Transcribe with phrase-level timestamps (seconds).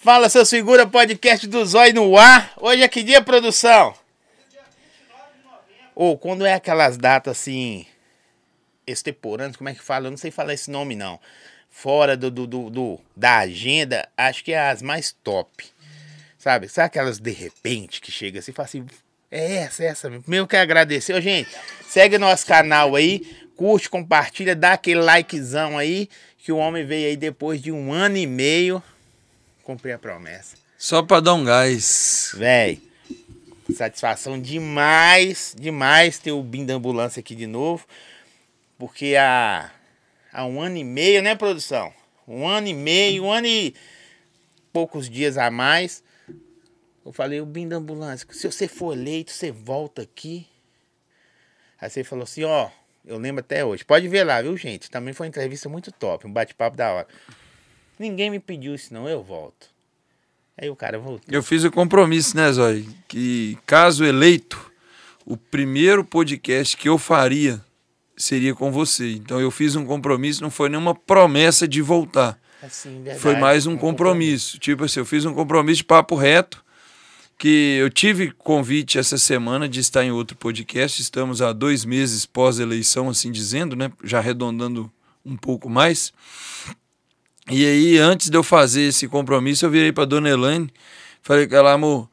[0.00, 2.52] Fala, seus figura, podcast do Zói no ar.
[2.58, 3.92] Hoje é que dia, produção?
[5.92, 7.84] Ou oh, quando é aquelas datas assim,
[8.86, 10.06] extemporâneas, como é que fala?
[10.06, 11.18] Eu não sei falar esse nome, não.
[11.68, 15.64] Fora do, do, do, do da agenda, acho que é as mais top.
[16.38, 16.68] Sabe?
[16.68, 18.86] Sabe aquelas de repente que chega assim e fala assim,
[19.32, 20.24] é essa, é essa mesmo.
[20.28, 21.12] Meu que agradecer.
[21.12, 21.50] Ô, gente,
[21.88, 23.26] segue nosso canal aí,
[23.56, 26.08] curte, compartilha, dá aquele likezão aí,
[26.38, 28.80] que o homem veio aí depois de um ano e meio
[29.68, 30.56] cumprir a promessa.
[30.78, 32.32] Só pra dar um gás.
[32.34, 32.80] Véi,
[33.74, 37.86] satisfação demais, demais ter o BIM da ambulância aqui de novo.
[38.78, 39.70] Porque há,
[40.32, 41.92] há um ano e meio, né, produção?
[42.26, 43.74] Um ano e meio, um ano e
[44.72, 46.02] poucos dias a mais.
[47.04, 50.46] Eu falei, o BIM da ambulância, se você for eleito, você volta aqui.
[51.78, 52.70] Aí você falou assim, ó,
[53.04, 53.84] eu lembro até hoje.
[53.84, 54.90] Pode ver lá, viu, gente?
[54.90, 57.08] Também foi uma entrevista muito top, um bate-papo da hora.
[57.98, 59.68] Ninguém me pediu isso, não, eu volto.
[60.60, 61.26] Aí o cara voltou.
[61.28, 62.86] Eu fiz o compromisso, né, Zói?
[63.06, 64.70] Que caso eleito,
[65.24, 67.60] o primeiro podcast que eu faria
[68.16, 69.12] seria com você.
[69.12, 72.38] Então eu fiz um compromisso, não foi nenhuma promessa de voltar.
[72.60, 74.54] Assim, verdade, foi mais um, um compromisso.
[74.54, 74.58] compromisso.
[74.58, 76.64] Tipo assim, eu fiz um compromisso de papo reto,
[77.38, 81.00] que eu tive convite essa semana de estar em outro podcast.
[81.00, 83.92] Estamos há dois meses pós-eleição, assim dizendo, né?
[84.02, 84.90] Já arredondando
[85.24, 86.12] um pouco mais.
[87.50, 90.70] E aí, antes de eu fazer esse compromisso, eu virei para dona Elaine,
[91.22, 92.08] falei com ela, amor,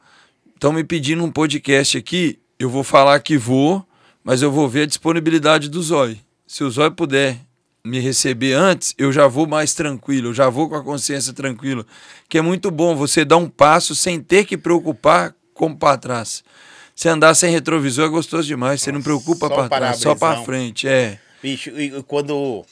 [0.53, 3.85] estão me pedindo um podcast aqui, eu vou falar que vou,
[4.23, 6.17] mas eu vou ver a disponibilidade do Zói.
[6.47, 7.37] Se o Zói puder
[7.83, 11.85] me receber antes, eu já vou mais tranquilo, eu já vou com a consciência tranquila.
[12.29, 16.43] Que é muito bom você dar um passo sem ter que preocupar como para trás.
[16.95, 20.87] Se andar sem retrovisor é gostoso demais, você não preocupa para trás, só para frente,
[20.87, 21.19] é.
[21.43, 22.65] Bicho, e quando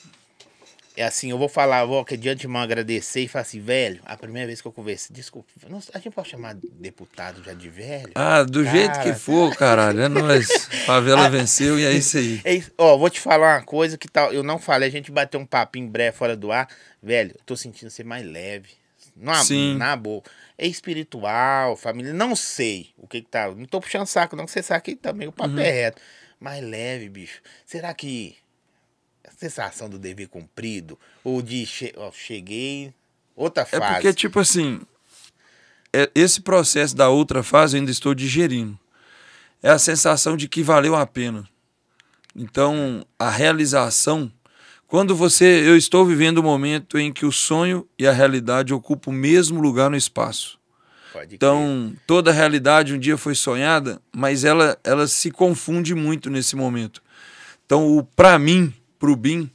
[0.95, 4.15] é assim, eu vou falar, vou que de antemão agradecer e falar assim, velho, a
[4.15, 5.49] primeira vez que eu conversei, desculpa,
[5.93, 8.11] a gente pode chamar deputado já de velho?
[8.13, 10.47] Ah, do Cara, jeito que for, caralho, é nóis.
[10.85, 12.41] Favela venceu e é isso aí.
[12.43, 12.71] É isso.
[12.77, 15.45] Ó, vou te falar uma coisa que tal, eu não falei, a gente bateu um
[15.45, 16.67] papinho breve fora do ar,
[17.01, 18.69] velho, eu tô sentindo ser mais leve.
[19.15, 19.77] Na, Sim.
[19.77, 20.23] na boa.
[20.57, 24.51] É espiritual, família, não sei o que que tá, não tô puxando saco não, que
[24.51, 25.59] você sabe que também o papo uhum.
[25.59, 26.01] é reto.
[26.39, 27.41] Mais leve, bicho.
[27.65, 28.35] Será que
[29.49, 30.97] sensação do dever cumprido?
[31.23, 32.93] Ou de che cheguei,
[33.35, 33.83] outra fase?
[33.83, 34.81] É porque, tipo assim,
[35.91, 38.77] é, esse processo da outra fase eu ainda estou digerindo.
[39.61, 41.47] É a sensação de que valeu a pena.
[42.35, 44.31] Então, a realização.
[44.87, 45.45] Quando você.
[45.65, 49.61] Eu estou vivendo um momento em que o sonho e a realidade ocupam o mesmo
[49.61, 50.59] lugar no espaço.
[51.31, 56.55] Então, toda a realidade um dia foi sonhada, mas ela, ela se confunde muito nesse
[56.55, 57.03] momento.
[57.65, 58.73] Então, para mim,
[59.03, 59.51] pro BIM,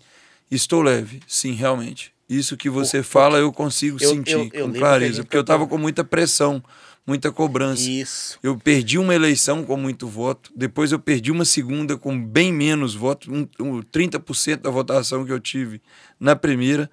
[0.50, 2.12] estou leve, sim, realmente.
[2.29, 5.67] Isso que você o, fala eu consigo eu, sentir eu com clareza, porque eu estava
[5.67, 6.62] com muita pressão,
[7.06, 7.89] muita cobrança.
[7.89, 8.39] Isso.
[8.43, 12.95] Eu perdi uma eleição com muito voto, depois eu perdi uma segunda com bem menos
[12.95, 15.81] voto, um, um 30% da votação que eu tive
[16.21, 16.91] na primeira.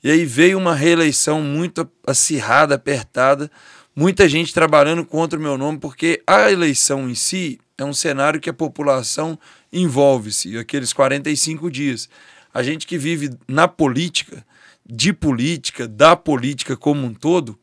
[0.00, 3.50] E aí veio uma reeleição muito acirrada, apertada,
[3.96, 8.40] muita gente trabalhando contra o meu nome, porque a eleição em si é um cenário
[8.40, 9.36] que a população
[9.80, 12.08] envolve-se, aqueles 45 dias.
[12.52, 14.44] A gente que vive na política,
[14.88, 17.58] de política, da política como um todo,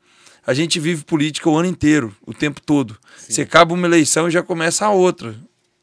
[0.46, 2.98] a gente vive política o ano inteiro, o tempo todo.
[3.18, 3.34] Sim.
[3.34, 5.36] Você acaba uma eleição e já começa a outra.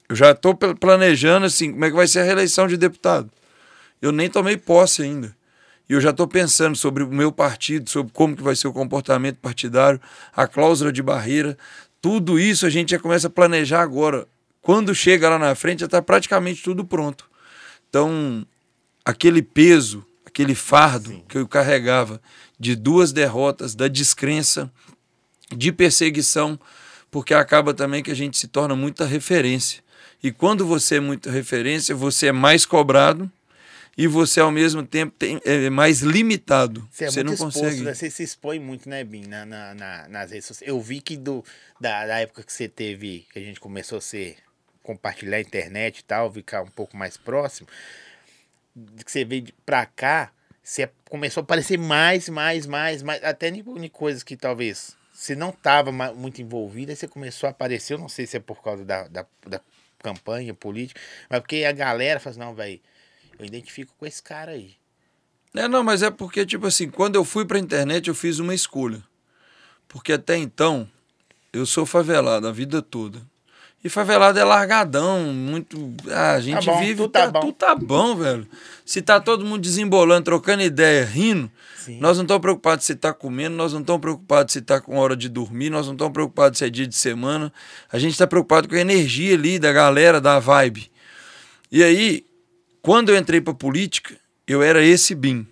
[0.08, 3.30] Eu já estou planejando assim, como é que vai ser a reeleição de deputado.
[4.02, 5.34] Eu nem tomei posse ainda.
[5.88, 8.72] E eu já estou pensando sobre o meu partido, sobre como que vai ser o
[8.72, 10.00] comportamento partidário,
[10.34, 11.56] a cláusula de barreira.
[12.00, 14.26] Tudo isso a gente já começa a planejar agora.
[14.62, 17.28] Quando chega lá na frente, já está praticamente tudo pronto.
[17.88, 18.46] Então,
[19.04, 21.24] aquele peso, aquele fardo Sim.
[21.28, 22.20] que eu carregava
[22.58, 24.70] de duas derrotas, da descrença,
[25.50, 26.58] de perseguição,
[27.10, 29.82] porque acaba também que a gente se torna muita referência.
[30.22, 33.30] E quando você é muita referência, você é mais cobrado
[33.96, 36.86] e você ao mesmo tempo tem, é mais limitado.
[36.90, 37.82] Você, é você não exposto, consegue.
[37.82, 37.94] Né?
[37.94, 40.70] Você se expõe muito, né, Bim, na, na, na, nas redes sociais.
[40.70, 41.42] Eu vi que do,
[41.80, 44.36] da, da época que você teve, que a gente começou a ser
[44.82, 47.68] compartilhar a internet e tal, ficar um pouco mais próximo,
[49.04, 50.32] que você veio pra cá,
[50.62, 55.50] você começou a aparecer mais, mais, mais, mais, até em coisas que talvez você não
[55.50, 58.84] estava muito envolvido, aí você começou a aparecer, eu não sei se é por causa
[58.84, 59.60] da, da, da
[59.98, 62.80] campanha política, mas porque a galera fala assim, não, velho,
[63.38, 64.76] eu identifico com esse cara aí.
[65.54, 68.54] É, não, mas é porque, tipo assim, quando eu fui pra internet, eu fiz uma
[68.54, 69.02] escolha.
[69.88, 70.88] Porque até então,
[71.52, 73.20] eu sou favelado a vida toda.
[73.82, 75.94] E favelado é largadão, muito.
[76.10, 76.94] Ah, a gente Tá bom, vive.
[76.96, 77.40] tudo tá bom.
[77.40, 78.46] tudo tá bom, velho.
[78.84, 81.98] Se tá todo mundo desembolando, trocando ideia, rindo, Sim.
[81.98, 85.16] nós não estamos preocupados se tá comendo, nós não estamos preocupados se tá com hora
[85.16, 87.50] de dormir, nós não estamos preocupados se é dia de semana.
[87.90, 90.90] A gente está preocupado com a energia ali da galera, da vibe.
[91.72, 92.26] E aí,
[92.82, 94.14] quando eu entrei pra política,
[94.46, 95.46] eu era esse BIM.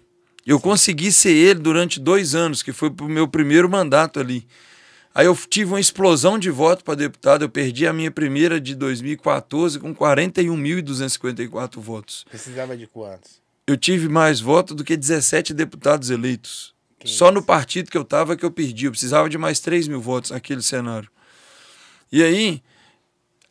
[0.45, 4.47] Eu consegui ser ele durante dois anos, que foi pro meu primeiro mandato ali.
[5.19, 7.43] Aí eu tive uma explosão de voto para deputado.
[7.43, 12.25] Eu perdi a minha primeira de 2014 com 41.254 votos.
[12.31, 13.43] Precisava de quantos?
[13.67, 16.73] Eu tive mais votos do que 17 deputados eleitos.
[17.01, 17.35] Que Só isso.
[17.35, 18.85] no partido que eu estava que eu perdi.
[18.85, 21.11] Eu precisava de mais 3 mil votos naquele cenário.
[22.13, 22.63] E aí,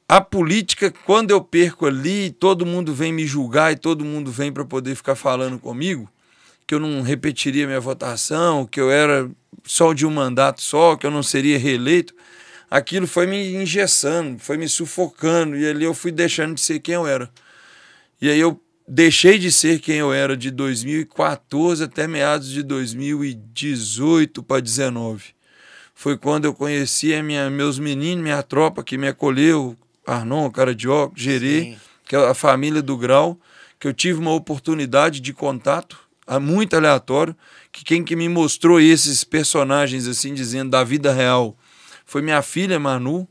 [0.07, 4.53] a política, quando eu perco ali, todo mundo vem me julgar e todo mundo vem
[4.53, 6.09] para poder ficar falando comigo
[6.67, 9.29] que eu não repetiria minha votação, que eu era
[9.67, 12.15] só de um mandato só, que eu não seria reeleito.
[12.71, 16.95] Aquilo foi me engessando, foi me sufocando e ali eu fui deixando de ser quem
[16.95, 17.29] eu era.
[18.21, 24.41] E aí eu deixei de ser quem eu era de 2014 até meados de 2018
[24.41, 25.35] para 19.
[25.93, 30.73] Foi quando eu conheci a minha, meus meninos, minha tropa que me acolheu, Arnon, cara
[30.73, 31.77] de óculos, Gerê, Sim.
[32.07, 33.37] que é a família do Grau,
[33.79, 37.35] que eu tive uma oportunidade de contato, ah, muito aleatório,
[37.77, 41.55] que quem que me mostrou esses personagens, assim, dizendo, da vida real,
[42.05, 43.27] foi minha filha Manu,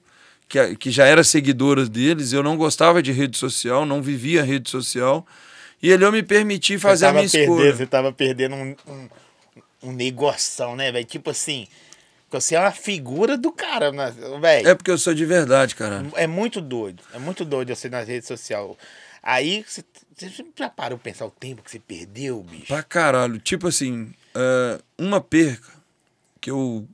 [0.49, 4.71] que, que já era seguidora deles, eu não gostava de rede social, não vivia rede
[4.71, 5.27] social,
[5.83, 7.47] e ele eu me permiti fazer a minha escolha.
[7.47, 9.09] perdendo, Você tava perdendo um, um,
[9.83, 11.05] um negoção, né, velho?
[11.05, 11.67] Tipo assim,
[12.31, 14.69] você é uma figura do cara, velho.
[14.69, 16.07] É porque eu sou de verdade, cara.
[16.15, 17.03] É muito doido.
[17.13, 18.77] É muito doido você nas redes sociais.
[19.21, 19.83] Aí você,
[20.57, 22.69] já parou pensar o tempo que você perdeu, bicho?
[22.69, 23.41] Pra caralho.
[23.41, 25.73] Tipo assim, é, uma perca
[26.41, 26.87] que eu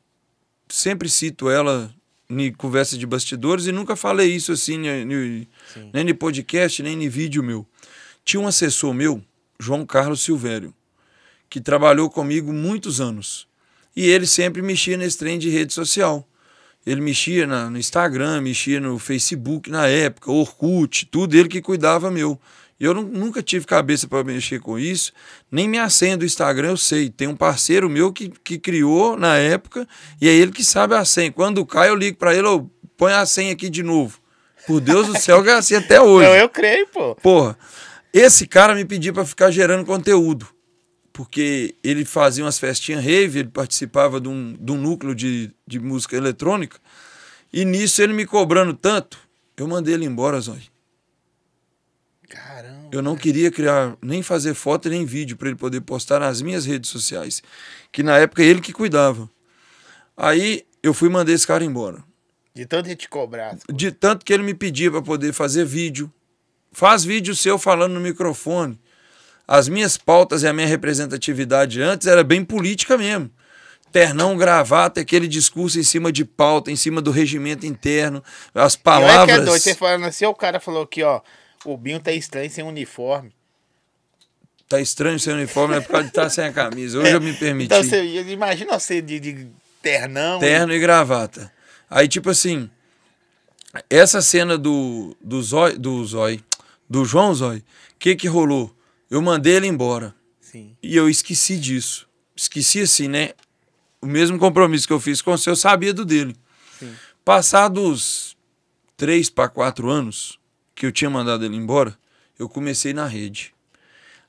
[0.69, 1.93] sempre cito ela
[2.31, 5.91] em conversa de bastidores e nunca falei isso assim, ni- ni- Sim.
[5.93, 7.67] nem em podcast, nem em vídeo meu.
[8.25, 9.23] Tinha um assessor meu,
[9.61, 10.73] João Carlos Silvério,
[11.51, 13.47] que trabalhou comigo muitos anos.
[13.95, 16.27] E ele sempre mexia nesse trem de rede social.
[16.87, 22.11] Ele mexia na- no Instagram, mexia no Facebook na época, Orkut, tudo ele que cuidava
[22.11, 22.41] meu.
[22.83, 25.13] Eu nu- nunca tive cabeça para mexer com isso,
[25.51, 27.09] nem minha senha do Instagram eu sei.
[27.11, 29.87] Tem um parceiro meu que, que criou na época
[30.21, 31.31] e é ele que sabe a senha.
[31.31, 34.19] Quando cai, eu ligo para ele, eu põe a senha aqui de novo.
[34.67, 36.27] Por Deus do céu, é assim até hoje.
[36.29, 37.15] Não, eu creio, pô.
[37.17, 37.57] Porra,
[38.13, 40.47] esse cara me pediu para ficar gerando conteúdo.
[41.13, 45.79] Porque ele fazia umas festinhas rave, ele participava de um, de um núcleo de, de
[45.79, 46.79] música eletrônica.
[47.53, 49.19] E nisso ele me cobrando tanto,
[49.57, 50.63] eu mandei ele embora, Zói.
[52.93, 56.67] Eu não queria criar, nem fazer foto nem vídeo para ele poder postar nas minhas
[56.67, 57.43] redes sociais.
[57.91, 59.31] Que na época ele que cuidava.
[60.15, 62.05] Aí eu fui mandar esse cara embora.
[62.55, 63.57] De tanto a gente cobrar.
[63.73, 66.13] De tanto que ele me pedia para poder fazer vídeo.
[66.71, 68.79] Faz vídeo seu falando no microfone.
[69.49, 73.31] As minhas pautas e a minha representatividade antes era bem política mesmo.
[73.91, 78.23] Ternão, gravata, aquele discurso em cima de pauta, em cima do regimento interno,
[78.55, 79.45] as E olha que é palavras.
[79.47, 81.21] doido, você falando assim, o cara falou aqui, ó,
[81.65, 83.33] o Binho tá estranho sem uniforme.
[84.69, 86.99] Tá estranho seu uniforme, é por causa de estar sem a camisa.
[86.99, 87.67] Hoje eu me permiti.
[87.67, 89.49] Então você imagina você de, de
[89.83, 90.39] ternão.
[90.39, 91.53] terno e gravata.
[91.91, 92.71] Aí, tipo assim,
[93.91, 96.41] essa cena do, do Zói, do Zói,
[96.89, 97.65] do João Zói, o
[97.99, 98.75] que que rolou?
[99.11, 100.75] Eu mandei ele embora Sim.
[100.83, 102.09] e eu esqueci disso.
[102.35, 103.33] Esqueci assim, né?
[104.01, 106.35] O mesmo compromisso que eu fiz com você, eu sabia do dele.
[106.79, 106.95] Sim.
[107.23, 108.39] Passados
[108.97, 110.41] três para quatro anos
[110.75, 111.97] que eu tinha mandado ele embora,
[112.39, 113.55] eu comecei na rede.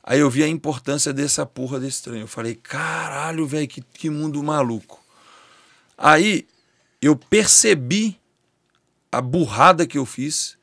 [0.04, 2.22] Aí eu vi a importância dessa porra desse trem.
[2.22, 5.02] Eu falei, caralho, velho, que, que mundo maluco.
[5.98, 6.46] Aí
[7.02, 8.20] eu percebi
[9.12, 10.58] a burrada que eu fiz,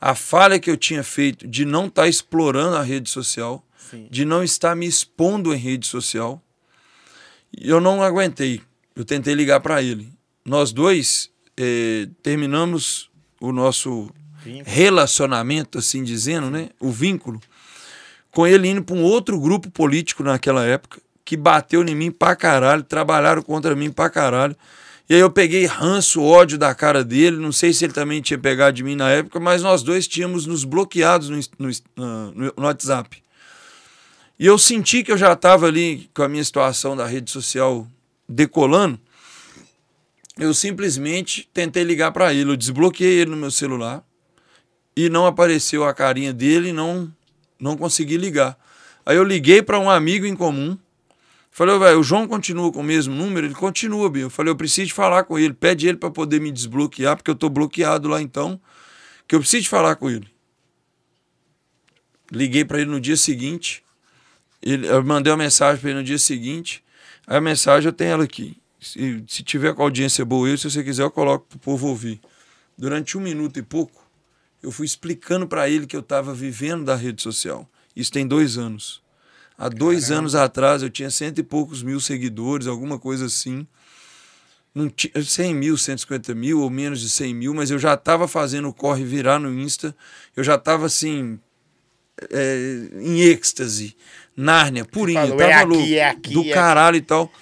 [0.00, 4.06] a falha que eu tinha feito de não estar explorando a rede social, Sim.
[4.10, 6.40] de não estar me expondo em rede social.
[7.56, 8.60] E eu não aguentei.
[8.94, 10.12] Eu tentei ligar para ele.
[10.44, 13.10] Nós dois eh, terminamos
[13.40, 14.10] o nosso.
[14.64, 16.70] Relacionamento, assim dizendo, né?
[16.80, 17.40] O vínculo,
[18.30, 22.34] com ele indo para um outro grupo político naquela época, que bateu em mim pra
[22.34, 24.56] caralho, trabalharam contra mim pra caralho.
[25.08, 28.38] E aí eu peguei ranço, ódio da cara dele, não sei se ele também tinha
[28.38, 33.22] pegado de mim na época, mas nós dois tínhamos nos bloqueados no, no, no, WhatsApp.
[34.38, 37.86] E eu senti que eu já estava ali com a minha situação da rede social
[38.28, 39.00] decolando.
[40.38, 44.04] Eu simplesmente tentei ligar para ele, eu desbloqueei ele no meu celular
[44.98, 47.08] e não apareceu a carinha dele, não
[47.60, 48.58] não consegui ligar.
[49.06, 50.76] Aí eu liguei para um amigo em comum.
[51.52, 53.46] Falei, velho, o João continua com o mesmo número?
[53.46, 54.22] Ele continua, bem.
[54.22, 55.54] Eu falei, eu preciso falar com ele.
[55.54, 58.60] Pede ele para poder me desbloquear, porque eu tô bloqueado lá então.
[59.28, 60.28] que eu preciso falar com ele.
[62.32, 63.84] Liguei para ele no dia seguinte.
[64.60, 66.82] Ele, eu mandei uma mensagem para ele no dia seguinte.
[67.24, 68.56] A mensagem eu tenho ela aqui.
[68.80, 71.86] Se, se tiver com audiência boa, eu, se você quiser, eu coloco para o povo
[71.86, 72.20] ouvir.
[72.76, 74.07] Durante um minuto e pouco,
[74.62, 77.68] eu fui explicando para ele que eu estava vivendo da rede social.
[77.94, 79.02] Isso tem dois anos.
[79.56, 80.18] Há dois Caramba.
[80.20, 83.66] anos atrás eu tinha cento e poucos mil seguidores, alguma coisa assim.
[84.74, 88.28] Não tinha 100 mil, 150 mil ou menos de 100 mil, mas eu já estava
[88.28, 89.96] fazendo o corre virar no Insta.
[90.36, 91.40] Eu já estava assim,
[92.30, 93.96] é, em êxtase,
[94.36, 97.04] Nárnia, purinho, falou, tava é aqui, louco, é aqui, do é caralho aqui.
[97.04, 97.32] e tal.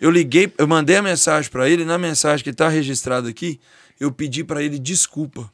[0.00, 3.60] Eu liguei, eu mandei a mensagem para ele, na mensagem que está registrada aqui,
[4.00, 5.52] eu pedi para ele desculpa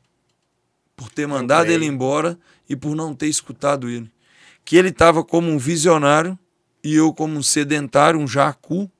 [0.96, 2.38] por ter mandado ele embora
[2.68, 4.10] e por não ter escutado ele.
[4.64, 6.38] Que ele estava como um visionário
[6.82, 8.90] e eu como um sedentário, um jacu,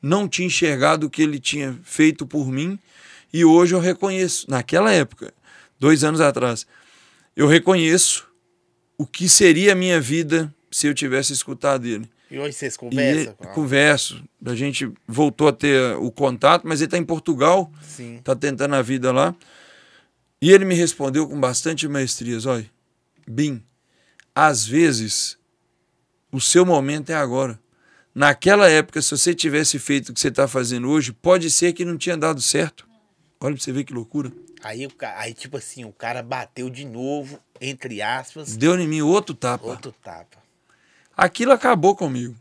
[0.00, 2.78] não tinha enxergado o que ele tinha feito por mim
[3.32, 5.32] e hoje eu reconheço, naquela época,
[5.78, 6.66] dois anos atrás,
[7.36, 8.26] eu reconheço
[8.96, 12.08] o que seria a minha vida se eu tivesse escutado ele.
[12.30, 13.34] E hoje vocês conversam?
[13.40, 14.24] E, converso.
[14.44, 17.70] A gente voltou a ter o contato, mas ele está em Portugal,
[18.16, 19.34] está tentando a vida lá.
[20.40, 22.70] E ele me respondeu com bastante maestrias: olha,
[23.26, 23.62] Bim,
[24.34, 25.38] às vezes
[26.30, 27.58] o seu momento é agora.
[28.14, 31.84] Naquela época, se você tivesse feito o que você está fazendo hoje, pode ser que
[31.84, 32.88] não tinha dado certo.
[33.38, 34.32] Olha pra você ver que loucura.
[34.62, 38.56] Aí, aí, tipo assim, o cara bateu de novo, entre aspas.
[38.56, 39.66] Deu em mim outro tapa.
[39.66, 40.38] Outro tapa.
[41.14, 42.34] Aquilo acabou comigo.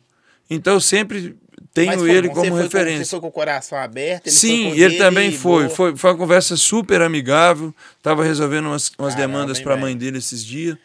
[0.49, 1.37] Então eu sempre
[1.75, 2.99] tenho foi, ele como referência.
[2.99, 4.27] Com, você foi com o coração aberto?
[4.27, 5.67] Ele Sim, ele também foi.
[5.67, 5.93] foi.
[5.93, 7.75] Foi uma conversa super amigável.
[8.01, 10.77] Tava resolvendo umas, umas Caramba, demandas para a mãe dele esses dias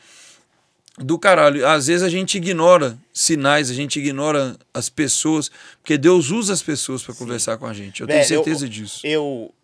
[0.99, 1.65] do caralho.
[1.65, 5.49] Às vezes a gente ignora sinais, a gente ignora as pessoas,
[5.81, 8.01] porque Deus usa as pessoas para conversar com a gente.
[8.01, 9.07] Eu Velho, tenho certeza eu, disso.
[9.07, 9.55] Eu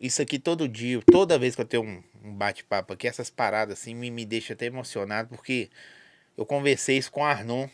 [0.00, 3.78] isso aqui todo dia, toda vez que eu tenho um, um bate-papo aqui, essas paradas
[3.78, 5.70] assim me, me deixa até emocionado, porque
[6.36, 7.68] eu conversei isso com o Arnon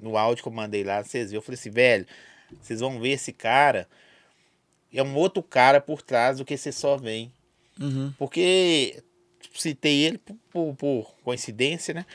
[0.00, 2.06] no áudio que eu mandei lá, vocês viram, eu falei assim, velho,
[2.60, 3.88] vocês vão ver esse cara,
[4.92, 7.32] é um outro cara por trás do que você só vem.
[7.80, 8.12] Uhum.
[8.18, 9.02] Porque
[9.54, 12.06] citei ele por, por, por, coincidência, né?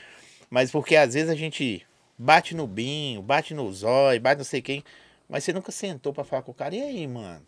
[0.50, 1.86] Mas porque às vezes a gente
[2.18, 4.84] bate no binho, bate no zóio, bate não sei quem,
[5.28, 6.76] mas você nunca sentou para falar com o cara.
[6.76, 7.46] E aí, mano?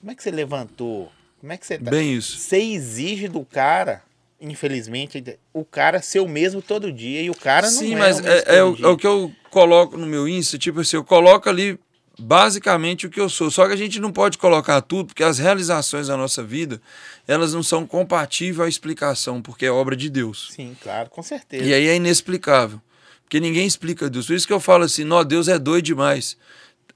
[0.00, 1.10] Como é que você levantou?
[1.40, 1.90] Como é que você tá?
[1.90, 2.38] Bem isso.
[2.38, 4.02] Você exige do cara,
[4.40, 8.24] infelizmente, o cara ser o mesmo todo dia e o cara não Sim, é mas
[8.24, 11.48] é, é, o, é o que eu coloco no meu Insta, tipo assim, eu coloco
[11.48, 11.78] ali
[12.18, 13.50] basicamente o que eu sou.
[13.50, 16.80] Só que a gente não pode colocar tudo, porque as realizações da nossa vida,
[17.26, 20.48] elas não são compatíveis à explicação, porque é obra de Deus.
[20.52, 21.64] Sim, claro, com certeza.
[21.64, 22.80] E aí é inexplicável.
[23.24, 24.26] Porque ninguém explica Deus.
[24.26, 26.36] Por isso que eu falo assim, não, Deus é doido demais.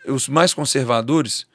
[0.07, 1.47] Os mais conservadores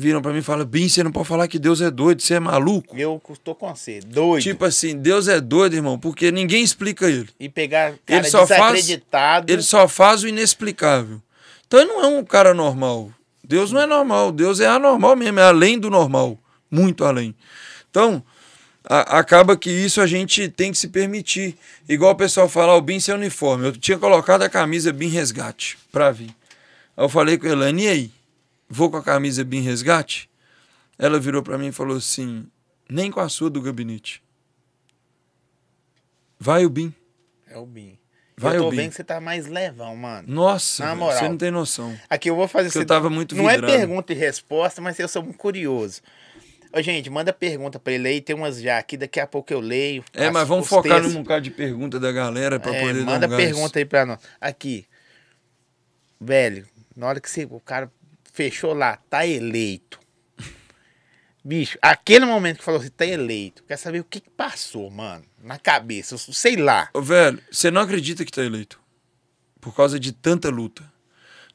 [0.00, 2.34] viram para mim e falam, Bim, você não pode falar que Deus é doido, você
[2.34, 2.96] é maluco.
[2.96, 4.42] Eu tô com você, doido.
[4.42, 7.28] Tipo assim, Deus é doido, irmão, porque ninguém explica ele.
[7.38, 8.88] E pegar cara ele só faz,
[9.46, 11.22] Ele só faz o inexplicável.
[11.66, 13.12] Então ele não é um cara normal.
[13.44, 16.38] Deus não é normal, Deus é anormal mesmo, é além do normal,
[16.70, 17.34] muito além.
[17.90, 18.22] Então,
[18.88, 21.56] a, acaba que isso a gente tem que se permitir.
[21.88, 23.66] Igual o pessoal fala, o BIM sem uniforme.
[23.66, 26.30] Eu tinha colocado a camisa BIM Resgate para vir.
[26.96, 28.10] Aí eu falei com a Elane, e aí?
[28.70, 30.30] Vou com a camisa BIM Resgate?
[30.96, 32.46] Ela virou para mim e falou assim,
[32.88, 34.22] nem com a sua do gabinete.
[36.38, 36.94] Vai o BIM.
[37.48, 37.98] É o BIM.
[38.36, 40.26] Vai, eu tô vendo que você tá mais levão, mano.
[40.26, 41.18] Nossa, Na moral.
[41.18, 41.98] você não tem noção.
[42.08, 42.70] Aqui eu vou fazer...
[42.70, 42.78] Você...
[42.78, 43.74] Eu tava muito Não é vidrado.
[43.74, 46.00] é pergunta e resposta, mas eu sou muito curioso.
[46.72, 48.20] Ô, gente, manda pergunta pra ele aí.
[48.20, 50.04] Tem umas já aqui, daqui a pouco eu leio.
[50.14, 51.12] É, mas vamos focar textos.
[51.12, 54.06] num bocado de pergunta da galera pra é, poder Manda dar um pergunta aí pra
[54.06, 54.20] nós.
[54.40, 54.86] Aqui.
[56.20, 57.90] Velho, na hora que você, o cara
[58.40, 60.00] fechou lá, tá eleito.
[61.44, 65.22] Bicho, aquele momento que falou assim, tá eleito, quer saber o que, que passou, mano,
[65.42, 66.88] na cabeça, sei lá.
[66.94, 68.80] Ô, velho, você não acredita que tá eleito.
[69.60, 70.82] Por causa de tanta luta.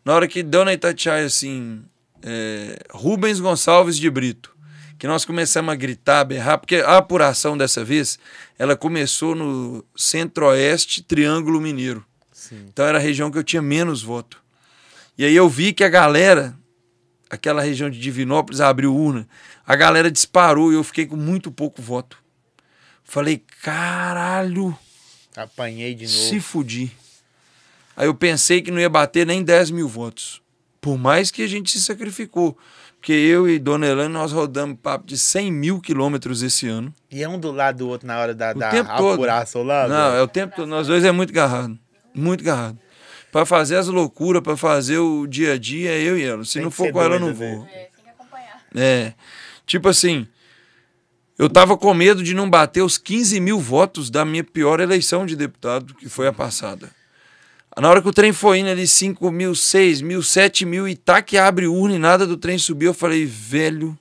[0.03, 1.83] Na hora que deu na Itatiaia, assim,
[2.21, 4.55] é, Rubens Gonçalves de Brito,
[4.99, 8.19] que nós começamos a gritar, a berrar, porque a apuração dessa vez,
[8.59, 12.05] ela começou no centro-oeste Triângulo Mineiro.
[12.31, 12.63] Sim.
[12.67, 14.45] Então era a região que eu tinha menos voto.
[15.17, 16.55] E aí eu vi que a galera
[17.35, 19.27] aquela região de Divinópolis abriu urna,
[19.65, 22.17] a galera disparou e eu fiquei com muito pouco voto.
[23.03, 24.77] Falei, caralho.
[25.35, 26.17] Apanhei de novo.
[26.17, 26.91] Se fudi.
[27.95, 30.41] Aí eu pensei que não ia bater nem 10 mil votos.
[30.81, 32.57] Por mais que a gente se sacrificou.
[32.97, 36.91] Porque eu e Dona Helena, nós rodamos papo de 100 mil quilômetros esse ano.
[37.11, 39.67] E é um do lado do outro na hora da, o da tempo apuração todo.
[39.67, 39.87] lá?
[39.87, 40.67] Não, é o tempo todo.
[40.67, 41.77] Nós dois é muito garrado.
[42.13, 42.79] Muito garrado
[43.35, 46.45] para fazer as loucuras, para fazer o dia a dia, é eu e ela.
[46.45, 47.67] Se tem não for com ela, eu não vou.
[47.69, 48.63] É, tem que acompanhar.
[48.73, 49.13] É.
[49.65, 50.25] Tipo assim,
[51.37, 55.25] Eu tava com medo de não bater os 15 mil votos da minha pior eleição
[55.25, 56.89] de deputado, que foi a passada.
[57.77, 60.95] Na hora que o trem foi indo ali, 5 mil, 6 mil, 7 mil, e
[60.95, 63.99] tá que abre urna e nada do trem subir, eu falei, velho,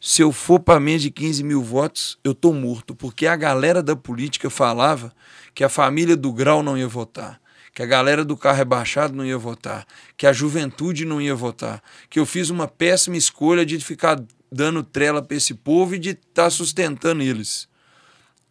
[0.00, 2.94] se eu for para menos de 15 mil votos, eu tô morto.
[2.94, 5.12] Porque a galera da política falava
[5.54, 7.38] que a família do grau não ia votar,
[7.76, 9.86] que a galera do carro rebaixado não ia votar,
[10.16, 14.18] que a juventude não ia votar, que eu fiz uma péssima escolha de ficar
[14.50, 17.68] dando trela para esse povo e de estar tá sustentando eles.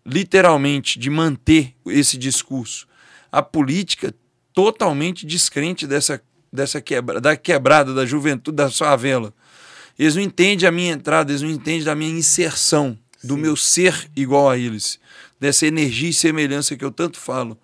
[0.06, 2.88] Literalmente, de manter esse discurso.
[3.32, 4.14] A política
[4.54, 6.22] totalmente descrente dessa,
[6.54, 9.34] dessa quebra, da quebrada da juventude, da favela.
[9.98, 13.42] Eles não entendem a minha entrada, eles não entendem da minha inserção, do Sim.
[13.42, 15.00] meu ser igual a eles,
[15.40, 17.60] dessa energia e semelhança que eu tanto falo.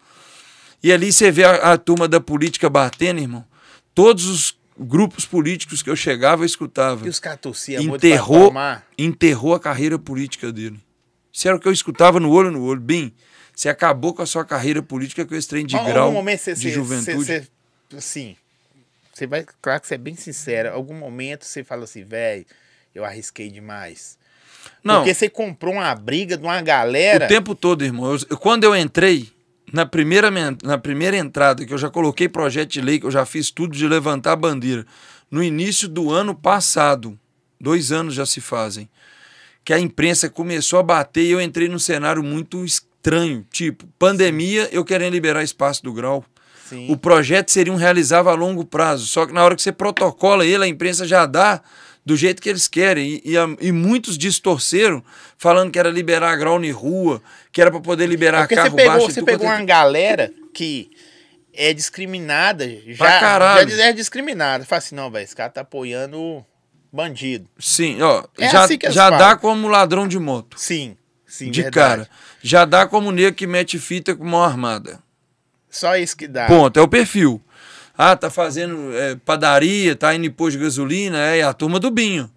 [0.84, 3.46] E ali você vê a, a turma da política batendo, irmão.
[3.94, 7.06] Todos os grupos políticos que eu chegava, eu escutava.
[7.06, 8.54] E os caras torciam enterrou,
[8.98, 10.80] enterrou a carreira política dele.
[11.32, 12.82] Isso era o que eu escutava no olho no olho.
[12.82, 13.14] Bem,
[13.56, 16.62] você acabou com a sua carreira política com esse trem de grau momento, cê, de
[16.62, 17.26] cê, juventude.
[17.26, 17.48] Cê,
[18.00, 18.36] sim.
[19.14, 20.74] Você vai, claro que você é bem sincero.
[20.74, 22.46] Algum momento você fala assim, velho,
[22.96, 24.18] eu arrisquei demais.
[24.84, 24.98] Não.
[24.98, 27.26] Porque você comprou uma briga de uma galera.
[27.26, 28.18] O tempo todo, irmão.
[28.30, 29.32] Eu, quando eu entrei,
[29.72, 30.30] na primeira,
[30.64, 33.76] na primeira entrada, que eu já coloquei projeto de lei, que eu já fiz tudo
[33.76, 34.86] de levantar a bandeira,
[35.30, 37.18] no início do ano passado,
[37.60, 38.90] dois anos já se fazem,
[39.64, 43.46] que a imprensa começou a bater e eu entrei num cenário muito estranho.
[43.52, 46.26] Tipo, pandemia, eu querendo liberar espaço do grau.
[46.68, 46.88] Sim.
[46.90, 49.06] O projeto seria um realizável a longo prazo.
[49.06, 51.62] Só que na hora que você protocola ele, a imprensa já dá
[52.06, 53.22] do jeito que eles querem.
[53.24, 55.04] E, e, e muitos distorceram,
[55.38, 58.76] falando que era liberar grau em rua, que era para poder liberar é carro você
[58.76, 59.12] pegou, baixo.
[59.12, 60.92] Você pegou uma galera que
[61.54, 64.66] é discriminada, já, já é discriminada.
[64.66, 66.46] Fala assim, não, velho, esse cara tá apoiando
[66.92, 67.48] bandido.
[67.60, 70.60] Sim, ó, é já, assim já dá como ladrão de moto.
[70.60, 70.98] Sim.
[71.26, 72.04] Sim, de verdade.
[72.04, 72.10] cara.
[72.42, 75.00] Já dá como nego que mete fita com mão armada.
[75.70, 76.46] Só isso que dá.
[76.46, 77.42] Ponto, é o perfil.
[78.04, 81.92] Ah, tá fazendo é, padaria, tá indo em posto de gasolina, é a turma do
[81.92, 82.32] Binho.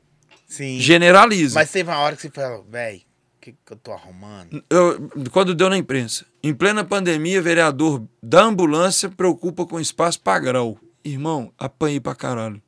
[0.46, 0.78] Sim.
[0.78, 1.58] Generaliza.
[1.58, 4.62] Mas teve uma hora que você falou, velho, o que, que eu tô arrumando?
[4.68, 6.26] Eu, quando deu na imprensa.
[6.42, 10.78] Em plena pandemia, vereador da ambulância preocupa com espaço pra grau.
[11.02, 12.60] Irmão, apanhei pra caralho.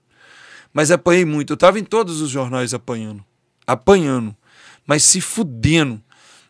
[0.73, 1.53] Mas apanhei muito.
[1.53, 3.23] Eu tava em todos os jornais apanhando.
[3.67, 4.35] Apanhando.
[4.87, 6.03] Mas se fudendo.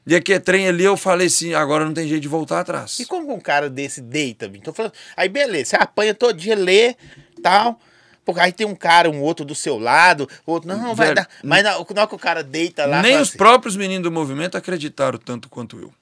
[0.07, 3.01] E aqui é trem ali, eu falei assim, agora não tem jeito de voltar atrás.
[3.01, 6.95] E como um cara desse deita, Tô falando, aí beleza, você apanha todo dia, lê,
[7.43, 7.81] tal.
[8.25, 11.29] Porque aí tem um cara, um outro do seu lado, outro, não, não vai dar.
[11.45, 13.01] Mas na, na hora que o cara deita lá.
[13.01, 15.93] Nem os assim, próprios meninos do movimento acreditaram tanto quanto eu.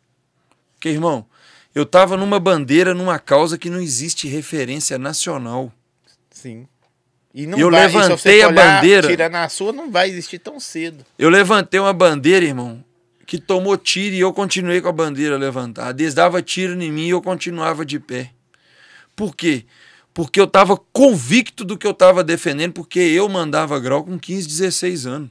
[0.74, 1.26] Porque, irmão,
[1.74, 5.72] eu tava numa bandeira, numa causa que não existe referência nacional.
[6.30, 6.66] Sim.
[7.34, 9.08] E não eu vai, levantei a olhar, bandeira.
[9.08, 11.04] Tirar na sua, não vai existir tão cedo.
[11.18, 12.82] Eu levantei uma bandeira, irmão,
[13.34, 16.00] que tomou tiro e eu continuei com a bandeira levantada.
[16.00, 18.30] Eles davam tiro em mim e eu continuava de pé.
[19.16, 19.64] Por quê?
[20.12, 24.46] Porque eu estava convicto do que eu estava defendendo, porque eu mandava grau com 15,
[24.46, 25.30] 16 anos.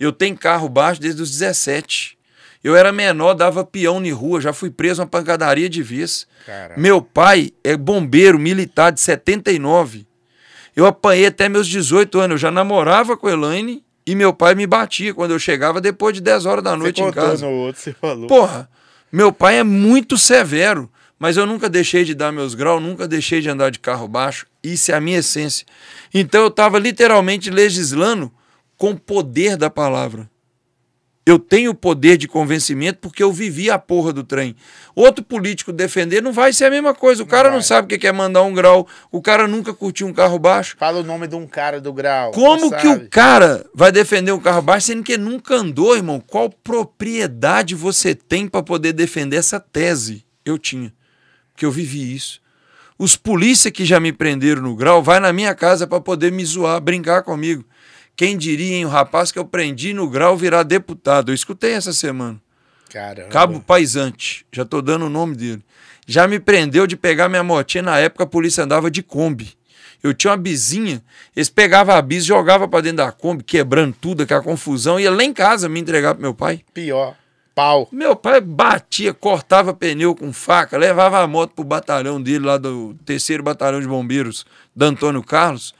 [0.00, 2.18] Eu tenho carro baixo desde os 17.
[2.64, 6.26] Eu era menor, dava peão em rua, já fui preso uma pancadaria de vez.
[6.44, 6.80] Caramba.
[6.80, 10.04] Meu pai é bombeiro militar de 79.
[10.74, 12.32] Eu apanhei até meus 18 anos.
[12.32, 16.14] Eu já namorava com a Elaine e meu pai me batia quando eu chegava depois
[16.14, 17.46] de 10 horas da noite em casa.
[17.46, 18.26] No outro, você falou.
[18.26, 18.68] Porra,
[19.10, 23.40] meu pai é muito severo, mas eu nunca deixei de dar meus graus, nunca deixei
[23.40, 24.46] de andar de carro baixo.
[24.62, 25.66] Isso é a minha essência.
[26.12, 28.32] Então eu estava literalmente legislando
[28.76, 30.28] com o poder da palavra.
[31.24, 34.56] Eu tenho poder de convencimento porque eu vivi a porra do trem.
[34.92, 37.22] Outro político defender não vai ser a mesma coisa.
[37.22, 38.88] O cara não, não sabe o que é mandar um grau.
[39.10, 40.76] O cara nunca curtiu um carro baixo.
[40.76, 42.32] Fala o nome de um cara do grau.
[42.32, 46.20] Como que o cara vai defender um carro baixo sendo que nunca andou, irmão?
[46.20, 50.24] Qual propriedade você tem para poder defender essa tese?
[50.44, 50.92] Eu tinha.
[51.52, 52.40] Porque eu vivi isso.
[52.98, 56.44] Os polícias que já me prenderam no grau vai na minha casa para poder me
[56.44, 57.64] zoar, brincar comigo.
[58.16, 61.30] Quem diria, hein, o rapaz que eu prendi no grau virar deputado.
[61.30, 62.40] Eu escutei essa semana.
[62.90, 63.28] Caramba.
[63.30, 65.64] Cabo Paisante, já tô dando o nome dele.
[66.06, 69.54] Já me prendeu de pegar minha motinha, na época a polícia andava de Kombi.
[70.02, 71.02] Eu tinha uma bizinha,
[71.34, 75.22] eles pegavam a bis, jogavam para dentro da Kombi, quebrando tudo, aquela confusão, ia lá
[75.22, 76.60] em casa me entregar pro meu pai.
[76.74, 77.16] Pior,
[77.54, 77.88] pau.
[77.90, 82.94] Meu pai batia, cortava pneu com faca, levava a moto pro batalhão dele, lá do
[83.06, 84.44] terceiro batalhão de bombeiros,
[84.74, 85.72] da Antônio Carlos.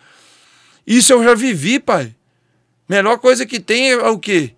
[0.86, 2.14] Isso eu já vivi, pai.
[2.92, 4.52] Melhor coisa que tem é o quê?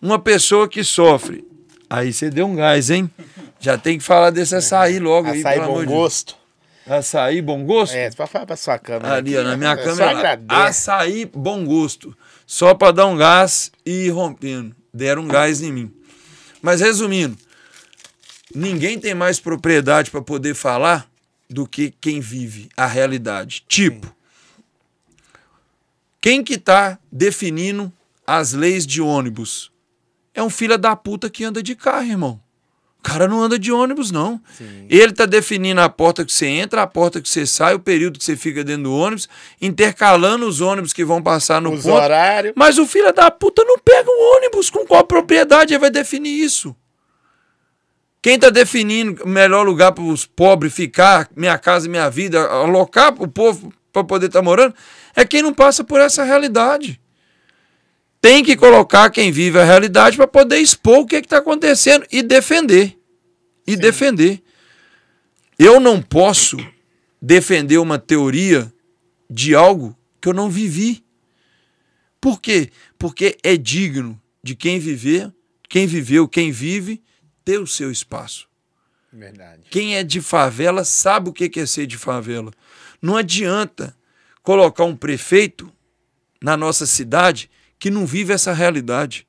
[0.00, 1.46] Uma pessoa que sofre.
[1.90, 3.10] Aí você deu um gás, hein?
[3.60, 6.34] Já tem que falar desse açaí logo açaí aí, bom gosto.
[6.86, 7.94] Açaí bom gosto?
[7.94, 9.16] É, pra falar pra sua câmera.
[9.16, 10.40] Ali, ó, na minha câmera.
[10.48, 12.16] Açaí bom gosto.
[12.46, 14.74] Só pra dar um gás e ir rompendo.
[14.94, 15.92] deram um gás em mim.
[16.62, 17.36] Mas resumindo,
[18.54, 21.06] ninguém tem mais propriedade para poder falar
[21.50, 23.62] do que quem vive a realidade.
[23.68, 24.10] Tipo,
[26.20, 27.92] quem que tá definindo
[28.26, 29.70] as leis de ônibus?
[30.34, 32.40] É um filho da puta que anda de carro, irmão.
[32.98, 34.40] O cara não anda de ônibus, não.
[34.56, 34.86] Sim.
[34.90, 38.18] Ele tá definindo a porta que você entra, a porta que você sai, o período
[38.18, 39.28] que você fica dentro do ônibus,
[39.62, 41.94] intercalando os ônibus que vão passar no Os ponto.
[41.94, 42.52] horários.
[42.56, 44.68] Mas o filho da puta não pega um ônibus.
[44.68, 46.74] Com qual propriedade ele vai definir isso?
[48.20, 52.46] Quem está definindo o melhor lugar para os pobres ficar, minha casa e minha vida,
[52.48, 54.74] alocar o povo para poder estar morando,
[55.14, 57.00] é quem não passa por essa realidade.
[58.20, 62.22] Tem que colocar quem vive a realidade para poder expor o que está acontecendo e
[62.22, 62.98] defender.
[63.66, 63.78] E Sim.
[63.78, 64.42] defender.
[65.58, 66.56] Eu não posso
[67.20, 68.72] defender uma teoria
[69.30, 71.04] de algo que eu não vivi.
[72.20, 72.70] Por quê?
[72.98, 75.32] Porque é digno de quem viver,
[75.68, 77.02] quem viveu, quem vive,
[77.44, 78.48] ter o seu espaço.
[79.12, 79.62] Verdade.
[79.70, 82.52] Quem é de favela sabe o que é ser de favela.
[83.00, 83.94] Não adianta
[84.42, 85.70] colocar um prefeito
[86.42, 89.26] na nossa cidade que não vive essa realidade.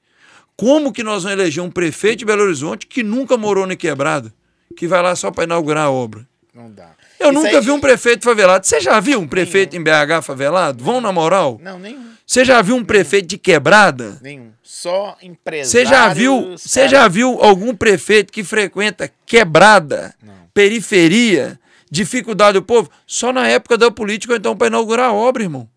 [0.56, 4.34] Como que nós vamos eleger um prefeito de Belo Horizonte que nunca morou na quebrada,
[4.76, 6.28] que vai lá só para inaugurar a obra?
[6.54, 6.92] Não dá.
[7.20, 8.66] Eu Isso nunca aí- vi um prefeito favelado.
[8.66, 10.84] Você já viu um prefeito em BH favelado?
[10.84, 11.60] Vão na moral?
[11.62, 12.10] Não, nenhum.
[12.26, 14.18] Você já viu um prefeito de quebrada?
[14.22, 14.52] Nenhum.
[14.62, 15.72] Só empresários.
[15.72, 20.34] Você já viu, você já viu algum prefeito que frequenta quebrada, Não.
[20.54, 22.90] periferia, dificuldade do povo?
[23.06, 25.70] Só na época da política então para inaugurar a obra, irmão.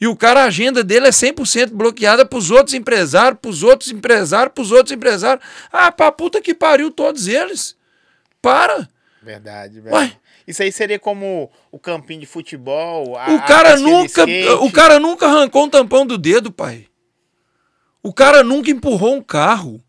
[0.00, 4.54] E o cara, a agenda dele é 100% bloqueada pros outros empresários, pros outros empresários,
[4.54, 5.44] pros outros empresários.
[5.70, 7.76] Ah, pra puta que pariu todos eles.
[8.40, 8.88] Para.
[9.22, 9.82] Verdade, Ué.
[9.82, 10.18] verdade.
[10.46, 13.16] Isso aí seria como o campinho de futebol.
[13.18, 14.24] a- O cara nunca,
[14.62, 16.86] o cara nunca arrancou um tampão do dedo, pai.
[18.02, 19.82] O cara nunca empurrou um carro.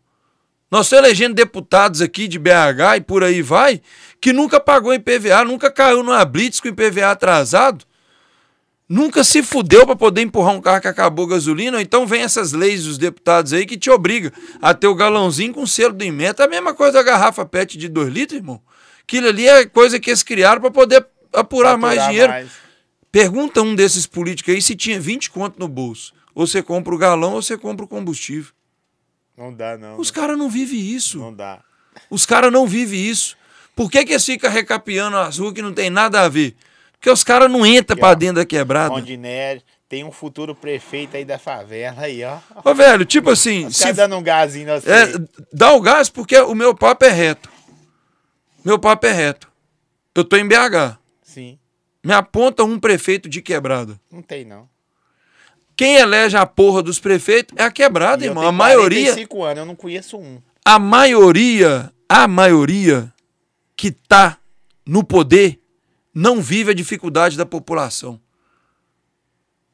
[0.72, 3.82] Nós estamos elegendo deputados aqui de BH e por aí vai,
[4.18, 7.84] que nunca pagou IPVA, nunca caiu numa blitz com IPVA atrasado.
[8.88, 11.76] Nunca se fudeu para poder empurrar um carro que acabou a gasolina.
[11.76, 14.32] ou Então vem essas leis dos deputados aí que te obriga
[14.62, 16.42] a ter o galãozinho com selo do Inmetro.
[16.42, 18.58] É a mesma coisa da garrafa PET de 2 litros, irmão.
[19.02, 22.32] Aquilo ali é coisa que eles criaram para poder apurar mais Faturar dinheiro.
[22.32, 22.50] mais.
[23.10, 26.14] Pergunta um desses políticos aí se tinha 20 conto no bolso.
[26.34, 28.54] Ou você compra o galão ou você compra o combustível.
[29.42, 29.98] Não dá, não.
[29.98, 31.18] Os caras não vivem isso.
[31.18, 31.58] Não dá.
[32.08, 33.36] Os caras não vivem isso.
[33.74, 36.54] Por que, que eles ficam recapeando as ruas que não tem nada a ver?
[36.92, 38.14] Porque os caras não entram ó.
[38.14, 38.94] dentro da quebrada.
[38.94, 42.38] Rondinelli, tem um futuro prefeito aí da favela aí, ó.
[42.64, 45.12] Ô, velho, tipo assim, Os se, dando um gazinho na é,
[45.52, 47.50] dá o gás porque o meu papo é reto.
[48.64, 49.50] Meu papo é reto.
[50.14, 50.96] Eu tô em BH.
[51.20, 51.58] Sim.
[52.04, 54.00] Me aponta um prefeito de quebrada.
[54.08, 54.68] Não tem, não.
[55.82, 58.46] Quem elege a porra dos prefeitos é a quebrada, E irmão.
[58.46, 59.06] A maioria.
[59.06, 60.40] 45 anos, eu não conheço um.
[60.64, 63.12] a maioria, a maioria
[63.76, 64.38] que tá
[64.86, 65.58] no poder
[66.14, 68.20] não vive a dificuldade da população.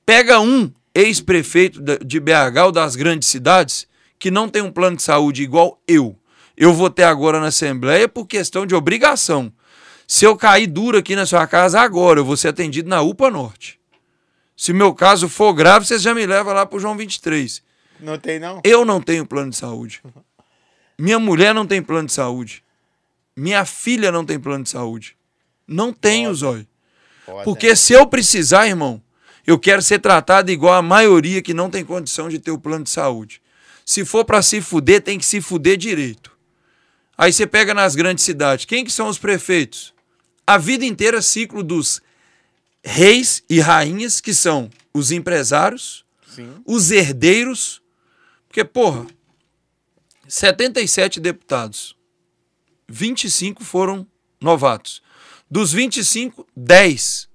[0.06, 3.86] Pega um ex-prefeito de BH ou das grandes cidades
[4.18, 6.18] que não tem um plano de saúde igual eu.
[6.56, 9.52] Eu vou ter agora na Assembleia por questão de obrigação.
[10.06, 13.30] Se eu cair duro aqui na sua casa agora, eu vou ser atendido na UPA
[13.30, 13.77] Norte.
[14.58, 17.62] Se meu caso for grave, vocês já me levam lá pro João 23.
[18.00, 18.60] Não tem, não?
[18.64, 20.02] Eu não tenho plano de saúde.
[20.98, 22.64] Minha mulher não tem plano de saúde.
[23.36, 25.16] Minha filha não tem plano de saúde.
[25.64, 26.66] Não tenho, Zóio.
[27.24, 27.44] Foda.
[27.44, 29.00] Porque se eu precisar, irmão,
[29.46, 32.82] eu quero ser tratado igual a maioria que não tem condição de ter o plano
[32.82, 33.40] de saúde.
[33.86, 36.36] Se for pra se fuder, tem que se fuder direito.
[37.16, 38.64] Aí você pega nas grandes cidades.
[38.64, 39.94] Quem que são os prefeitos?
[40.44, 42.02] A vida inteira ciclo dos
[42.88, 46.54] reis e rainhas, que são os empresários, Sim.
[46.64, 47.82] os herdeiros,
[48.48, 49.06] porque, porra,
[50.26, 51.94] 77 deputados,
[52.88, 54.06] 25 foram
[54.40, 55.02] novatos.
[55.50, 57.28] Dos 25, 10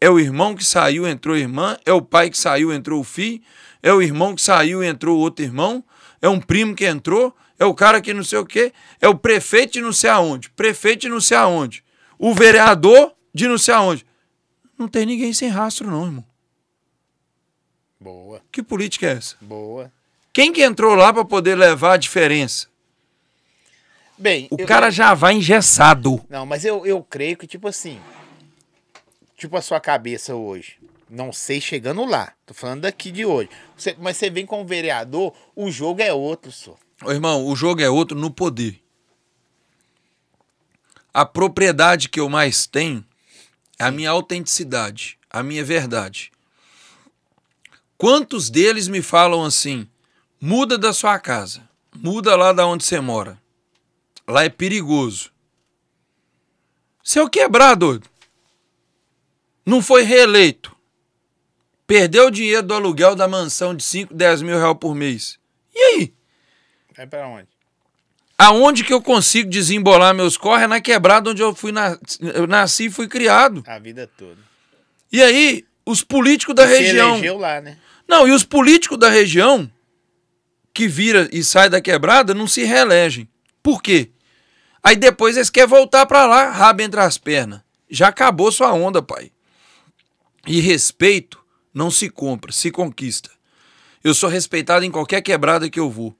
[0.00, 3.04] é o irmão que saiu, entrou a irmã, é o pai que saiu, entrou o
[3.04, 3.40] filho,
[3.80, 5.84] é o irmão que saiu, entrou outro irmão,
[6.20, 9.14] é um primo que entrou, é o cara que não sei o quê, é o
[9.14, 11.84] prefeito de não sei aonde, prefeito de não sei aonde,
[12.18, 14.05] o vereador de não sei aonde.
[14.78, 16.24] Não tem ninguém sem rastro, não, irmão.
[17.98, 19.36] Boa, Que política é essa?
[19.40, 19.90] boa.
[20.32, 22.68] Quem que entrou lá para poder levar a diferença?
[24.18, 26.22] Bem, O cara já vai engessado.
[26.28, 27.98] Não, mas eu, eu creio que, tipo assim.
[29.36, 30.78] Tipo a sua cabeça hoje.
[31.08, 32.32] Não sei chegando lá.
[32.44, 33.48] Tô falando daqui de hoje.
[33.76, 36.76] Você- mas você vem como vereador, o jogo é outro, só.
[37.02, 38.82] Ô, irmão, o jogo é outro no poder.
[41.12, 43.04] A propriedade que eu mais tenho
[43.78, 46.32] a minha autenticidade, a minha verdade.
[47.98, 49.88] Quantos deles me falam assim?
[50.40, 53.40] muda da sua casa, muda lá da onde você mora.
[54.26, 55.32] Lá é perigoso.
[57.02, 58.08] Se eu quebrar, doido,
[59.64, 60.76] não foi reeleito,
[61.86, 65.38] perdeu o dinheiro do aluguel da mansão de 5, 10 mil reais por mês.
[65.74, 66.14] E aí?
[66.96, 67.48] Vai pra onde?
[68.38, 72.46] Aonde que eu consigo desembolar meus corres é na quebrada onde eu fui na, eu
[72.46, 73.64] nasci e fui criado.
[73.66, 74.36] A vida toda.
[75.10, 77.12] E aí, os políticos da Você região.
[77.14, 77.78] elegeu lá, né?
[78.06, 79.70] Não, e os políticos da região
[80.74, 83.26] que vira e sai da quebrada não se reelegem.
[83.62, 84.10] Por quê?
[84.82, 87.62] Aí depois eles querem voltar pra lá, rabo entre as pernas.
[87.88, 89.32] Já acabou sua onda, pai.
[90.46, 93.30] E respeito não se compra, se conquista.
[94.04, 96.16] Eu sou respeitado em qualquer quebrada que eu vou.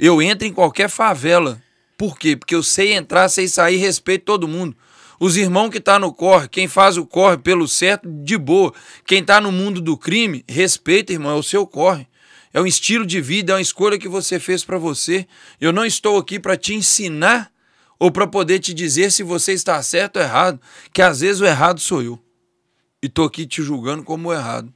[0.00, 1.62] Eu entro em qualquer favela.
[1.96, 2.36] Por quê?
[2.36, 4.76] Porque eu sei entrar, sei sair, respeito todo mundo.
[5.20, 8.72] Os irmãos que tá no corre, quem faz o corre pelo certo, de boa.
[9.04, 12.06] Quem tá no mundo do crime, respeita, irmão, é o seu corre.
[12.54, 15.26] É um estilo de vida, é uma escolha que você fez para você.
[15.60, 17.50] Eu não estou aqui para te ensinar
[17.98, 20.60] ou para poder te dizer se você está certo ou errado,
[20.92, 22.18] que às vezes o errado sou eu.
[23.02, 24.72] E tô aqui te julgando como errado.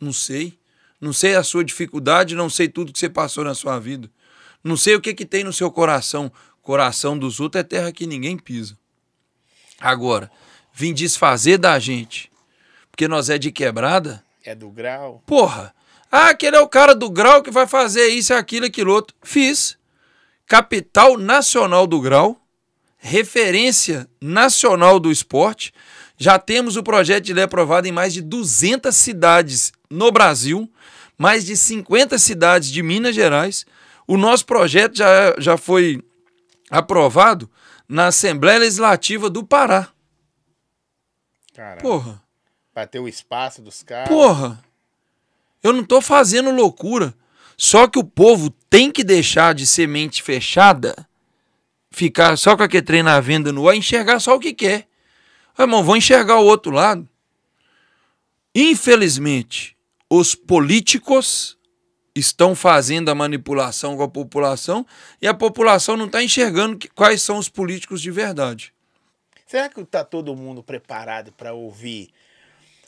[0.00, 0.58] Não sei.
[0.98, 4.10] Não sei a sua dificuldade, não sei tudo que você passou na sua vida.
[4.66, 6.30] Não sei o que que tem no seu coração.
[6.60, 8.76] Coração dos outros é terra que ninguém pisa.
[9.80, 10.28] Agora,
[10.74, 12.30] vim desfazer da gente,
[12.90, 15.22] porque nós é de quebrada, É do grau.
[15.24, 15.72] porra.
[16.10, 19.14] Ah, aquele é o cara do grau que vai fazer isso, aquilo, aquilo outro.
[19.22, 19.76] Fiz.
[20.46, 22.40] Capital nacional do grau,
[22.96, 25.72] referência nacional do esporte.
[26.16, 30.68] Já temos o projeto de lei aprovado em mais de 200 cidades no Brasil,
[31.18, 33.64] mais de 50 cidades de Minas Gerais.
[34.06, 36.02] O nosso projeto já, já foi
[36.70, 37.50] aprovado
[37.88, 39.88] na Assembleia Legislativa do Pará.
[41.54, 42.22] Cara, Porra.
[42.72, 44.08] pra ter o espaço dos caras.
[44.08, 44.62] Porra!
[45.62, 47.14] Eu não tô fazendo loucura.
[47.56, 50.94] Só que o povo tem que deixar de ser mente fechada,
[51.90, 54.86] ficar só com aquele trem na venda no ar e enxergar só o que quer.
[55.56, 57.08] Ah, Irmão, vão enxergar o outro lado.
[58.54, 59.74] Infelizmente,
[60.08, 61.55] os políticos
[62.18, 64.86] estão fazendo a manipulação com a população
[65.20, 68.72] e a população não está enxergando que- quais são os políticos de verdade.
[69.46, 72.10] Será que tá todo mundo preparado pra ouvir?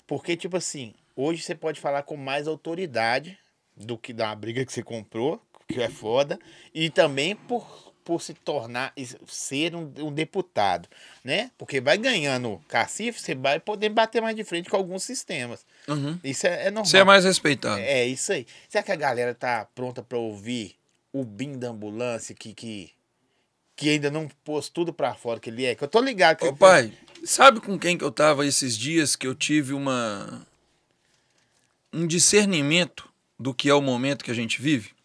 [0.06, 3.38] Porque, tipo assim, hoje você pode falar com mais autoridade
[3.76, 6.38] do que da briga que você comprou, que é foda,
[6.74, 8.94] e também por, por se tornar,
[9.26, 10.88] ser um, um deputado,
[11.22, 11.50] né?
[11.58, 15.60] Porque vai ganhando cacife, você vai poder bater mais de frente com alguns sistemas.
[16.24, 16.86] Isso é, é normal.
[16.86, 17.78] Você é mais respeitado.
[17.78, 18.46] É isso aí.
[18.66, 20.74] Será que a galera tá pronta pra ouvir
[21.12, 22.90] o BIM da ambulância que, que,
[23.76, 25.74] que ainda não pôs tudo pra fora que ele é?
[25.74, 26.90] Que eu tô ligado que Ô pai,
[27.22, 30.46] sabe com quem que eu tava esses dias que eu tive uma
[31.92, 33.06] um discernimento
[33.38, 34.96] do que é o momento que a gente vive?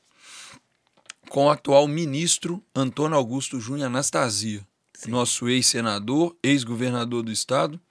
[1.33, 4.63] Com o atual ministro Antônio Augusto Júnior Anastasia,
[5.07, 7.81] nosso ex-senador, ex-governador do estado,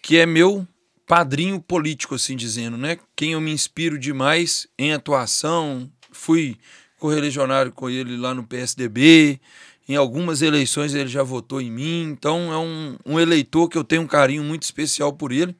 [0.00, 0.64] que é meu
[1.08, 3.00] padrinho político, assim dizendo, né?
[3.16, 6.56] Quem eu me inspiro demais em atuação, fui
[7.00, 9.40] correligionário com ele lá no PSDB,
[9.88, 13.82] em algumas eleições ele já votou em mim, então é um, um eleitor que eu
[13.82, 15.52] tenho um carinho muito especial por ele.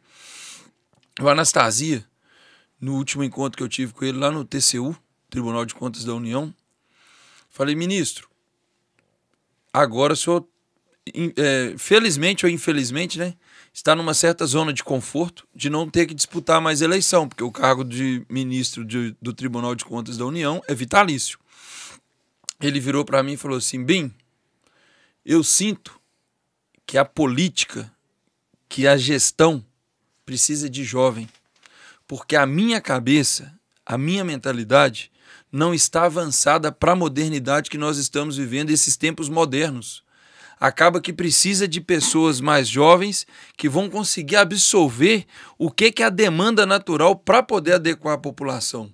[1.20, 2.06] O Anastasia,
[2.80, 4.96] no último encontro que eu tive com ele lá no TCU,
[5.28, 6.54] Tribunal de Contas da União,
[7.60, 8.26] falei, ministro,
[9.70, 10.48] agora o senhor,
[11.36, 13.34] é, felizmente ou infelizmente, né,
[13.70, 17.52] está numa certa zona de conforto de não ter que disputar mais eleição, porque o
[17.52, 21.38] cargo de ministro de- do Tribunal de Contas da União é vitalício.
[22.62, 24.10] Ele virou para mim e falou assim: Bim,
[25.22, 26.00] eu sinto
[26.86, 27.92] que a política,
[28.70, 29.62] que a gestão
[30.24, 31.28] precisa de jovem,
[32.08, 35.12] porque a minha cabeça, a minha mentalidade
[35.52, 40.02] não está avançada para a modernidade que nós estamos vivendo, esses tempos modernos.
[40.58, 45.24] Acaba que precisa de pessoas mais jovens que vão conseguir absorver
[45.58, 48.92] o que que é a demanda natural para poder adequar a população.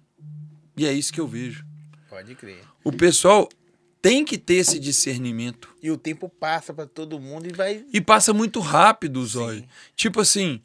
[0.77, 1.65] E é isso que eu vejo.
[2.09, 2.61] Pode crer.
[2.85, 3.49] O pessoal
[4.01, 5.75] tem que ter esse discernimento.
[5.83, 7.85] E o tempo passa pra todo mundo e vai.
[7.93, 9.65] E passa muito rápido, Zóio.
[9.97, 10.63] Tipo assim,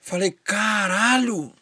[0.00, 1.52] falei, caralho!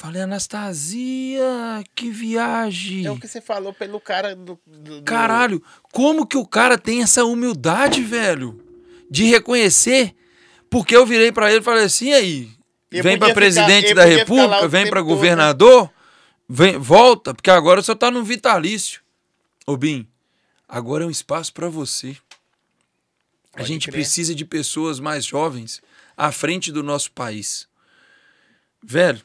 [0.00, 3.04] Falei, Anastasia, que viagem!
[3.04, 4.56] É o que você falou pelo cara do.
[4.64, 5.60] do- Caralho,
[5.92, 8.64] como que o cara tem essa humildade, velho?
[9.10, 10.14] De reconhecer.
[10.70, 12.50] Porque eu virei pra ele e falei assim, e aí?
[12.92, 15.02] Ele vem ficar- presidente da ficar lá República, vem né?
[15.02, 15.90] governador,
[16.48, 19.00] vem, volta, porque agora você tá no vitalício.
[19.66, 20.06] Ô, Bim,
[20.68, 22.16] agora é um espaço pra você.
[23.52, 23.94] A Pode gente crer.
[23.94, 25.82] precisa de pessoas mais jovens
[26.16, 27.66] à frente do nosso país.
[28.80, 29.22] Velho,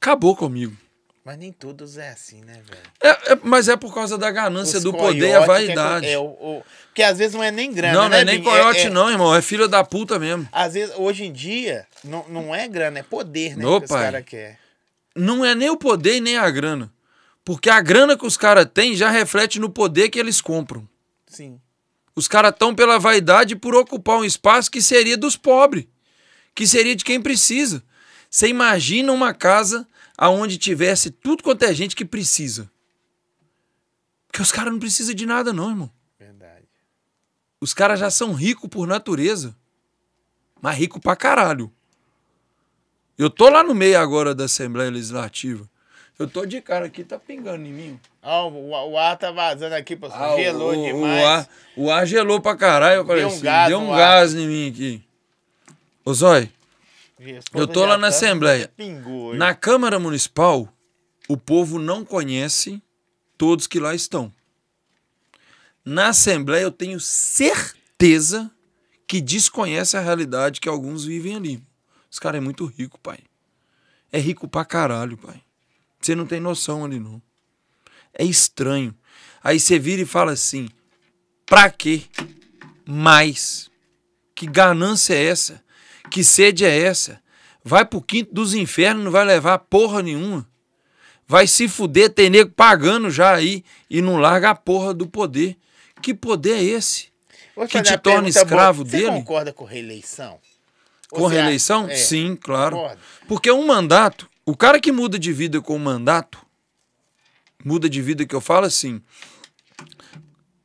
[0.00, 0.76] acabou comigo.
[1.24, 2.80] Mas nem todos é assim, né, velho?
[3.02, 5.72] É, é- mas é por causa da ganância Os do poder e a coiote que
[5.72, 6.06] é vaidade.
[6.06, 8.08] É, o, o- porque às vezes não é nem grana, não, né?
[8.08, 8.50] não é nem Binho?
[8.50, 9.34] coiote, É- não, irmão.
[9.34, 10.48] É filho da puta mesmo.
[10.50, 13.62] Às vezes, hoje em dia, não, não é grana, é poder, né?
[13.62, 14.04] Que os pai.
[14.04, 14.56] caras querem.
[15.14, 16.90] Não é nem o poder e nem a grana.
[17.44, 20.88] Porque a grana que os caras têm já reflete no poder que eles compram.
[21.26, 21.60] Sim.
[22.14, 25.84] Os caras estão pela vaidade por ocupar um espaço que seria dos pobres,
[26.54, 27.82] que seria de quem precisa.
[28.30, 29.86] Você imagina uma casa
[30.16, 32.70] aonde tivesse tudo quanto é gente que precisa.
[34.26, 35.90] Porque os caras não precisam de nada, não, irmão.
[36.18, 36.66] Verdade.
[37.60, 39.56] Os caras já são ricos por natureza.
[40.60, 41.72] Mas rico pra caralho.
[43.16, 45.68] Eu tô lá no meio agora da Assembleia Legislativa.
[46.18, 48.00] Eu tô de cara aqui, tá pingando em mim.
[48.22, 50.34] Ó, o, o ar tá vazando aqui, pessoal.
[50.34, 51.22] Ah, Gelou o, demais.
[51.22, 53.92] O ar, o ar gelou pra caralho, eu falei Deu um assim, gás deu um
[53.92, 53.98] ar.
[53.98, 55.02] gás em mim aqui.
[56.04, 56.50] Ô Zói,
[57.54, 58.72] eu tô lá na Assembleia.
[59.36, 60.72] Na Câmara Municipal,
[61.28, 62.82] o povo não conhece
[63.36, 64.32] todos que lá estão.
[65.84, 68.50] Na Assembleia, eu tenho certeza
[69.06, 71.62] que desconhece a realidade que alguns vivem ali.
[72.10, 73.18] Os caras é muito rico, pai.
[74.12, 75.42] É rico pra caralho, pai.
[76.00, 77.20] Você não tem noção ali, não.
[78.12, 78.94] É estranho.
[79.42, 80.68] Aí você vira e fala assim:
[81.44, 82.02] pra quê?
[82.86, 83.70] Mais.
[84.34, 85.62] Que ganância é essa?
[86.10, 87.20] Que sede é essa?
[87.64, 90.48] Vai pro quinto dos infernos, não vai levar porra nenhuma.
[91.26, 95.56] Vai se fuder, tem nego pagando já aí e não larga a porra do poder.
[96.00, 97.08] Que poder é esse?
[97.68, 98.90] Que te torna escravo boa.
[98.90, 99.06] dele?
[99.06, 100.38] Você concorda com reeleição?
[101.10, 101.88] Ou Com você reeleição?
[101.88, 102.76] é, Sim, claro.
[102.76, 103.00] concorda?
[103.26, 106.38] Porque um mandato, o cara que muda de vida com um mandato,
[107.62, 109.02] muda de vida que eu falo assim,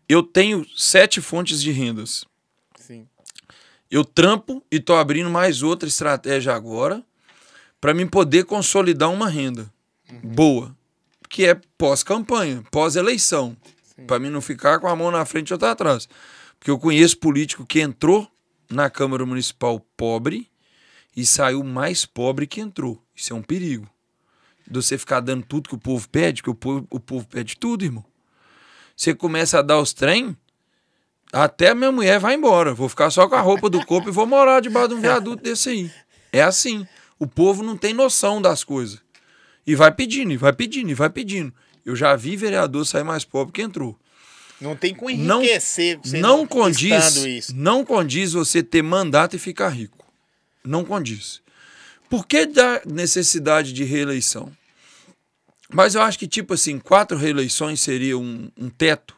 [0.07, 2.23] eu tenho sete fontes de rendas.
[3.93, 7.03] Eu trampo e tô abrindo mais outra estratégia agora
[7.79, 9.71] para mim poder consolidar uma renda
[10.23, 10.75] boa,
[11.29, 13.55] que é pós-campanha, pós-eleição,
[14.07, 16.09] para mim não ficar com a mão na frente e outra atrás.
[16.57, 18.27] Porque eu conheço político que entrou
[18.67, 20.49] na Câmara Municipal pobre
[21.15, 22.99] e saiu mais pobre que entrou.
[23.15, 23.87] Isso é um perigo.
[24.67, 27.55] De você ficar dando tudo que o povo pede, porque o povo, o povo pede
[27.57, 28.03] tudo, irmão.
[28.97, 30.35] Você começa a dar os trem,
[31.33, 32.73] até minha mulher vai embora.
[32.73, 35.43] Vou ficar só com a roupa do corpo e vou morar debaixo de um viaduto
[35.43, 35.91] desse aí.
[36.31, 36.87] É assim.
[37.19, 38.99] O povo não tem noção das coisas.
[39.65, 41.53] E vai pedindo, e vai pedindo, e vai pedindo.
[41.85, 43.97] Eu já vi vereador sair mais pobre que entrou.
[44.61, 47.53] Não tem como Não- enriquecer você não condiz, estando isso.
[47.55, 50.05] não condiz você ter mandato e ficar rico.
[50.63, 51.41] Não condiz.
[52.09, 54.51] Por que da necessidade de reeleição?
[55.69, 59.15] Mas eu acho que, tipo assim, quatro reeleições seria um, um teto.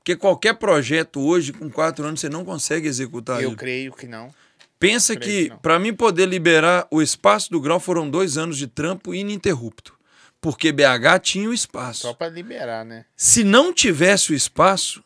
[0.00, 3.56] Porque qualquer projeto hoje, com quatro anos, você não consegue executar Eu ele.
[3.56, 4.34] creio que não.
[4.78, 8.66] Pensa que, que para mim poder liberar o espaço do grau, foram dois anos de
[8.66, 9.94] trampo ininterrupto.
[10.40, 12.00] Porque BH tinha o espaço.
[12.00, 13.04] Só pra liberar, né?
[13.14, 15.04] Se não tivesse o espaço,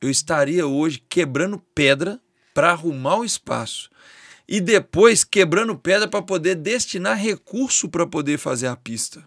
[0.00, 2.20] eu estaria hoje quebrando pedra
[2.52, 3.88] para arrumar o espaço.
[4.48, 9.22] E depois quebrando pedra para poder destinar recurso para poder fazer a pista.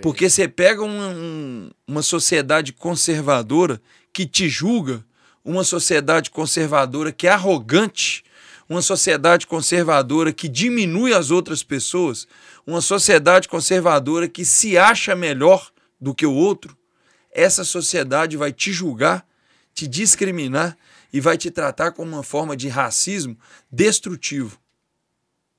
[0.00, 3.80] Porque você pega um- um- uma sociedade conservadora
[4.12, 5.04] que te julga,
[5.44, 8.22] uma sociedade conservadora que é arrogante,
[8.68, 12.28] uma sociedade conservadora que diminui as outras pessoas,
[12.66, 15.70] uma sociedade conservadora que se acha melhor
[16.00, 16.76] do que o outro,
[17.32, 19.26] essa sociedade vai te julgar,
[19.74, 20.76] te discriminar
[21.12, 23.36] e vai te tratar como uma forma de racismo
[23.72, 24.56] destrutivo.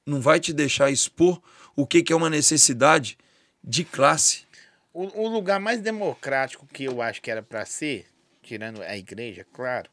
[0.06, 1.42] Não vai te deixar expor
[1.76, 3.18] o que que é uma necessidade
[3.64, 4.44] de classe.
[4.94, 8.06] O, o lugar mais democrático que eu acho que era pra ser,
[8.42, 9.90] tirando a igreja, claro,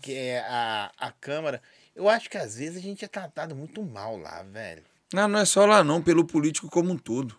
[0.00, 1.62] que é a, a Câmara,
[1.94, 4.82] eu acho que às vezes a gente é tratado muito mal lá, velho.
[5.12, 7.36] Não, não é só lá não, pelo político como um todo.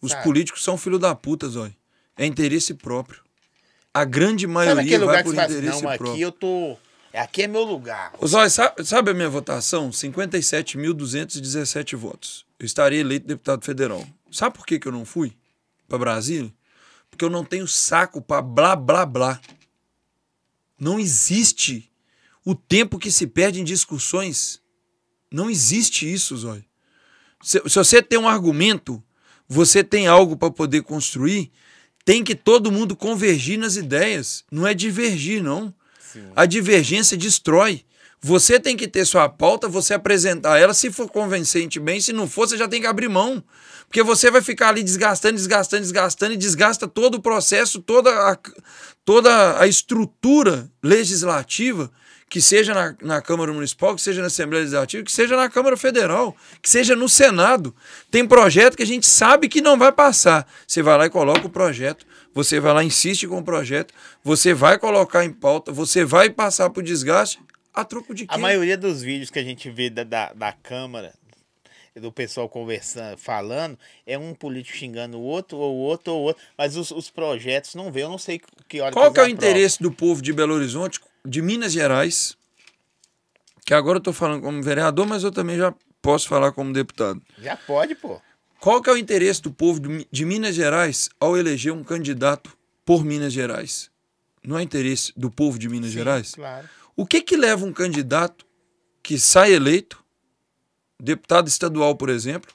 [0.00, 0.22] Os Sabe?
[0.22, 1.74] políticos são filho da puta, Zói.
[2.16, 3.20] É interesse próprio.
[3.92, 6.12] A grande maioria vai por assim, interesse não, próprio.
[6.12, 6.76] aqui eu tô...
[7.12, 8.12] Aqui é meu lugar.
[8.24, 9.90] Zói, sabe, sabe a minha votação?
[9.90, 12.46] 57.217 votos.
[12.58, 14.06] Eu estaria eleito deputado federal.
[14.30, 15.36] Sabe por que, que eu não fui
[15.88, 16.52] para Brasília?
[17.10, 19.40] Porque eu não tenho saco para blá, blá, blá.
[20.78, 21.90] Não existe
[22.44, 24.60] o tempo que se perde em discussões.
[25.30, 26.64] Não existe isso, Zói.
[27.42, 29.02] Se, se você tem um argumento,
[29.48, 31.50] você tem algo para poder construir,
[32.04, 34.44] tem que todo mundo convergir nas ideias.
[34.50, 35.74] Não é divergir, não.
[36.00, 36.30] Sim.
[36.34, 37.84] A divergência destrói.
[38.20, 42.28] Você tem que ter sua pauta, você apresentar ela, se for convencente bem, se não
[42.28, 43.44] for, você já tem que abrir mão.
[43.88, 48.38] Porque você vai ficar ali desgastando, desgastando, desgastando e desgasta todo o processo, toda a,
[49.04, 51.90] toda a estrutura legislativa
[52.28, 55.76] que seja na, na Câmara Municipal, que seja na Assembleia Legislativa, que seja na Câmara
[55.76, 57.74] Federal, que seja no Senado.
[58.10, 60.46] Tem projeto que a gente sabe que não vai passar.
[60.66, 63.94] Você vai lá e coloca o projeto, você vai lá e insiste com o projeto,
[64.22, 67.40] você vai colocar em pauta, você vai passar por desgaste,
[67.72, 68.34] a troco de quê?
[68.34, 71.14] A maioria dos vídeos que a gente vê da, da, da Câmara,
[71.94, 76.22] do pessoal conversando, falando, é um político xingando o outro, ou o outro, ou o
[76.24, 79.24] outro, mas os, os projetos não vê, eu não sei que hora Qual que, é
[79.24, 82.36] o interesse do povo de Belo Horizonte, de Minas Gerais,
[83.64, 87.20] que agora eu estou falando como vereador, mas eu também já posso falar como deputado.
[87.38, 88.20] Já pode, pô.
[88.60, 89.80] Qual que é o interesse do povo
[90.10, 93.90] de Minas Gerais ao eleger um candidato por Minas Gerais?
[94.42, 96.34] Não é interesse do povo de Minas Sim, Gerais?
[96.34, 96.68] Claro.
[96.96, 98.46] O que que leva um candidato
[99.02, 100.02] que sai eleito,
[101.00, 102.52] deputado estadual, por exemplo,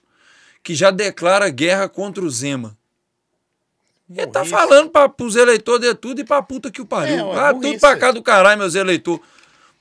[0.61, 2.77] que já declara guerra contra o Zema?
[4.09, 7.33] Ele tá falando para os eleitores de tudo e pra puta que o pariu.
[7.33, 9.21] É, ah, tudo pra cá do caralho, meus eleitores.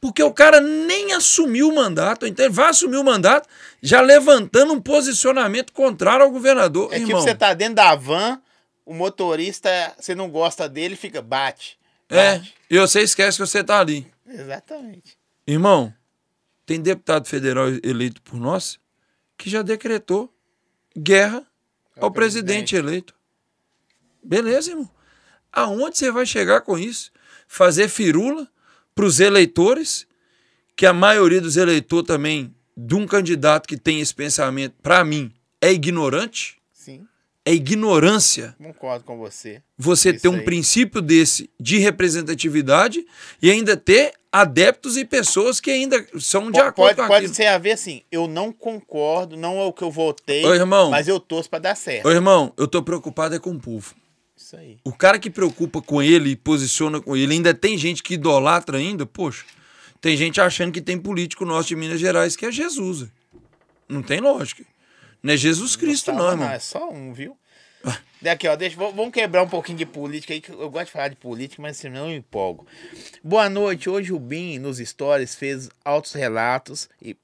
[0.01, 3.49] Porque o cara nem assumiu o mandato, então ele vai assumir o mandato
[3.81, 6.93] já levantando um posicionamento contrário ao governador.
[6.93, 8.41] É tipo, Irmão, você tá dentro da van,
[8.85, 11.79] o motorista, você não gosta dele, fica, bate.
[12.09, 12.55] é, bate.
[12.69, 14.11] e você esquece que você tá ali.
[14.27, 15.17] Exatamente.
[15.47, 15.95] Irmão,
[16.65, 18.79] tem deputado federal eleito por nós
[19.37, 20.33] que já decretou
[20.97, 21.47] guerra
[21.97, 22.71] Ao ao presidente.
[22.73, 22.77] presidente.
[22.77, 23.15] eleito.
[24.23, 24.91] Beleza, irmão?
[25.53, 27.11] Aonde você vai chegar com isso?
[27.49, 28.49] Fazer firula
[28.95, 30.07] para os eleitores,
[30.77, 35.33] que a maioria dos eleitores também, de um candidato que tem esse pensamento, para mim,
[35.61, 37.07] é ignorante, Sim,
[37.45, 39.63] é ignorância concordo com você.
[39.77, 40.43] você Isso ter um aí.
[40.43, 43.05] princípio desse de representatividade
[43.41, 47.35] e ainda ter adeptos e pessoas que ainda são de Po- acordo pode, com pode
[47.35, 50.91] ser a ver assim, eu não concordo, não é o que eu votei, Ô, irmão.
[50.91, 52.07] mas eu torço pra dar certo.
[52.07, 53.95] Ô, irmão, eu tô preocupado é com o povo.
[54.37, 54.79] Isso aí.
[54.85, 58.79] O cara que preocupa com ele e posiciona com ele, ainda tem gente que idolatra
[58.79, 59.45] ainda, poxa.
[60.01, 63.07] Tem gente achando que tem político nosso de Minas Gerais que é Jesus.
[63.89, 64.65] Não tem lógica.
[65.23, 66.51] Não é Jesus Cristo, não, Salva irmão.
[66.51, 67.37] É só um, viu?
[68.21, 71.09] Daqui, ó, deixa, vamos quebrar um pouquinho de política aí, que eu gosto de falar
[71.09, 72.67] de política, mas senão eu me empolgo.
[73.23, 77.17] Boa noite, hoje o Bin nos stories fez altos relatos e,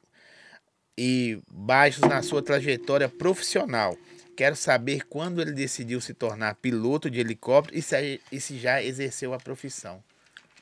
[0.96, 3.96] e baixos na sua trajetória profissional.
[4.36, 8.82] Quero saber quando ele decidiu se tornar piloto de helicóptero e se, e se já
[8.82, 10.02] exerceu a profissão.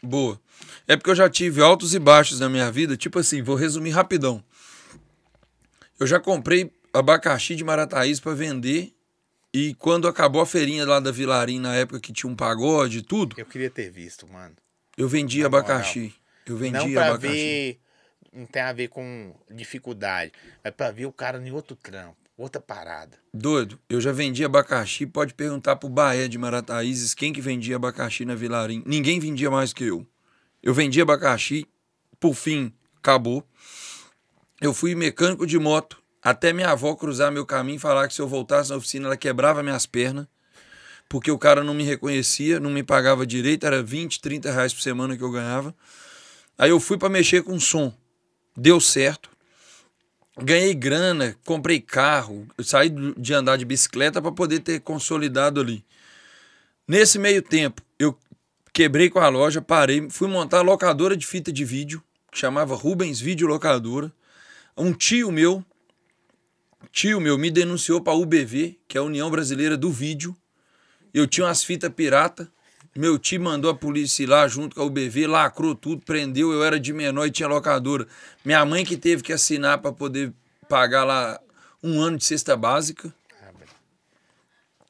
[0.03, 0.41] Boa.
[0.87, 2.97] É porque eu já tive altos e baixos na minha vida.
[2.97, 4.43] Tipo assim, vou resumir rapidão.
[5.99, 8.93] Eu já comprei abacaxi de Marataízes para vender.
[9.55, 13.03] E quando acabou a feirinha lá da Vilarim, na época que tinha um pagode e
[13.03, 14.55] tudo, Eu queria ter visto, mano.
[14.99, 15.47] eu Na moral.
[15.47, 16.15] abacaxi.
[16.47, 17.35] Eu vendia não pra abacaxi.
[17.35, 17.81] ver,
[18.33, 20.33] não tem a ver com dificuldade,
[20.63, 23.17] mas pra ver o cara em outro trampo, outra parada.
[23.33, 25.07] Doido, eu já vendi abacaxi.
[25.07, 28.83] Pode perguntar pro Baé de Marataízes quem que vendia abacaxi na Vilarim.
[28.87, 30.07] Ninguém vendia mais que eu.
[30.63, 31.67] Eu vendia abacaxi,
[32.21, 33.43] por fim, acabou.
[34.61, 38.20] Eu fui mecânico de moto, até minha avó cruzar meu caminho e falar que se
[38.20, 40.27] eu voltasse na oficina ela quebrava minhas pernas,
[41.09, 44.83] porque o cara não me reconhecia, não me pagava direito, era 20, 30 reais por
[44.83, 45.72] semana que eu ganhava.
[46.59, 47.95] Aí eu fui para mexer com som.
[48.57, 49.31] Deu certo.
[50.37, 55.85] Ganhei grana, comprei carro, saí de andar de bicicleta para poder ter consolidado ali.
[56.89, 58.18] Nesse meio tempo, eu
[58.72, 62.03] quebrei com a loja, parei, fui montar a locadora de fita de vídeo,
[62.33, 64.12] que chamava Rubens Vídeo Locadora.
[64.77, 65.64] Um tio meu,
[66.93, 70.37] tio meu, me denunciou para UBV, que é a União Brasileira do Vídeo.
[71.12, 72.51] Eu tinha umas fitas pirata.
[72.95, 76.53] Meu tio mandou a polícia ir lá junto com a UBV, lacrou tudo, prendeu.
[76.53, 78.07] Eu era de menor e tinha locadora.
[78.45, 80.32] Minha mãe que teve que assinar para poder
[80.68, 81.39] pagar lá
[81.82, 83.14] um ano de cesta básica.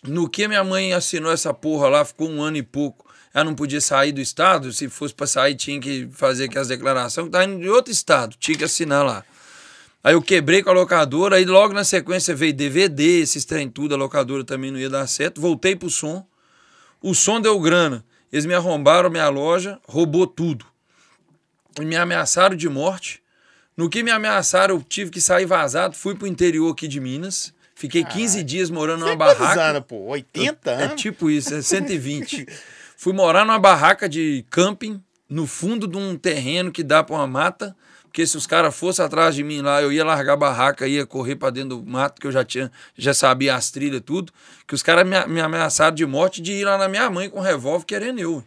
[0.04, 3.06] No que minha mãe assinou essa porra lá, ficou um ano e pouco.
[3.34, 4.72] Ela não podia sair do estado.
[4.72, 7.28] Se fosse para sair, tinha que fazer aquelas declarações.
[7.28, 9.24] Tá indo de outro estado, tinha que assinar lá.
[10.06, 13.92] Aí eu quebrei com a locadora, aí logo na sequência veio DVD, esses trem tudo,
[13.92, 15.40] a locadora também não ia dar certo.
[15.40, 16.24] Voltei pro som.
[17.02, 18.04] O som deu grana.
[18.32, 20.64] Eles me arrombaram minha loja, roubou tudo.
[21.80, 23.20] E me ameaçaram de morte.
[23.76, 27.52] No que me ameaçaram, eu tive que sair vazado, fui pro interior aqui de Minas.
[27.74, 29.62] Fiquei 15 dias morando numa Tem quantos barraca.
[29.64, 29.96] anos, pô?
[30.06, 31.02] 80 É anos?
[31.02, 32.46] tipo isso, é 120.
[32.96, 37.26] Fui morar numa barraca de camping, no fundo de um terreno que dá pra uma
[37.26, 37.76] mata.
[38.16, 41.04] Porque se os caras fossem atrás de mim lá, eu ia largar a barraca, ia
[41.04, 44.32] correr pra dentro do mato, que eu já tinha, já sabia as trilhas, tudo.
[44.66, 47.40] Que os caras me, me ameaçaram de morte de ir lá na minha mãe com
[47.40, 48.42] um revólver querendo eu.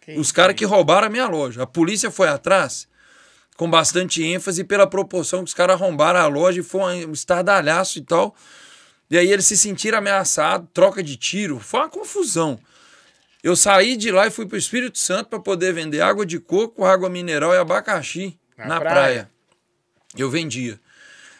[0.00, 1.62] Que Os caras que roubaram a minha loja.
[1.62, 2.88] A polícia foi atrás
[3.56, 8.00] com bastante ênfase pela proporção que os caras arrombaram a loja e foi um estardalhaço
[8.00, 8.34] e tal.
[9.08, 12.58] E aí eles se sentiram ameaçados, troca de tiro, foi uma confusão.
[13.40, 16.40] Eu saí de lá e fui para o Espírito Santo para poder vender água de
[16.40, 18.94] coco, água mineral e abacaxi na, na praia.
[18.94, 19.30] praia.
[20.16, 20.80] Eu vendia.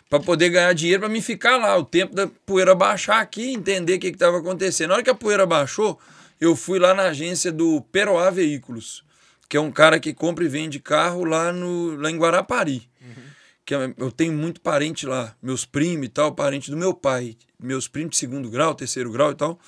[0.08, 3.94] Para poder ganhar dinheiro, para me ficar lá, o tempo da poeira baixar aqui, entender
[3.94, 4.88] o que estava acontecendo.
[4.88, 5.98] Na hora que a poeira baixou,
[6.40, 9.04] eu fui lá na agência do Peroá Veículos,
[9.48, 12.88] que é um cara que compra e vende carro lá, no, lá em Guarapari.
[13.00, 13.24] Uhum.
[13.64, 17.36] Que é, eu tenho muito parente lá, meus primos e tal, parente do meu pai,
[17.58, 19.58] meus primos de segundo grau, terceiro grau e tal.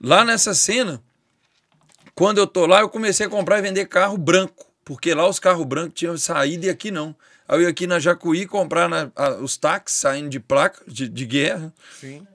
[0.00, 1.02] Lá nessa cena,
[2.14, 5.38] quando eu tô lá, eu comecei a comprar e vender carro branco, porque lá os
[5.38, 7.14] carros brancos tinham saído e aqui não.
[7.46, 11.08] Aí eu ia aqui na Jacuí comprar na, a, os táxis saindo de placa, de,
[11.08, 11.72] de guerra.
[12.00, 12.26] Sim.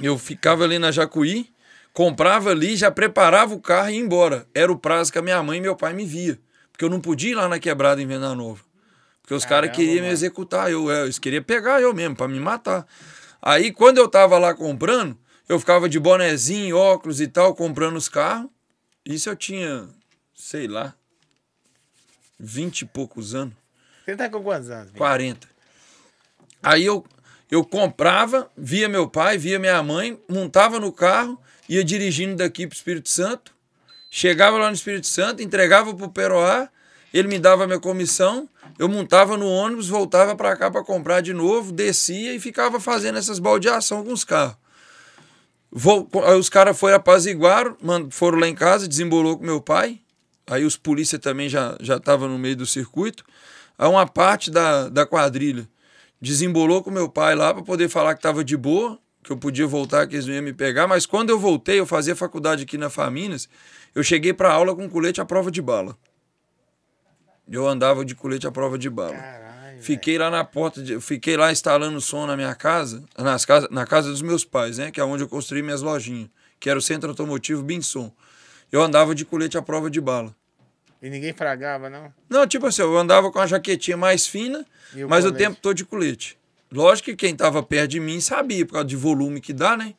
[0.00, 1.52] Eu ficava ali na Jacuí,
[1.92, 4.46] comprava ali, já preparava o carro e ia embora.
[4.54, 6.40] Era o prazo que a minha mãe e meu pai me via.
[6.72, 8.64] Porque eu não podia ir lá na quebrada em Venda Nova.
[9.20, 10.72] Porque os caras queriam me executar.
[10.72, 12.86] Eu, eu, eles queriam pegar eu mesmo, para me matar.
[13.42, 15.14] Aí, quando eu tava lá comprando,
[15.46, 18.48] eu ficava de bonezinho, óculos e tal, comprando os carros.
[19.04, 19.86] Isso eu tinha,
[20.34, 20.94] sei lá,
[22.38, 23.54] vinte e poucos anos.
[24.04, 24.92] Você tá com quantos anos?
[24.92, 25.46] 40.
[26.62, 27.04] Aí eu,
[27.50, 32.74] eu comprava, via meu pai, via minha mãe, montava no carro, ia dirigindo daqui para
[32.74, 33.54] o Espírito Santo,
[34.10, 36.68] chegava lá no Espírito Santo, entregava para o Peroá,
[37.12, 41.20] ele me dava a minha comissão, eu montava no ônibus, voltava para cá para comprar
[41.20, 44.56] de novo, descia e ficava fazendo essas baldeações com os carros.
[45.70, 47.76] Vou, aí os caras foram apaziguar,
[48.10, 50.00] foram lá em casa, desembolou com meu pai.
[50.48, 53.24] Aí os polícia também já já estavam no meio do circuito.
[53.78, 55.68] Aí uma parte da, da quadrilha
[56.20, 59.66] desembolou com meu pai lá para poder falar que estava de boa, que eu podia
[59.66, 60.86] voltar, que eles não iam me pegar.
[60.86, 63.48] Mas quando eu voltei, eu fazia faculdade aqui na Faminas,
[63.94, 65.96] eu cheguei para aula com colete à prova de bala.
[67.50, 69.16] Eu andava de colete à prova de bala.
[69.80, 73.86] Fiquei lá na porta, de, fiquei lá instalando som na minha casa, nas casa, na
[73.86, 74.90] casa dos meus pais, né?
[74.90, 76.28] Que é onde eu construí minhas lojinhas,
[76.58, 78.12] que era o centro automotivo Binson.
[78.72, 80.34] Eu andava de colete à prova de bala.
[81.00, 82.12] E ninguém fragava, não?
[82.28, 85.26] Não, tipo assim, eu andava com a jaquetinha mais fina, o mas colete?
[85.26, 86.36] o tempo todo de colete.
[86.70, 89.94] Lógico que quem tava perto de mim sabia, por causa de volume que dá, né?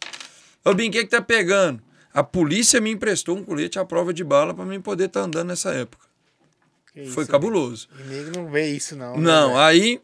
[0.64, 1.82] Eu o que, tá pegando?
[2.14, 5.26] A polícia me emprestou um colete à prova de bala para mim poder estar tá
[5.26, 6.06] andando nessa época.
[6.94, 7.88] Que Foi isso, cabuloso.
[8.00, 9.16] E nego não vê isso, não.
[9.16, 10.02] Né, não, né, aí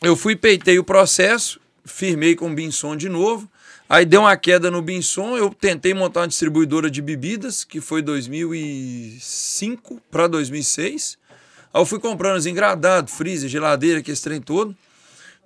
[0.00, 3.50] eu fui, peitei o processo, firmei com o Binson de novo.
[3.92, 8.00] Aí deu uma queda no Binson, eu tentei montar uma distribuidora de bebidas, que foi
[8.00, 11.18] 2005 para 2006.
[11.74, 14.74] Aí eu fui comprando os engradados, freezer, geladeira, que esse trem todo.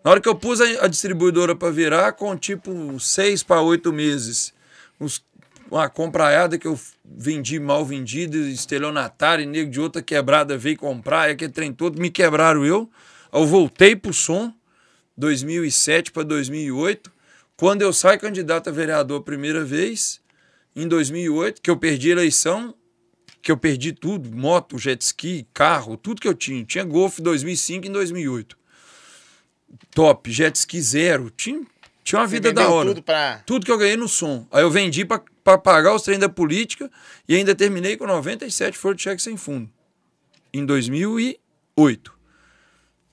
[0.05, 4.55] Na hora que eu pus a, distribuidora para virar, com tipo seis para oito meses,
[5.01, 5.24] uns
[5.68, 11.28] uma compraiada que eu vendi mal vendido, estelionatário, e nego de outra quebrada veio comprar,
[11.28, 12.88] e aquele trem todo, me quebraram eu.
[13.32, 14.55] Eu voltei pro som,
[15.16, 17.16] 2007 para 2008.
[17.57, 20.20] Quando eu saio candidato a vereador a primeira vez,
[20.74, 22.74] em 2008, que eu perdi a eleição,
[23.40, 26.62] que eu perdi tudo, moto, jet ski, carro, tudo que eu tinha.
[26.64, 28.59] Tinha Golf 2005 em 2008.
[29.90, 31.30] Top, jet ski zero.
[31.30, 31.64] Tinha,
[32.04, 32.90] tinha uma Você vida da hora.
[32.90, 33.42] Tudo, pra...
[33.46, 34.46] tudo que eu ganhei no som.
[34.50, 36.90] Aí eu vendi para pagar os trem da política
[37.26, 39.70] e ainda terminei com 97 folhas de cheque sem fundo.
[40.52, 42.12] Em 2008.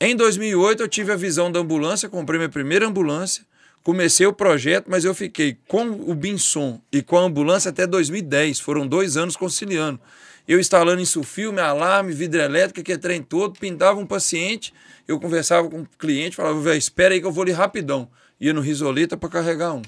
[0.01, 3.45] Em 2008 eu tive a visão da ambulância, comprei minha primeira ambulância,
[3.83, 8.59] comecei o projeto, mas eu fiquei com o Binson e com a ambulância até 2010.
[8.59, 9.99] Foram dois anos conciliando.
[10.47, 14.73] Eu instalando insufilme, alarme, vidro elétrico, que é trem todo, pintava um paciente,
[15.07, 18.09] eu conversava com o cliente, falava, velho, espera aí que eu vou ali rapidão.
[18.39, 19.81] Ia no Risoleta para carregar um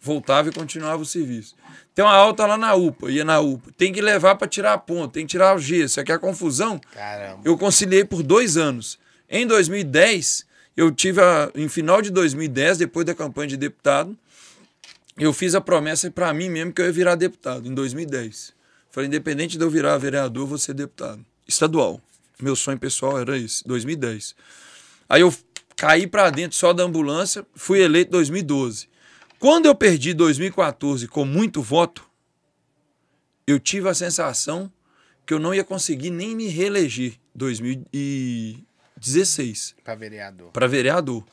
[0.00, 1.54] voltava e continuava o serviço.
[1.94, 3.72] Tem uma alta lá na UPA, ia na UPA.
[3.76, 6.00] Tem que levar para tirar a ponta, tem que tirar o gesso.
[6.00, 6.80] Aqui é a confusão.
[6.92, 7.42] Caramba.
[7.44, 8.98] Eu conciliei por dois anos.
[9.28, 10.46] Em 2010,
[10.78, 14.16] eu tive, a, em final de 2010, depois da campanha de deputado,
[15.18, 18.52] eu fiz a promessa para mim mesmo que eu ia virar deputado, em 2010.
[18.88, 21.26] Falei, independente de eu virar vereador, eu vou ser deputado.
[21.48, 22.00] Estadual.
[22.40, 24.36] Meu sonho pessoal era esse, 2010.
[25.08, 25.34] Aí eu
[25.74, 28.88] caí para dentro só da ambulância, fui eleito em 2012.
[29.40, 32.08] Quando eu perdi 2014 com muito voto,
[33.48, 34.72] eu tive a sensação
[35.26, 37.14] que eu não ia conseguir nem me reeleger
[38.98, 39.74] 2016.
[39.84, 40.50] Para vereador.
[40.52, 41.24] Para vereador.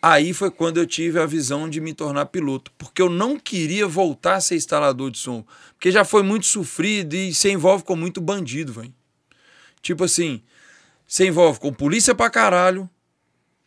[0.00, 3.86] Aí foi quando eu tive a visão de me tornar piloto, porque eu não queria
[3.86, 7.96] voltar a ser instalador de som, porque já foi muito sofrido e se envolve com
[7.96, 8.94] muito bandido, velho.
[9.82, 10.40] Tipo assim,
[11.06, 12.88] se envolve com polícia pra caralho,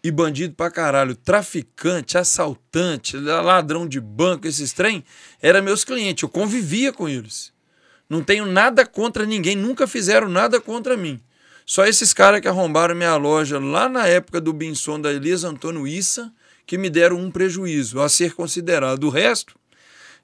[0.03, 5.03] e bandido pra caralho, traficante, assaltante, ladrão de banco, esses trem,
[5.41, 7.53] eram meus clientes, eu convivia com eles.
[8.09, 11.21] Não tenho nada contra ninguém, nunca fizeram nada contra mim.
[11.72, 15.88] Só esses caras que arrombaram minha loja lá na época do Binson da Elias Antônio
[15.88, 16.30] Issa,
[16.65, 19.05] que me deram um prejuízo a ser considerado.
[19.05, 19.57] O resto,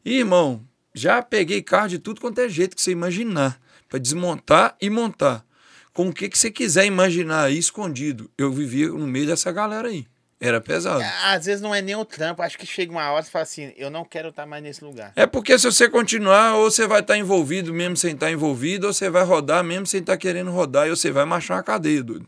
[0.03, 4.89] irmão, Já peguei carro de tudo quanto é jeito que você imaginar, para desmontar e
[4.89, 5.45] montar.
[5.93, 8.29] Com o que, que você quiser imaginar aí escondido.
[8.37, 10.05] Eu vivia no meio dessa galera aí.
[10.39, 11.03] Era pesado.
[11.23, 13.73] Às vezes não é nem o trampo, acho que chega uma hora e fala assim,
[13.75, 15.11] eu não quero estar mais nesse lugar.
[15.15, 18.93] É porque se você continuar, ou você vai estar envolvido mesmo sem estar envolvido, ou
[18.93, 22.27] você vai rodar mesmo sem estar querendo rodar, e você vai marchar uma cadeia, doido.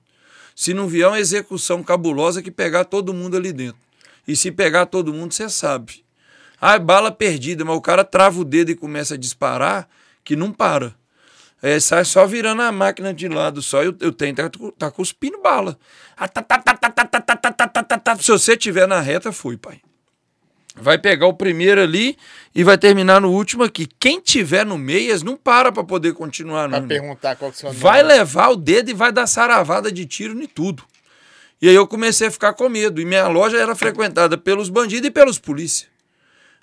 [0.56, 3.80] Se não vier uma execução cabulosa que pegar todo mundo ali dentro.
[4.28, 6.04] E se pegar todo mundo, você sabe.
[6.60, 9.88] Ah, é bala perdida, mas o cara trava o dedo e começa a disparar,
[10.24, 10.94] que não para.
[11.62, 13.84] É, sai só virando a máquina de lado só.
[13.84, 15.78] Eu, eu tenho, tá, tá cuspindo bala.
[18.20, 19.82] Se você tiver na reta, fui, pai.
[20.76, 22.18] Vai pegar o primeiro ali
[22.56, 23.88] e vai terminar no último aqui.
[24.00, 26.70] Quem tiver no meias, não para para poder continuar.
[26.70, 26.88] Pra não.
[26.88, 30.42] perguntar qual que é o Vai levar o dedo e vai dar saravada de tiro
[30.42, 30.84] em tudo.
[31.62, 33.02] E aí eu comecei a ficar com medo.
[33.02, 35.90] E minha loja era frequentada pelos bandidos e pelos polícias.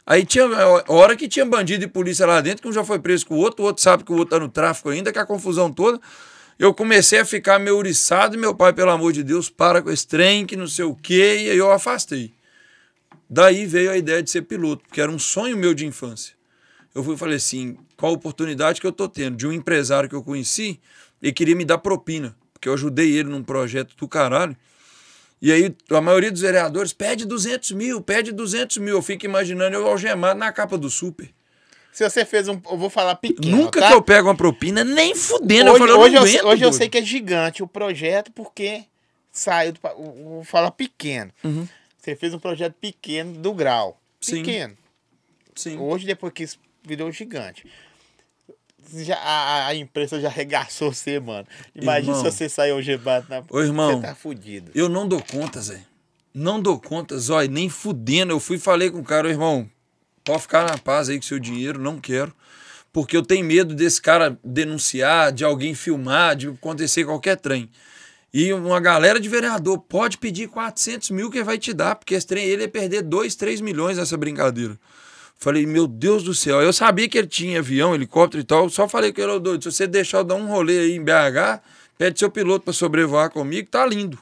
[0.06, 0.46] Aí tinha
[0.88, 3.38] hora que tinha bandido e polícia lá dentro, que um já foi preso com o
[3.38, 6.00] outro, o outro sabe que o outro tá no tráfico ainda, que a confusão toda.
[6.58, 9.90] Eu comecei a ficar meio uriçado e meu pai, pelo amor de Deus, para com
[9.90, 12.32] esse trem, que não sei o quê, e aí eu afastei.
[13.28, 16.34] Daí veio a ideia de ser piloto, porque era um sonho meu de infância.
[16.94, 19.36] Eu fui e falei assim, qual a oportunidade que eu tô tendo?
[19.36, 20.80] De um empresário que eu conheci,
[21.20, 24.56] ele queria me dar propina, porque eu ajudei ele num projeto do caralho.
[25.42, 28.94] E aí a maioria dos vereadores pede 200 mil, pede 200 mil.
[28.94, 31.28] Eu fico imaginando eu algemado na capa do super.
[31.96, 32.60] Se você fez um.
[32.70, 33.56] Eu vou falar pequeno.
[33.56, 33.88] Nunca tá?
[33.88, 35.70] que eu pego uma propina, nem fudendo.
[35.72, 38.84] Hoje, eu, falo, hoje, eu, hoje eu sei que é gigante o projeto, porque
[39.32, 39.72] saiu.
[39.72, 39.80] Do,
[40.22, 41.32] vou falar pequeno.
[41.42, 41.66] Uhum.
[41.96, 43.98] Você fez um projeto pequeno do grau.
[44.20, 44.42] Sim.
[44.42, 44.76] Pequeno.
[45.54, 45.78] Sim.
[45.78, 47.64] Hoje, depois que isso virou gigante.
[48.92, 51.46] Já, a, a imprensa já arregaçou você, mano.
[51.74, 52.30] Imagina Irmão.
[52.30, 53.42] se você sair algemado na.
[53.48, 54.70] Ô, irmão, Você tá fudido.
[54.74, 55.80] Eu não dou conta, Zé.
[56.34, 58.34] Não dou conta, Zói, nem fudendo.
[58.34, 59.66] Eu fui e falei com o cara, irmão,
[60.26, 62.34] pode ficar na paz aí com seu dinheiro, não quero.
[62.92, 67.70] Porque eu tenho medo desse cara denunciar, de alguém filmar, de acontecer qualquer trem.
[68.34, 72.26] E uma galera de vereador pode pedir 400 mil que vai te dar, porque esse
[72.26, 74.78] trem ele ia perder 2, 3 milhões nessa brincadeira.
[75.38, 76.60] Falei, meu Deus do céu.
[76.62, 78.68] Eu sabia que ele tinha avião, helicóptero e tal.
[78.68, 79.62] Só falei que ele era doido.
[79.62, 81.62] Se você deixar eu dar um rolê aí em BH,
[81.96, 84.18] pede seu piloto para sobrevoar comigo, tá lindo.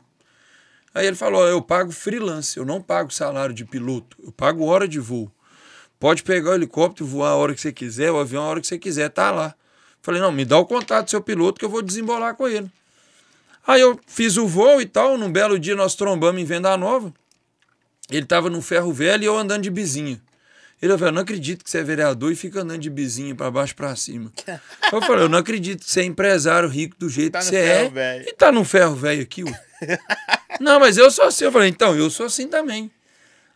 [0.93, 4.87] Aí ele falou: eu pago freelance, eu não pago salário de piloto, eu pago hora
[4.87, 5.31] de voo.
[6.05, 8.67] Pode pegar o helicóptero, voar a hora que você quiser, o avião a hora que
[8.67, 9.55] você quiser, tá lá.
[10.03, 12.71] Falei: não, me dá o contato do seu piloto que eu vou desembolar com ele.
[13.67, 15.17] Aí eu fiz o voo e tal.
[15.17, 17.11] Num belo dia nós trombamos em Venda Nova.
[18.11, 20.21] Ele tava no ferro velho e eu andando de bizinha.
[20.83, 23.51] Ele falou: eu não acredito que você é vereador e fica andando de bizinha para
[23.51, 24.31] baixo para cima.
[24.93, 27.57] Eu falei: eu não acredito que você é empresário rico do jeito Tá que você
[27.57, 27.89] é.
[27.89, 28.29] velho.
[28.29, 29.61] E tá num ferro velho aqui, ué.
[30.61, 31.47] Não, mas eu sou assim.
[31.47, 32.91] Eu falei, então, eu sou assim também.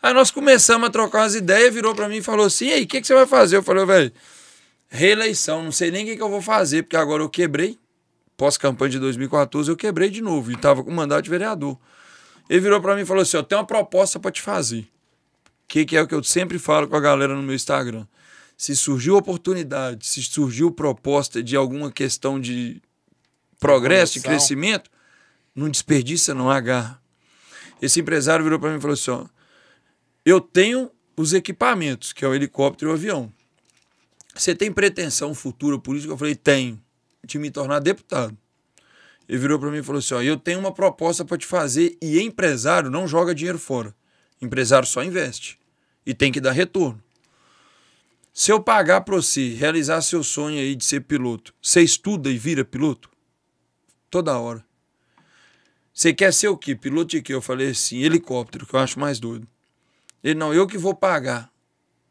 [0.03, 2.84] Aí nós começamos a trocar umas ideias, virou pra mim e falou assim: e aí,
[2.84, 3.57] o que, que você vai fazer?
[3.57, 4.12] Eu falei, velho,
[4.88, 7.78] reeleição, não sei nem o que, que eu vou fazer, porque agora eu quebrei.
[8.36, 11.76] Pós-campanha de 2014, eu quebrei de novo e tava com mandato de vereador.
[12.49, 14.86] Ele virou pra mim e falou assim: eu tenho uma proposta pra te fazer.
[15.66, 18.07] Que, que é o que eu sempre falo com a galera no meu Instagram.
[18.57, 22.80] Se surgiu oportunidade, se surgiu proposta de alguma questão de
[23.61, 24.90] progresso, de crescimento,
[25.55, 27.01] não desperdiça, não agarra.
[27.82, 29.26] Esse empresário virou para mim e falou assim: ó,
[30.29, 33.33] eu tenho os equipamentos, que é o helicóptero e o avião.
[34.35, 36.12] Você tem pretensão futura política?
[36.12, 36.81] Eu falei: tenho,
[37.24, 38.37] de me tornar deputado.
[39.29, 41.97] Ele virou para mim e falou assim: ó, eu tenho uma proposta para te fazer
[42.01, 43.95] e empresário não joga dinheiro fora.
[44.41, 45.59] Empresário só investe
[46.07, 47.03] e tem que dar retorno.
[48.33, 52.39] Se eu pagar para você realizar seu sonho aí de ser piloto, você estuda e
[52.39, 53.11] vira piloto?
[54.09, 54.64] Toda hora.
[55.93, 56.76] Você quer ser o quê?
[56.76, 57.35] Piloto de quê?
[57.35, 59.49] Eu falei assim, helicóptero, que eu acho mais doido.
[60.23, 61.51] Ele, não, eu que vou pagar.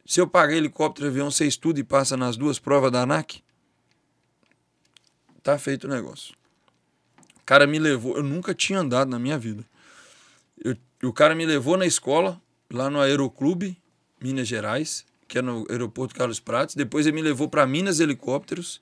[0.06, 3.44] Se eu pagar helicóptero e avião, você estuda e passa nas duas provas da ANAC?
[5.44, 6.34] Tá feito o negócio.
[7.42, 9.66] O cara me levou, eu nunca tinha andado na minha vida.
[10.64, 12.42] Eu- o cara me levou na escola,
[12.72, 13.78] lá no Aeroclube,
[14.22, 16.76] Minas Gerais, que é no aeroporto Carlos Prates.
[16.76, 18.82] Depois ele me levou para Minas Helicópteros,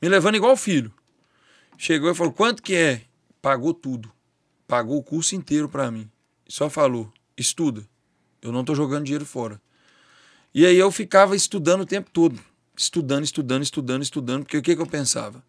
[0.00, 0.92] me levando igual filho.
[1.76, 3.02] Chegou e falou: quanto que é?
[3.40, 4.10] Pagou tudo.
[4.66, 6.10] Pagou o curso inteiro para mim.
[6.48, 7.86] Só falou: estuda.
[8.44, 9.60] Eu não tô jogando dinheiro fora.
[10.54, 12.38] E aí eu ficava estudando o tempo todo.
[12.76, 14.42] Estudando, estudando, estudando, estudando.
[14.42, 15.42] Porque o que, que eu pensava?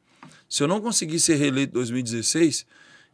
[0.50, 2.66] Se eu não conseguir ser reeleito em 2016,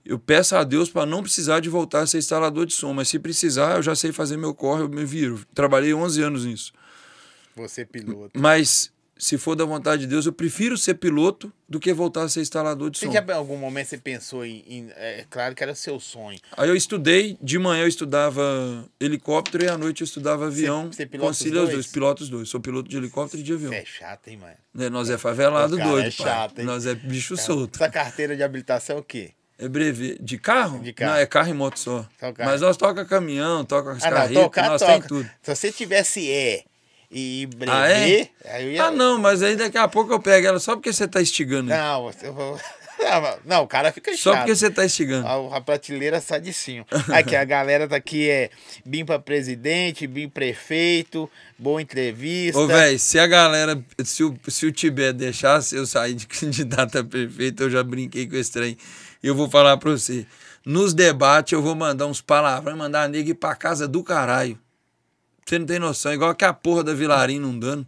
[0.05, 2.93] eu peço a Deus para não precisar de voltar a ser instalador de som.
[2.93, 5.43] Mas se precisar, eu já sei fazer meu corre, eu me viro.
[5.53, 6.73] Trabalhei 11 anos nisso.
[7.55, 8.39] Você piloto.
[8.39, 8.91] Mas
[9.23, 12.41] se for da vontade de Deus, eu prefiro ser piloto do que voltar a ser
[12.41, 13.11] instalador de Você som.
[13.11, 14.63] já em algum momento você pensou em.
[14.67, 16.39] em- é claro que era seu sonho.
[16.57, 18.41] Aí eu estudei, de manhã eu estudava
[18.99, 20.91] helicóptero e à noite eu estudava avião.
[20.91, 21.73] você pilota os Concilia os dois?
[21.75, 22.49] dois, piloto os dois.
[22.49, 23.71] Sou piloto de helicóptero e de avião.
[23.71, 24.55] Você é chato, hein, mano?
[24.73, 26.63] Né, Nós é favelado cara doido, é chato, pai.
[26.63, 26.65] hein?
[26.65, 27.75] Nós é bicho solto.
[27.75, 29.31] Essa carteira de habilitação é o quê?
[29.59, 30.17] É brevê.
[30.19, 30.79] De carro?
[30.79, 31.11] De carro.
[31.11, 32.03] Não, é carro e moto só.
[32.19, 32.33] Só.
[32.39, 34.91] Mas nós toca caminhão, toca as Ah, carretas, nós toca.
[34.93, 35.29] tem tudo.
[35.43, 36.63] Se você tivesse E
[37.11, 38.71] e brevê, Ah, é?
[38.71, 38.83] ia.
[38.85, 41.69] Ah, não, mas aí daqui a pouco eu pego ela só porque você tá instigando.
[41.69, 42.57] Não, você- eu vou-
[43.01, 44.37] não, não, o cara fica Só chato.
[44.39, 45.27] porque você tá instigando.
[45.27, 46.85] A, a prateleira sai de cima.
[47.13, 48.49] Aqui, a galera tá aqui é
[48.85, 52.59] BIM pra presidente, BIM prefeito, boa entrevista.
[52.59, 56.97] Ô, velho, se a galera, se o, se o Tibete deixasse eu sair de candidato
[56.99, 58.77] a prefeito, eu já brinquei com esse trem.
[59.23, 60.25] E eu vou falar pra você.
[60.65, 64.57] Nos debates eu vou mandar uns palavrões, mandar a nega ir pra casa do caralho.
[65.45, 67.85] Você não tem noção, igual que a porra da Vilarim não dando.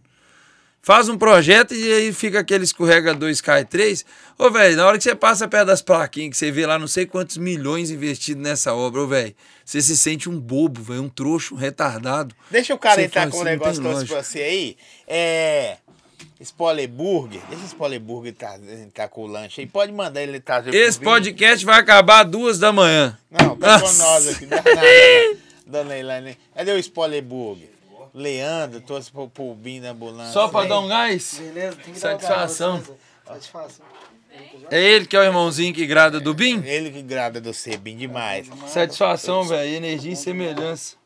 [0.84, 4.04] Faz um projeto e aí fica aquele escorregador Sky 3.
[4.36, 6.86] Ô, velho, na hora que você passa perto das plaquinhas, que você vê lá não
[6.86, 9.34] sei quantos milhões investidos nessa obra, ô, velho,
[9.64, 12.34] você se sente um bobo, velho, um trouxa, um retardado.
[12.50, 14.76] Deixa o cara Você entrar com um assim, não negócio trouxe pra você aí.
[15.08, 15.78] É.
[16.38, 17.40] Spoiler Burger.
[17.48, 18.58] Deixa o Spoiler Burger tá,
[18.92, 19.66] tá com o lanche aí.
[19.66, 23.18] Pode mandar ele trazer Esse podcast vai acabar às duas da manhã.
[23.30, 24.44] Não, tá com nós aqui.
[24.44, 26.36] Não, não, não, Dona Elaine.
[26.54, 27.70] Cadê o Spoiler Burger?
[28.12, 30.32] Leandro, trouxe pro, pro Bim da ambulância.
[30.32, 31.36] Só pra dar um gás?
[31.40, 32.76] Beleza, tem que Satisfação.
[32.78, 33.86] dar um gás, Satisfação.
[34.70, 36.62] É ele que é o irmãozinho que grada do BIM?
[36.64, 38.48] Ele que grada do C, Bim demais.
[38.68, 39.74] Satisfação, velho.
[39.74, 40.96] Energia e semelhança.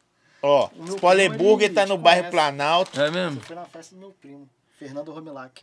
[0.43, 2.31] Ó, Spoiler primo, Burger ele tá no bairro.
[2.31, 3.01] Planalto.
[3.01, 3.41] É mesmo?
[3.41, 4.49] Fui na festa do meu primo,
[4.79, 5.63] Fernando Romilac.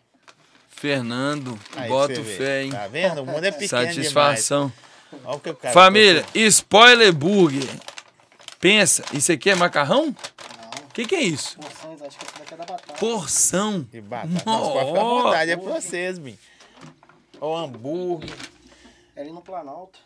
[0.67, 2.23] Fernando, Aí vê.
[2.23, 2.71] fé, hein?
[2.71, 3.21] Tá vendo?
[3.21, 4.67] O mundo é pequeno Satisfação.
[5.11, 5.25] demais.
[5.25, 7.63] Olha o que o cara Família, spoiler burger.
[8.59, 10.05] Pensa, isso aqui é macarrão?
[10.05, 11.57] Não, O que, que é isso?
[11.59, 12.93] porções, acho que esse daqui é da batata.
[12.93, 13.81] Porção.
[13.91, 14.43] De batata.
[14.45, 16.37] Nossa, pode ficar à vontade, é pra vocês, Bim.
[17.41, 18.33] Ó, hambúrguer.
[19.15, 19.99] É ali no Planalto.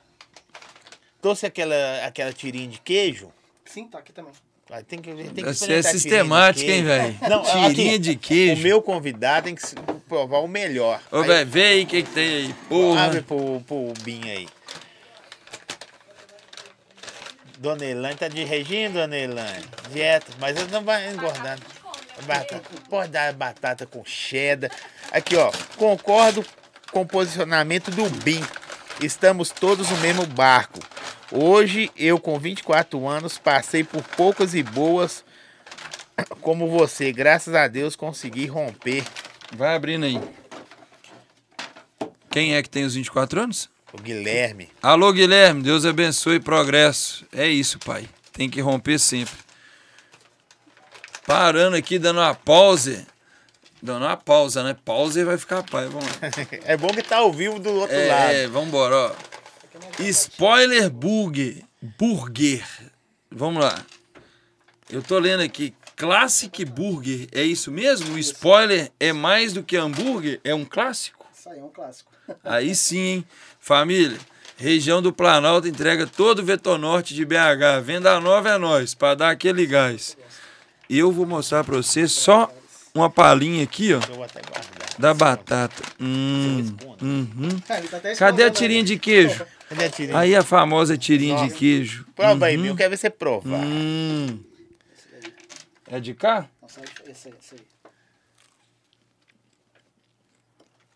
[1.21, 1.75] Trouxe aquela,
[2.05, 3.29] aquela tirinha de queijo.
[3.65, 4.31] Sim, tá aqui também.
[4.69, 7.17] Vai, Tem que, tem que Você é sistemática, hein, velho?
[7.27, 8.61] Não, Tirinha aqui, de queijo.
[8.61, 9.63] O meu convidado tem que
[10.07, 11.01] provar o melhor.
[11.11, 12.55] Ô, velho, vê aí o que, que tem aí.
[12.97, 13.21] Abre Porra.
[13.23, 14.47] pro, pro Bim aí.
[17.59, 19.65] Dona Elane, tá de regime, Dona Elane?
[19.91, 21.59] Dieta, mas ele não vai engordar.
[22.25, 24.71] Batata, pode dar batata com cheddar.
[25.11, 26.45] Aqui, ó, concordo
[26.89, 28.41] com o posicionamento do BIM.
[29.01, 30.79] Estamos todos no mesmo barco.
[31.29, 35.25] Hoje, eu com 24 anos, passei por poucas e boas
[36.39, 37.11] como você.
[37.11, 39.03] Graças a Deus, consegui romper.
[39.53, 40.19] Vai abrindo aí.
[42.31, 43.69] Quem é que tem os 24 anos?
[43.93, 44.69] O Guilherme.
[44.81, 47.25] Alô, Guilherme, Deus abençoe e progresso.
[47.33, 48.07] É isso, pai.
[48.31, 49.35] Tem que romper sempre.
[51.25, 53.05] Parando aqui, dando uma pause.
[53.81, 54.75] Dando uma pausa, né?
[54.85, 55.87] Pause e vai ficar pai.
[55.87, 56.11] Vamos lá.
[56.65, 58.07] É bom que tá ao vivo do outro É,
[58.43, 58.51] lado.
[58.51, 59.15] vambora, ó.
[59.99, 61.63] Spoiler Burger.
[61.97, 62.65] Burger.
[63.31, 63.83] Vamos lá.
[64.89, 65.73] Eu tô lendo aqui.
[65.95, 67.27] Classic Burger.
[67.31, 68.15] É isso mesmo?
[68.15, 70.39] O spoiler é mais do que hambúrguer?
[70.43, 71.25] É um clássico?
[71.33, 72.11] Isso aí é um clássico.
[72.43, 73.27] Aí sim, hein?
[73.69, 74.17] Família,
[74.57, 77.83] região do Planalto entrega todo o vetor norte de BH.
[77.83, 80.17] Venda nova é nós, para dar aquele gás.
[80.89, 82.51] E eu vou mostrar para você só
[82.95, 83.99] uma palhinha aqui, ó,
[84.97, 85.83] da batata.
[86.01, 87.59] Hum, uhum.
[87.59, 87.79] Tá
[88.17, 89.45] Cadê a tirinha de queijo?
[89.69, 90.17] Cadê a tirinha?
[90.17, 92.07] Aí a famosa tirinha de queijo.
[92.15, 92.71] Prova aí, Bill.
[92.71, 93.59] Eu quero ver você provar.
[93.63, 94.39] Hum.
[95.85, 96.49] É de cá?
[96.67, 97.61] Esse aí, esse aí.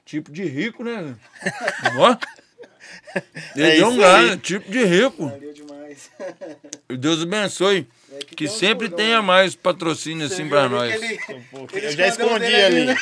[0.03, 1.15] Tipo de rico, né?
[1.99, 2.17] Ó.
[3.55, 4.37] Ele É deu um aí.
[4.37, 5.27] tipo de rico.
[5.29, 6.09] Valeu demais.
[6.99, 7.87] Deus abençoe.
[8.11, 10.95] É Que um sempre tenha mais patrocínio Você assim pra ali nós.
[10.99, 11.19] que ele-
[11.73, 12.85] ele Eu já escondi dele ali.
[12.85, 12.95] né?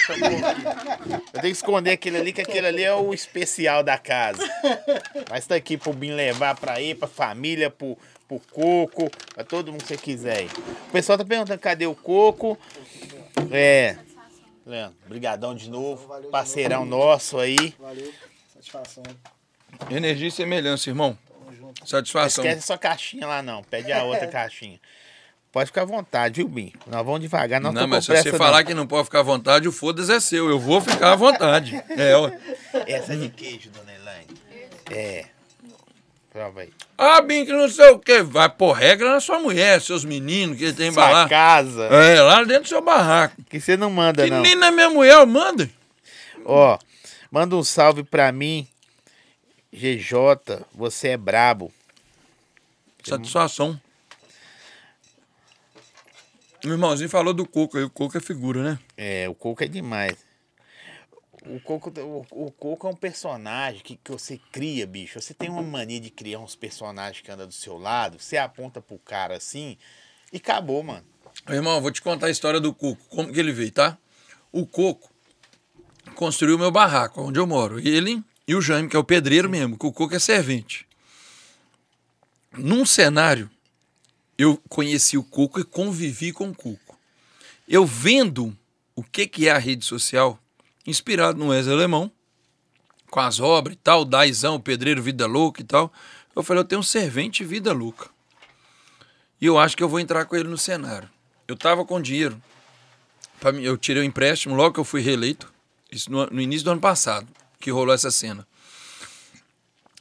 [1.34, 4.41] Eu tenho que esconder aquele ali, que aquele ali é o especial da casa.
[5.30, 7.97] Mas tá aqui pro Bim levar pra ir, pra família, pro,
[8.28, 10.49] pro Coco, pra todo mundo que você quiser aí.
[10.88, 12.57] O pessoal tá perguntando cadê o Coco.
[13.51, 13.97] É.
[14.66, 16.07] Leandro, brigadão de novo.
[16.07, 17.74] Valeu de Parceirão nosso aí.
[17.80, 18.12] Valeu.
[18.53, 19.03] Satisfação.
[19.89, 21.17] Energia e semelhança, irmão.
[21.27, 21.82] Tamo junto.
[21.82, 22.45] Não Satisfação.
[22.45, 23.63] esquece sua caixinha lá não.
[23.63, 24.79] Pede a outra caixinha.
[25.51, 26.71] Pode ficar à vontade, viu, Bim?
[26.88, 28.65] Nós vamos devagar, não, Não, tô mas se pressa, você falar não.
[28.65, 30.49] que não pode ficar à vontade, o foda-se é seu.
[30.49, 31.75] Eu vou ficar à vontade.
[31.89, 32.32] É, ó.
[32.88, 34.27] Essa é de queijo, dona Elaine.
[34.89, 35.25] É.
[36.32, 36.69] Prova aí.
[36.97, 38.21] Ah, bem que não sei o quê.
[38.23, 41.27] Vai pôr regra na sua mulher, seus meninos que tem Sua lá.
[41.27, 41.84] casa.
[41.88, 43.36] É, lá dentro do seu barraco.
[43.49, 44.41] Que você não manda, Que não.
[44.41, 45.69] nem na minha mulher, manda.
[46.45, 46.79] Ó,
[47.29, 48.65] manda um salve pra mim.
[49.74, 51.72] GJ, você é brabo.
[53.03, 53.80] Satisfação.
[56.63, 57.84] O irmãozinho falou do coco aí.
[57.84, 58.80] O coco é figura, né?
[58.95, 60.17] É, o Coco é demais.
[61.43, 65.19] O Coco, o, o Coco é um personagem que, que você cria, bicho.
[65.19, 68.80] Você tem uma mania de criar uns personagens que andam do seu lado, você aponta
[68.80, 69.76] pro cara assim
[70.32, 71.03] e acabou, mano.
[71.49, 73.97] Irmão, eu vou te contar a história do Coco, como que ele veio, tá?
[74.51, 75.09] O Coco
[76.13, 77.80] construiu meu barraco, onde eu moro.
[77.80, 80.88] Ele e o Jaime, que é o pedreiro mesmo, que o Coco é servente.
[82.58, 83.50] Num cenário,
[84.38, 86.98] eu conheci o Coco e convivi com o Coco.
[87.68, 88.56] Eu vendo
[88.96, 90.38] o que, que é a rede social,
[90.86, 92.12] inspirado no Wesley Alemão,
[93.10, 95.92] com as obras e tal, Daizão, Pedreiro Vida Louca e tal,
[96.36, 98.10] eu falei, eu tenho um servente Vida Louca.
[99.39, 101.10] E eu acho que eu vou entrar com ele no cenário.
[101.48, 102.42] Eu tava com dinheiro.
[103.54, 105.52] mim- Eu tirei o empréstimo logo que eu fui reeleito.
[105.92, 107.28] Isso no, no início do ano passado,
[107.62, 108.45] que rolou essa cena.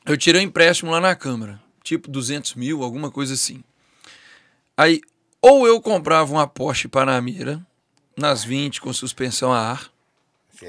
[0.05, 1.61] Eu tirei o empréstimo lá na Câmara.
[1.85, 3.63] Tipo 200 mil, alguma coisa assim.
[4.77, 5.01] Aí,
[5.41, 7.65] ou eu comprava uma Porsche Panamera,
[8.17, 9.91] nas 20, com suspensão a ar,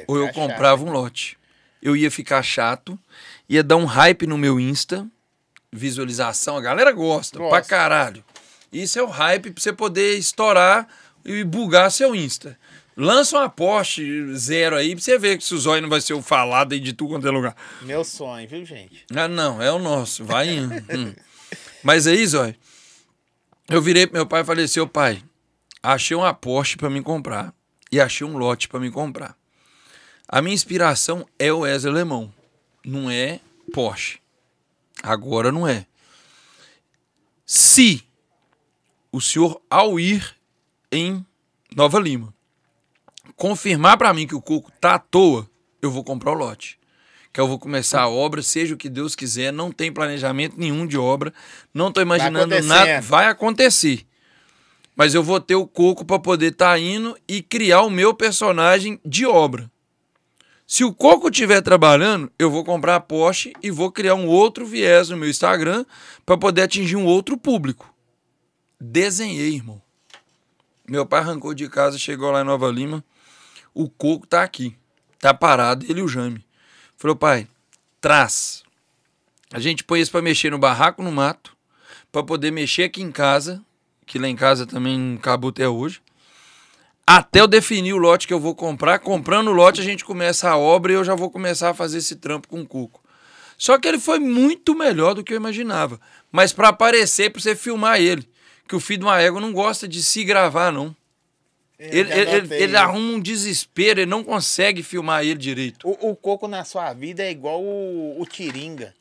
[0.08, 0.50] ou eu ficar chato.
[0.50, 1.38] comprava um lote.
[1.82, 3.00] Eu ia ficar chato,
[3.50, 5.08] ia dar um hype no meu Insta,
[5.72, 7.50] visualização, a galera gosta, Gosta.
[7.50, 8.24] pra caralho.
[8.72, 10.88] Isso é o hype pra você poder estourar
[11.26, 12.58] e bugar seu Insta.
[12.96, 16.22] Lança uma Porsche zero aí pra você ver que o zóio não vai ser o
[16.22, 17.56] falado aí de tudo quanto é lugar.
[17.82, 19.06] Meu sonho, viu, gente?
[19.16, 20.74] Ah, não, é o nosso, vai indo.
[20.92, 21.14] Hum.
[21.84, 22.56] Mas aí, Zóio,
[23.70, 25.24] eu virei pro meu pai e falei assim, pai,
[25.82, 27.54] achei uma Porsche pra mim comprar
[27.92, 29.36] e achei um lote pra mim comprar.
[30.28, 32.34] A minha inspiração é o Wesley Alemão,
[32.86, 33.40] não é
[33.74, 34.20] Porsche.
[35.02, 35.86] Agora não é.
[37.46, 38.04] Se
[39.12, 40.38] o senhor, ao ir
[40.92, 41.26] em
[41.76, 42.34] Nova Lima,
[43.42, 45.50] confirmar pra mim que o coco tá à toa,
[45.82, 46.80] eu vou comprar o lote
[47.34, 50.86] que eu vou começar a obra, seja o que Deus quiser, não tem planejamento nenhum
[50.86, 51.34] de obra,
[51.74, 52.68] não tô imaginando acontecendo.
[52.68, 54.06] nada, vai acontecer.
[54.96, 59.00] Mas eu vou ter o coco para poder estar indo e criar o meu personagem
[59.06, 59.72] de obra.
[60.68, 64.66] Se o coco estiver trabalhando, eu vou comprar a Porsche e vou criar um outro
[64.66, 65.86] viés no meu Instagram
[66.26, 67.94] para poder atingir um outro público.
[68.78, 69.82] Desenhei, irmão.
[70.86, 73.02] Meu pai arrancou de casa, chegou lá em Nova Lima.
[73.74, 74.76] O coco tá aqui.
[75.20, 76.46] Tá parado, ele e o Jame.
[76.98, 77.48] Falou, pai,
[78.00, 78.64] traz.
[79.54, 81.56] A gente põe isso pra mexer no barraco no mato,
[82.12, 83.62] pra poder mexer aqui em casa,
[84.06, 86.02] que lá em casa também não acabou até hoje.
[87.06, 89.00] Até eu definir o lote que eu vou comprar.
[89.00, 91.98] Comprando o lote, a gente começa a obra e eu já vou começar a fazer
[91.98, 93.04] esse trampo com o Cuco.
[93.58, 96.00] Só que ele foi muito melhor do que eu imaginava.
[96.32, 98.28] Mas pra aparecer, pra você filmar ele.
[98.68, 100.96] Que o filho de uma égua não gosta de se gravar, não.
[101.84, 105.88] Ele, ele, ele- arruma um desespero, ele não consegue filmar ele direito.
[105.88, 108.94] O, o coco na sua vida é igual o, o Tiringa.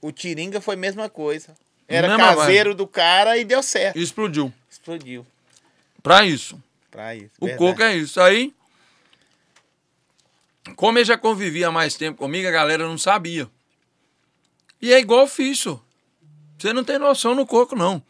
[0.00, 1.54] O Tiringa foi a mesma coisa.
[1.86, 3.98] Era caseiro do cara e deu certo.
[3.98, 4.50] Explodiu.
[4.70, 5.26] Explodiu.
[6.02, 6.58] Pra isso.
[6.90, 7.30] Pra isso.
[7.38, 7.70] O verdade.
[7.70, 8.20] Coco é isso.
[8.22, 8.54] Aí,
[10.76, 13.48] como ele já convivia mais tempo comigo, a galera não sabia.
[14.80, 15.82] E é igual fiz, senhor.
[16.58, 18.02] Você não tem noção no Coco, não.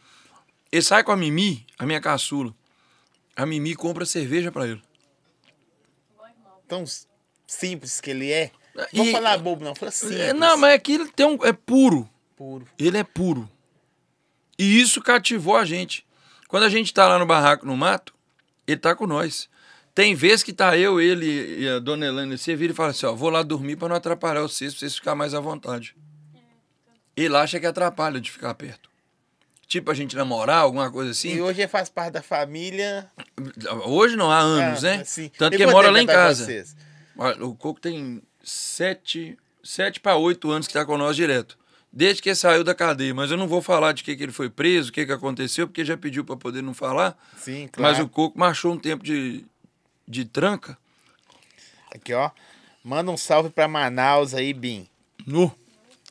[0.71, 2.53] Ele sai com a Mimi, a minha caçula.
[3.37, 4.81] A Mimi compra cerveja pra ele.
[6.67, 6.83] Tão
[7.45, 8.51] simples que ele é.
[8.91, 9.73] E- Não vou falar bobo, não.
[9.75, 10.19] Fala simples.
[10.19, 12.09] É, não, mas aqui ele tem um, é puro.
[12.35, 12.67] Puro.
[12.77, 13.49] Ele é puro.
[14.59, 16.05] E isso cativou a gente.
[16.47, 18.13] Quando a gente tá lá no barraco no mato,
[18.67, 19.49] ele tá com nós.
[19.95, 23.05] Tem vezes que tá eu, ele e a dona Elane, você vira e fala assim,
[23.05, 25.95] ó, vou lá dormir pra não atrapalhar vocês, pra vocês ficarem mais à vontade.
[27.15, 28.86] Ele acha que atrapalha de ficar perto.
[29.67, 31.41] Tipo a gente namorar, alguma coisa E assim.
[31.41, 33.05] hoje ele faz parte da família.
[33.85, 35.01] Hoje não, há anos, Ah, né?
[35.01, 35.29] assim.
[35.37, 36.45] Tanto E que mora lá em casa.
[36.45, 36.75] vocês?
[37.41, 41.57] O Coco tem sete, sete para oito anos que está com nós direto.
[41.91, 43.13] Desde que saiu da cadeia.
[43.13, 45.67] Mas eu não vou falar de que, que ele foi preso, o que, que aconteceu,
[45.67, 47.17] porque já pediu para poder não falar.
[47.37, 47.91] Sim, claro.
[47.93, 49.43] Mas o Coco marchou um tempo de,
[50.07, 50.77] de tranca.
[51.93, 52.29] Aqui, ó.
[52.83, 54.87] Manda um salve pra Manaus aí, Bim.
[55.25, 55.51] Nu.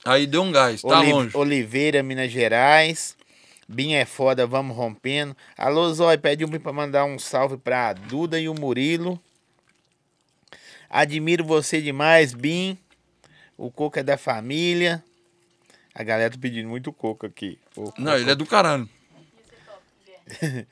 [0.05, 1.37] Aí deu um gás, tá Oli- longe.
[1.37, 3.16] Oliveira, Minas Gerais.
[3.69, 5.37] Bim é foda, vamos rompendo.
[5.57, 9.21] Alô, Zói, pede um pra mandar um salve pra Duda e o Murilo.
[10.89, 12.79] Admiro você demais, Bim.
[13.59, 15.03] O Coco é da família.
[15.95, 17.59] A galera tá pedindo muito Coco aqui.
[17.77, 18.89] O Não, ele é do caralho.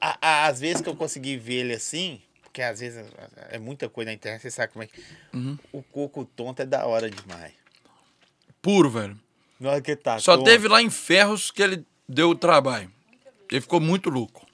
[0.00, 3.04] A- a- às vezes que eu consegui ver ele assim, porque às vezes
[3.50, 5.02] é muita coisa na internet, você sabe como é que.
[5.34, 5.58] Uhum.
[5.72, 7.52] O Coco tonto é da hora demais.
[8.62, 9.18] Puro, velho.
[9.58, 12.90] Na hora que tá Só teve lá em Ferros que ele deu o trabalho.
[13.50, 14.46] Ele ficou muito louco.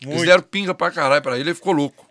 [0.00, 0.26] Eles muito.
[0.26, 2.08] deram pinga pra caralho pra ele, ele ficou louco.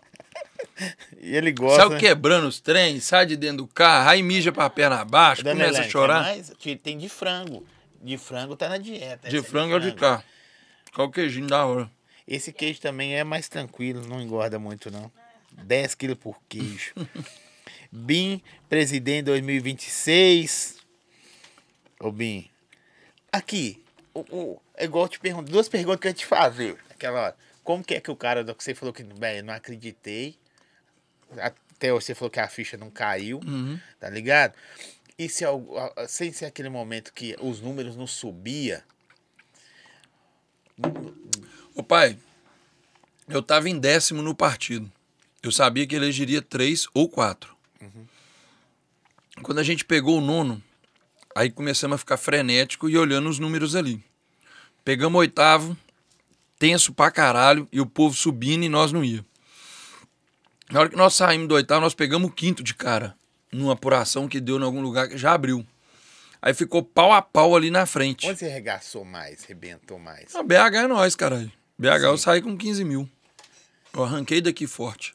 [1.20, 1.88] E ele gosta.
[1.88, 5.66] Saiu quebrando os trens, sai de dentro do carro, aí mija pra perna abaixo, Dona
[5.66, 6.34] começa a chorar.
[6.82, 7.66] tem de frango.
[8.00, 9.28] De frango tá na dieta.
[9.28, 10.22] De frango ou de cá.
[10.94, 11.90] Qual o queijinho da hora.
[12.26, 15.12] Esse queijo também é mais tranquilo, não engorda muito, não.
[15.64, 16.94] 10 quilos por queijo.
[17.92, 20.79] Bim, presidente 2026.
[22.00, 22.50] Ô, Bim.
[23.30, 23.82] Aqui,
[24.12, 27.20] o, o, é igual eu te pergunto, duas perguntas que eu ia te fazer naquela
[27.20, 27.36] hora.
[27.62, 30.36] Como que é que o cara do que você falou que, bem, não acreditei.
[31.38, 33.40] Até você falou que a ficha não caiu,
[34.00, 34.54] tá ligado?
[35.16, 35.44] E se,
[36.08, 38.82] sem ser aquele momento que os números não subia,
[41.74, 42.18] Ô pai,
[43.28, 44.90] eu tava em décimo no partido.
[45.42, 47.56] Eu sabia que elegeria três ou quatro.
[49.42, 50.62] Quando a gente pegou o nono,
[51.34, 54.02] aí começamos a ficar frenético e olhando os números ali.
[54.84, 55.76] Pegamos oitavo,
[56.58, 59.24] tenso pra caralho, e o povo subindo e nós não ia.
[60.70, 63.14] Na hora que nós saímos do oitavo, nós pegamos o quinto de cara,
[63.52, 65.66] numa apuração que deu em algum lugar que já abriu.
[66.40, 68.26] Aí ficou pau a pau ali na frente.
[68.26, 70.34] onde você regaçou mais, rebentou mais?
[70.34, 71.52] A BH é nós, caralho.
[71.78, 72.22] BH eu Sim.
[72.24, 73.08] saí com 15 mil.
[73.92, 75.14] Eu arranquei daqui forte.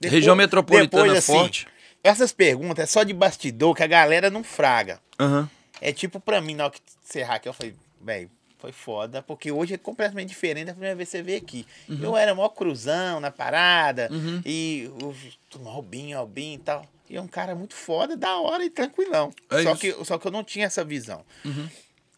[0.00, 1.66] Depois- Região metropolitana depois, assim, forte.
[2.04, 5.00] Essas perguntas é só de bastidor que a galera não fraga.
[5.18, 5.48] Aham.
[5.80, 9.52] É tipo pra mim, na hora que encerrar aqui, eu falei, velho, foi foda, porque
[9.52, 11.66] hoje é completamente diferente da primeira vez que você veio aqui.
[11.88, 12.02] Uhum.
[12.02, 14.08] Eu era mó cruzão na parada,
[14.44, 16.88] e o Albinho, Albinho e tal.
[17.08, 19.32] E é um cara muito foda, da hora e tranquilão.
[19.50, 19.80] É só, isso.
[19.80, 21.24] que, só que eu não tinha essa visão.
[21.44, 21.68] Uhum.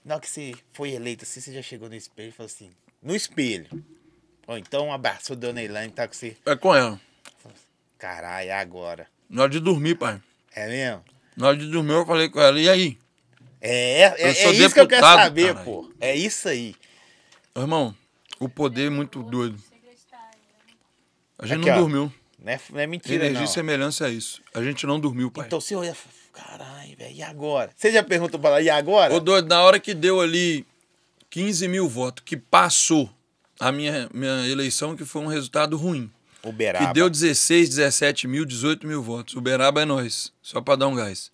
[0.05, 2.71] Na hora que você foi eleito assim, você já chegou no espelho e falou assim,
[3.03, 3.85] no espelho.
[4.47, 6.37] Ou então abraçou a Dona Elaine tá com você.
[6.47, 6.99] É com ela.
[7.99, 9.07] Caralho, é agora.
[9.29, 10.23] Na hora de dormir, pai.
[10.55, 11.05] É mesmo?
[11.37, 12.59] Na hora de dormir, eu falei com ela.
[12.59, 12.99] E aí?
[13.61, 15.91] É, é, Eu é isso que eu quero deputado, saber, pô.
[16.01, 16.75] É isso aí.
[17.57, 17.95] Irmão,
[18.39, 19.59] o poder é muito doido.
[21.39, 21.81] A gente Aqui, não ó.
[21.81, 22.13] dormiu.
[22.39, 23.45] Não é, não é mentira, Energia não.
[23.45, 24.41] e semelhança é isso.
[24.55, 25.47] A gente não dormiu, pai.
[25.47, 27.71] Então você olha e fala, caralho, velho, e agora?
[27.77, 29.13] Você já perguntou pra ela, e agora?
[29.13, 30.65] Ô, doido, na hora que deu ali
[31.31, 33.11] 15 mil votos, que passou
[33.59, 36.11] a minha, minha eleição, que foi um resultado ruim.
[36.43, 36.87] Uberaba.
[36.87, 39.35] Que deu 16, 17 mil, 18 mil votos.
[39.35, 41.33] Uberaba é nós, só pra dar um gás.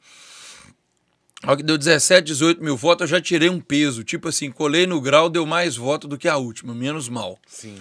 [1.46, 4.02] Hora que deu 17, 18 mil votos, eu já tirei um peso.
[4.02, 7.38] Tipo assim, colei no grau, deu mais voto do que a última, menos mal.
[7.46, 7.78] Sim.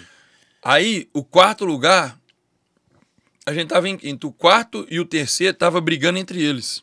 [0.61, 2.19] Aí, o quarto lugar,
[3.45, 4.27] a gente tava em quinto.
[4.27, 6.81] O quarto e o terceiro tava brigando entre eles.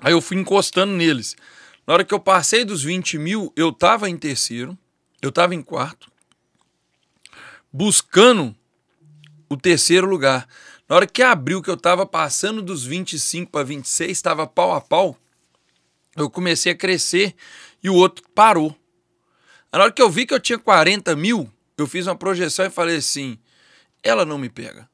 [0.00, 1.36] Aí eu fui encostando neles.
[1.86, 4.76] Na hora que eu passei dos 20 mil, eu tava em terceiro,
[5.22, 6.10] eu tava em quarto,
[7.72, 8.54] buscando
[9.48, 10.48] o terceiro lugar.
[10.88, 14.80] Na hora que abriu, que eu tava passando dos 25 para 26, estava pau a
[14.80, 15.16] pau,
[16.16, 17.34] eu comecei a crescer
[17.82, 18.76] e o outro parou.
[19.72, 22.70] Na hora que eu vi que eu tinha 40 mil, eu fiz uma projeção e
[22.70, 23.38] falei assim:
[24.02, 24.88] ela não me pega.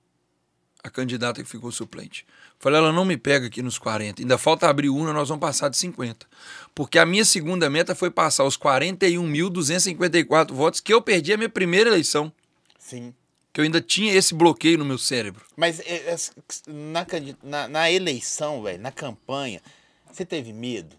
[0.83, 2.27] A candidata que ficou suplente.
[2.59, 4.23] Falei, ela não me pega aqui nos 40.
[4.23, 6.27] Ainda falta abrir urna, nós vamos passar de 50.
[6.75, 11.49] Porque a minha segunda meta foi passar os 41.254 votos que eu perdi a minha
[11.49, 12.33] primeira eleição.
[12.79, 13.15] Sim.
[13.53, 15.45] Que eu ainda tinha esse bloqueio no meu cérebro.
[15.57, 16.17] Mas é, é,
[16.67, 17.07] na,
[17.43, 19.61] na, na eleição, velho, na campanha,
[20.11, 20.97] você teve medo?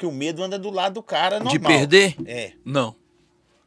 [0.00, 1.52] Que o medo anda do lado do cara normal.
[1.52, 2.16] De perder?
[2.24, 2.96] É, Não.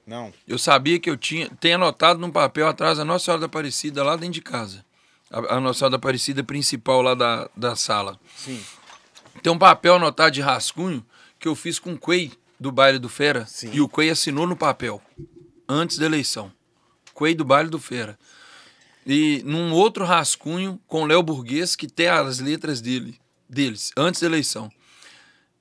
[0.03, 0.34] não.
[0.47, 1.47] Eu sabia que eu tinha.
[1.59, 4.84] Tem anotado num papel atrás a Nossa Senhora da Aparecida lá dentro de casa.
[5.29, 8.19] A, a Nossa Senhora da Aparecida principal lá da, da sala.
[8.36, 8.59] Sim.
[9.43, 11.05] Tem um papel anotado de rascunho
[11.39, 13.45] que eu fiz com o Quay do baile do Fera.
[13.45, 13.69] Sim.
[13.71, 14.99] E o Quay assinou no papel.
[15.69, 16.51] Antes da eleição.
[17.13, 18.17] Quay do baile do Fera.
[19.05, 24.19] E num outro rascunho com o Léo Burguês, que tem as letras dele, deles, antes
[24.21, 24.71] da eleição.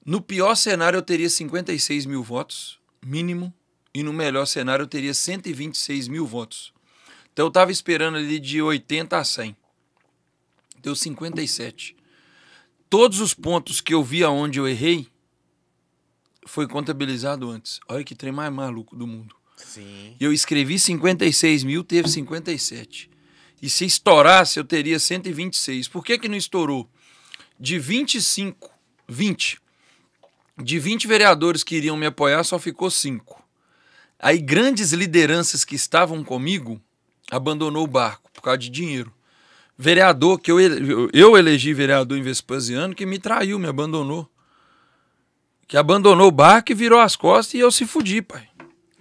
[0.05, 3.53] No pior cenário, eu teria 56 mil votos, mínimo.
[3.95, 6.73] E no melhor cenário, eu teria 126 mil votos.
[7.33, 9.57] Então eu estava esperando ali de 80 a 100.
[10.83, 11.97] Deu 57
[12.93, 15.09] todos os pontos que eu vi aonde eu errei
[16.45, 17.81] foi contabilizado antes.
[17.89, 19.35] Olha que trem mais maluco do mundo.
[19.57, 20.15] Sim.
[20.21, 23.09] E eu escrevi 56 mil, teve 57.
[23.63, 25.89] E se estourasse, eu teria 126.
[25.89, 26.87] Por que, que não estourou?
[27.59, 28.71] De 25,
[29.09, 29.62] 20.
[30.59, 33.43] De 20 vereadores que iriam me apoiar, só ficou 5.
[34.19, 36.81] Aí grandes lideranças que estavam comigo
[37.31, 39.13] abandonou o barco por causa de dinheiro.
[39.77, 40.61] Vereador, que eu,
[41.13, 44.29] eu elegi vereador em Vespasiano, que me traiu, me abandonou.
[45.67, 48.49] Que abandonou o barco e virou as costas e eu se fudi, pai.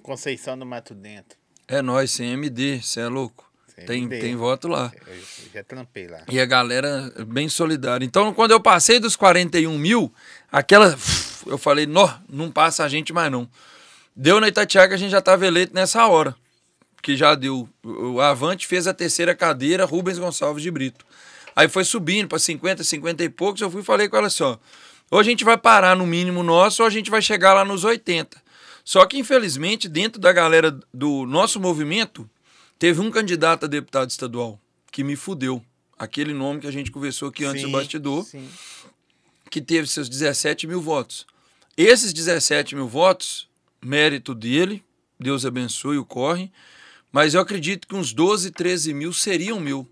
[0.02, 1.38] Conceição do Mato Dentro.
[1.68, 3.52] É nós, CMD, você é louco.
[3.86, 4.20] Tem, CMD.
[4.20, 4.92] tem voto lá.
[5.08, 5.22] Eu, eu
[5.54, 6.24] já trampei lá.
[6.30, 8.06] E a galera bem solidária.
[8.06, 10.14] Então, quando eu passei dos 41 mil,
[10.52, 10.98] aquela.
[11.46, 13.50] Eu falei, não, não passa a gente mais não.
[14.16, 16.36] Deu na Itatiaia a gente já estava eleito nessa hora.
[17.02, 17.68] Que já deu.
[17.84, 21.06] O Avante fez a terceira cadeira, Rubens Gonçalves de Brito.
[21.56, 23.62] Aí foi subindo para 50, 50 e poucos.
[23.62, 24.58] Eu fui e falei com ela assim: ó,
[25.10, 27.84] ou a gente vai parar no mínimo nosso, ou a gente vai chegar lá nos
[27.84, 28.42] 80.
[28.84, 32.30] Só que, infelizmente, dentro da galera do nosso movimento,
[32.80, 34.60] teve um candidato a deputado estadual,
[34.92, 35.62] que me fudeu.
[36.00, 38.50] Aquele nome que a gente conversou aqui antes do Sim, bastidor, sim.
[39.52, 41.28] que teve seus 17 mil votos.
[41.84, 43.50] Esses 17 mil votos,
[43.84, 44.84] mérito dele,
[45.20, 46.52] Deus abençoe o corre,
[47.12, 49.90] mas eu acredito que uns 12, 13 mil seriam mil.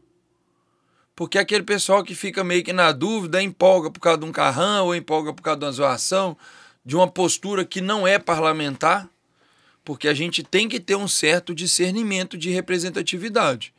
[1.15, 4.85] Porque aquele pessoal que fica meio que na dúvida, empolga por causa de um carrão,
[4.85, 6.37] ou empolga por causa de uma zoação,
[6.85, 9.09] de uma postura que não é parlamentar,
[9.83, 13.73] porque a gente tem que ter um certo discernimento de representatividade.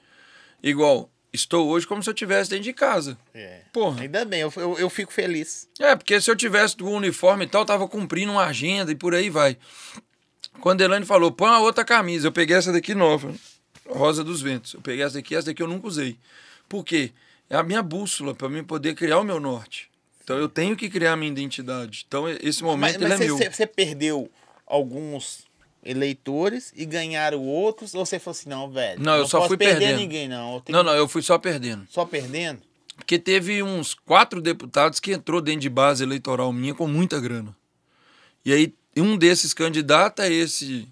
[0.61, 3.16] Igual, estou hoje como se eu estivesse dentro de casa.
[3.35, 3.62] É.
[3.72, 4.03] Porra.
[4.03, 5.68] Ainda bem, eu, eu, eu fico feliz.
[5.78, 8.95] É, porque se eu tivesse com o uniforme e tal, tava cumprindo uma agenda e
[8.95, 9.57] por aí vai.
[10.61, 13.35] Quando a Elaine falou, põe uma outra camisa, eu peguei essa daqui nova,
[13.89, 14.74] Rosa dos Ventos.
[14.74, 16.16] Eu peguei essa daqui, essa daqui eu nunca usei.
[16.68, 17.12] Por quê?
[17.49, 19.91] É a minha bússola para mim poder criar o meu norte.
[20.22, 22.05] Então eu tenho que criar a minha identidade.
[22.07, 23.37] Então esse Mas, momento mas ele é meu.
[23.37, 24.31] você, você perdeu
[24.66, 25.49] alguns
[25.83, 27.95] eleitores e ganharam outros?
[27.95, 29.01] Ou você falou assim, não, velho?
[29.01, 29.99] Não, eu só posso fui perder perdendo.
[29.99, 30.61] ninguém, não.
[30.61, 31.87] Tenho Não, não, eu fui só perdendo.
[31.91, 32.61] Só perdendo?
[32.97, 37.57] Porque teve uns quatro deputados que entrou dentro de base eleitoral minha com muita grana.
[38.45, 40.87] E aí, um desses candidatos é esse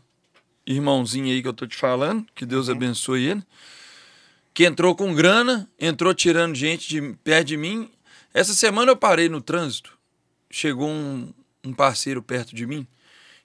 [0.66, 3.42] irmãozinho aí que eu tô te falando, que Deus abençoe ele,
[4.52, 7.90] que entrou com grana, entrou tirando gente de perto de mim.
[8.34, 9.96] Essa semana eu parei no trânsito,
[10.50, 11.32] chegou um,
[11.64, 12.86] um parceiro perto de mim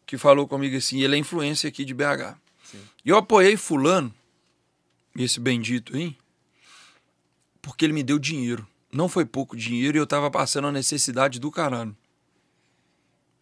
[0.06, 2.36] que falou comigo assim, ele é influência aqui de BH.
[3.06, 4.14] E eu apoiei fulano,
[5.16, 6.16] esse bendito aí,
[7.62, 8.68] porque ele me deu dinheiro.
[8.92, 11.96] Não foi pouco dinheiro e eu tava passando a necessidade do caralho.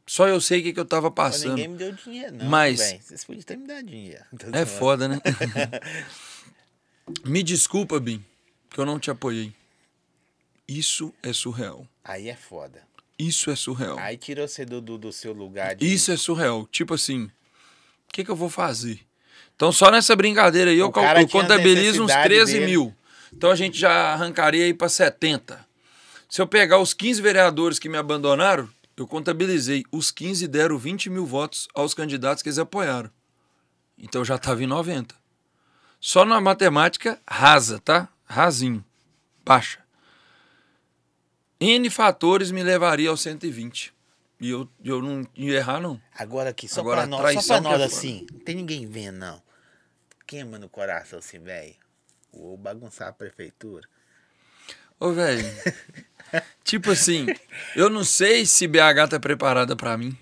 [0.07, 1.49] Só eu sei o que, que eu tava Mas passando.
[1.51, 2.45] ninguém me deu dinheiro, não.
[2.45, 3.01] Mas- velho.
[3.01, 4.23] Vocês podiam ter me dado dinheiro.
[4.51, 5.21] É foda, né?
[7.25, 8.23] Me desculpa, Bim,
[8.69, 9.53] que eu não te apoiei.
[10.67, 11.85] Isso é surreal.
[12.03, 12.81] Aí é foda.
[13.27, 13.99] Isso é surreal.
[13.99, 15.85] Aí tirou você do, do, do seu lugar de.
[15.85, 16.65] Isso é surreal.
[16.65, 18.99] Tipo assim, o que, que eu vou fazer?
[19.55, 22.65] Então, só nessa brincadeira aí, eu, eu contabilizo uns necessidade 13 dele.
[22.65, 22.95] mil.
[23.31, 25.63] Então, a gente já arrancaria aí para 70.
[26.27, 28.67] Se eu pegar os 15 vereadores que me abandonaram,
[28.97, 29.83] eu contabilizei.
[29.91, 33.11] Os 15 deram 20 mil votos aos candidatos que eles apoiaram.
[33.99, 35.13] Então, já estava em 90.
[35.99, 38.09] Só na matemática rasa, tá?
[38.25, 38.83] Rasinho.
[39.45, 39.77] Baixa.
[41.61, 43.93] N fatores me levaria aos 120.
[44.39, 46.01] E eu, eu não ia errar, não.
[46.17, 47.85] Agora aqui, só Agora, pra nós, só pra é nós foda.
[47.85, 48.25] assim.
[48.31, 49.41] Não tem ninguém vendo, não.
[50.25, 51.75] Queima no coração assim, velho.
[52.33, 53.87] Vou bagunçar a prefeitura.
[54.99, 55.45] Ô, velho.
[56.63, 57.27] tipo assim,
[57.75, 60.17] eu não sei se BH tá preparada pra mim.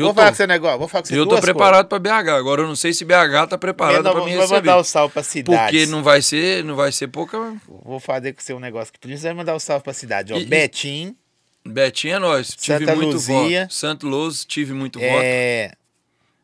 [0.00, 1.88] Eu vou tô, falar com você um negócio, vou falar com você eu tô preparado
[1.88, 2.28] pra BH.
[2.30, 4.12] Agora eu não sei se BH tá preparada coisas.
[4.12, 4.56] pra me Vou receber.
[4.70, 5.72] mandar o salve pra cidade.
[5.78, 7.54] Porque não vai ser, não vai ser pouca.
[7.66, 10.32] Vou fazer com você um negócio que vai mandar o salve pra cidade.
[10.32, 11.16] Ó, E- Betim,
[11.64, 12.48] Betinho é nós.
[12.48, 13.62] Tive Santa muito Luzia.
[13.62, 13.74] voto.
[13.74, 15.10] Santo Luz, tive muito voto.
[15.22, 15.72] é,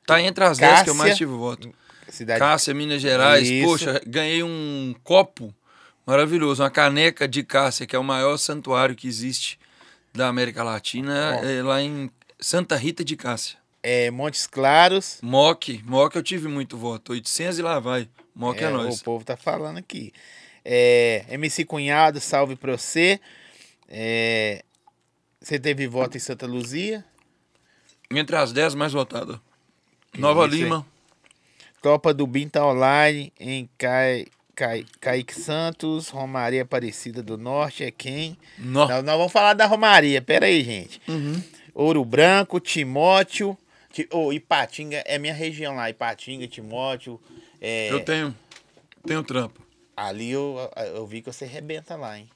[0.07, 1.27] Tá entre as 10 que eu mais Cássia.
[1.27, 1.73] tive voto.
[2.09, 3.49] cidade Cássia, Minas Gerais.
[3.49, 3.67] Isso.
[3.67, 5.55] Poxa, ganhei um copo
[6.05, 9.59] maravilhoso, uma caneca de Cássia, que é o maior santuário que existe
[10.13, 12.11] da América Latina, é lá em
[12.43, 13.57] Santa Rita de Cássia.
[13.83, 15.19] é, Montes Claros.
[15.23, 18.09] Moc, Moc eu tive muito voto, 800 e lá vai.
[18.35, 19.01] Moc é, É, nós.
[19.01, 20.13] O povo tá falando aqui.
[20.65, 23.21] É, MC Cunhado, salve pra você.
[23.89, 24.63] É,
[25.41, 27.05] você teve voto em Santa Luzia.
[28.11, 29.39] Entre as 10 mais votadas.
[30.17, 30.87] Nova isso, Lima,
[31.81, 37.91] Copa do Bim tá online em Cai, Cai, Kaique Santos, Romaria Aparecida do Norte é
[37.91, 38.37] quem?
[38.59, 38.87] Nó.
[38.87, 41.01] Nós, nós vamos falar da Romaria, pera aí, gente.
[41.09, 41.43] Uhum.
[41.75, 43.57] Ouro Branco, Timóteo,
[43.93, 47.21] Ti- ô, Ipatinga, é minha região lá, Ipatinga, Timóteo.
[47.61, 48.35] é, Eu tenho,
[49.07, 49.61] tenho trampo.
[49.97, 50.57] Ali eu,
[50.95, 52.29] eu vi que você rebenta lá, hein?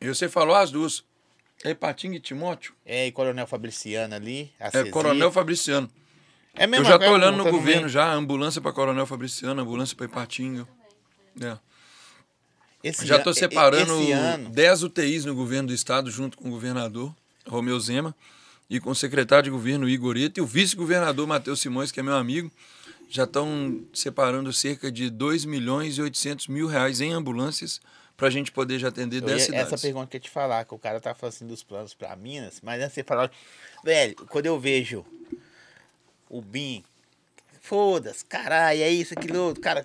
[0.00, 1.04] E você falou as duas.
[1.64, 2.72] É Patinga e Timóteo?
[2.86, 4.50] É, e Coronel Fabriciano ali.
[4.58, 4.84] É.
[4.90, 5.90] Coronel Fabriciano.
[6.54, 9.60] É Eu mesmo, já tô é, olhando no tá governo já, ambulância para Coronel Fabriciano,
[9.60, 10.66] ambulância para Ipatinga.
[11.40, 11.58] É.
[12.82, 16.48] Esse Já estou e- separando Esse ano, 10 UTIs no governo do estado, junto com
[16.48, 17.14] o governador
[17.46, 18.14] Romeu Zema
[18.68, 22.02] e com o secretário de governo Igor Ita e o vice-governador Matheus Simões, que é
[22.02, 22.50] meu amigo.
[23.08, 27.80] Já estão separando cerca de 2 milhões e 800 mil reais em ambulâncias
[28.16, 29.72] para a gente poder já atender eu 10 ia- cidades.
[29.72, 31.92] essa pergunta que eu ia te falar, que o cara tá falando assim dos planos
[31.94, 33.30] pra Minas, mas antes você falar,
[33.82, 35.04] velho, quando eu vejo
[36.28, 36.84] o BIM,
[37.60, 39.84] foda-se, caralho, é isso, aquilo, outro, cara,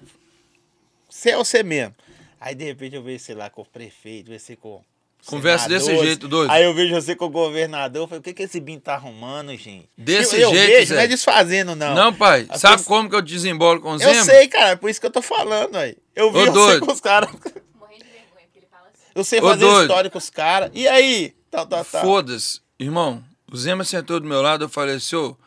[1.10, 1.95] você é você mesmo.
[2.40, 4.84] Aí de repente eu vejo, sei lá, com o prefeito, você com.
[5.26, 6.52] Conversa desse jeito, doido.
[6.52, 8.93] Aí eu vejo você com o governador, eu falei, o que, que esse BIM tá
[8.93, 9.89] arrumando, gente?
[9.97, 10.95] Desse eu, eu jeito, vejo, Zé.
[10.95, 11.95] não é desfazendo, não.
[11.95, 14.23] Não, pai, As sabe como que eu desembolo com o Eu Zema?
[14.23, 15.97] sei, cara, é por isso que eu tô falando, aí.
[16.15, 16.85] Eu vi Ô, você doido.
[16.85, 17.31] com os caras.
[17.31, 19.03] Morrendo de vergonha, porque ele fala assim.
[19.15, 19.81] Eu sei Ô, fazer doido.
[19.81, 20.72] história com os caras.
[20.73, 21.34] E aí?
[21.49, 22.02] Tá, tá, tá.
[22.02, 22.61] Foda-se.
[22.80, 25.38] Irmão, o Zema sentou do meu lado, eu falei, senhor,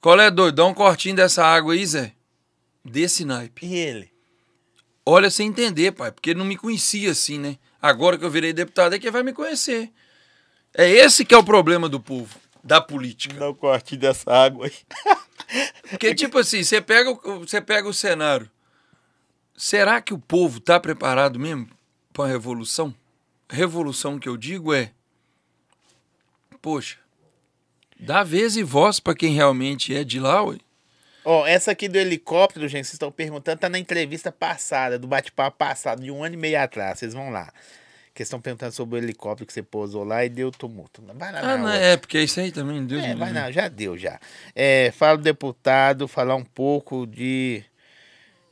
[0.00, 0.54] qual é doido?
[0.54, 2.12] Dá um cortinho dessa água aí, Zé.
[2.84, 3.66] Desse naipe.
[3.66, 4.10] E ele?
[5.04, 7.56] olha sem entender, pai, porque ele não me conhecia assim, né?
[7.80, 9.92] Agora que eu virei deputado é que vai me conhecer.
[10.74, 13.34] É esse que é o problema do povo, da política.
[13.38, 14.72] Não corte dessa água aí.
[15.90, 18.50] Porque, tipo assim, você pega, o- você pega o cenário.
[19.56, 21.68] Será que o povo está preparado mesmo
[22.12, 22.94] para a revolução?
[23.50, 24.92] Revolução que eu digo é.
[26.60, 26.98] Poxa,
[27.98, 30.58] dá vez e voz para quem realmente é de lá, ué.
[31.30, 35.58] Ó, essa aqui do helicóptero, gente, vocês estão perguntando, tá na entrevista passada, do bate-papo
[35.58, 36.98] passado, de um ano e meio atrás.
[36.98, 37.52] Vocês vão lá.
[38.14, 41.02] Que estão perguntando sobre o helicóptero que você pousou lá e deu tumulto.
[41.14, 41.78] Vai lá, Ah, não, outra.
[41.78, 44.18] é, porque isso aí também, Deus É, vai não, já deu já.
[44.56, 47.62] É, fala do deputado, falar um pouco de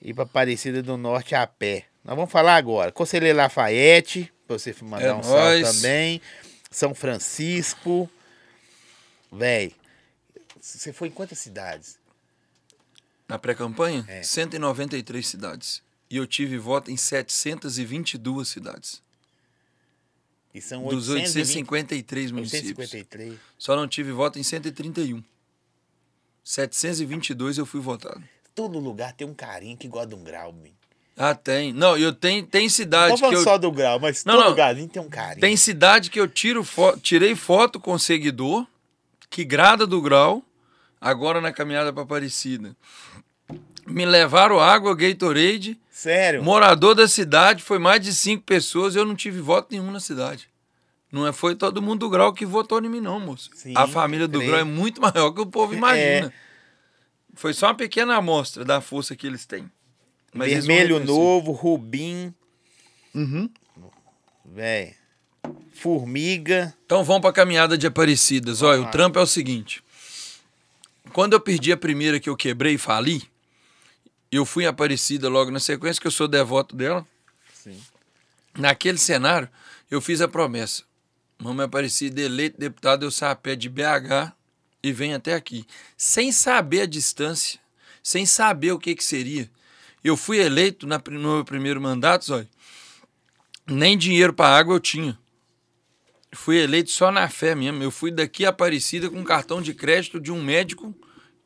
[0.02, 1.84] ir pra Aparecida do Norte a pé.
[2.04, 2.92] Nós vamos falar agora.
[2.92, 6.20] Conselheiro Lafayette, pra você mandar É um salve também.
[6.70, 8.08] São Francisco.
[9.32, 9.72] Véi,
[10.60, 11.98] você foi em quantas cidades?
[13.28, 14.22] Na pré-campanha, É.
[14.22, 15.82] 193 cidades.
[16.08, 19.02] E eu tive voto em 722 cidades.
[20.54, 22.78] E são Dos 820, 853 municípios.
[22.78, 23.38] 853.
[23.58, 25.22] Só não tive voto em 131.
[26.44, 28.22] 722 eu fui votado.
[28.54, 30.70] Todo lugar tem um carinho que gosta de um grau, man.
[31.16, 31.72] Ah, tem.
[31.72, 34.42] Não, eu tenho tem Não cidade tô que eu só do grau, mas Não, todo
[34.44, 34.50] não.
[34.50, 35.40] lugarzinho tem um carinho.
[35.40, 36.96] tem cidade que eu tiro fo...
[36.98, 38.66] tirei foto com seguidor
[39.28, 40.42] que grada do grau
[41.08, 42.76] agora na caminhada para Aparecida.
[43.86, 45.78] Me levaram água Gatorade.
[45.90, 46.42] Sério?
[46.42, 50.48] Morador da cidade foi mais de cinco pessoas, eu não tive voto nenhum na cidade.
[51.10, 53.48] Não é, foi todo mundo do grau que votou em mim, não, moço.
[53.54, 54.50] Sim, a família do creio.
[54.52, 56.32] grau é muito maior que o povo imagina.
[57.34, 59.70] Foi só uma pequena amostra da força que eles têm.
[60.34, 61.12] Mas eles Vermelho reconhecer.
[61.18, 62.34] novo, rubim,
[63.14, 63.48] Uhum.
[64.44, 64.94] velho.
[65.72, 66.74] Formiga.
[66.84, 68.60] Então vamos para a caminhada de Aparecidas.
[68.62, 69.82] Olha, o trampo é o seguinte.
[71.16, 73.22] Quando eu perdi a primeira que eu quebrei e fali,
[74.30, 77.06] eu fui em Aparecida logo na sequência, que eu sou devoto dela.
[77.54, 77.82] Sim.
[78.54, 79.48] Naquele cenário,
[79.90, 80.82] eu fiz a promessa.
[81.38, 84.30] Mamãe Aparecida, eleito deputado, eu saio a pé de BH
[84.82, 85.64] e venho até aqui.
[85.96, 87.58] Sem saber a distância,
[88.02, 89.50] sem saber o que, que seria.
[90.04, 92.48] Eu fui eleito na, no meu primeiro mandato, olha,
[93.66, 95.18] nem dinheiro para água eu tinha.
[96.34, 97.82] Fui eleito só na fé mesmo.
[97.82, 100.94] Eu fui daqui a Aparecida com um cartão de crédito de um médico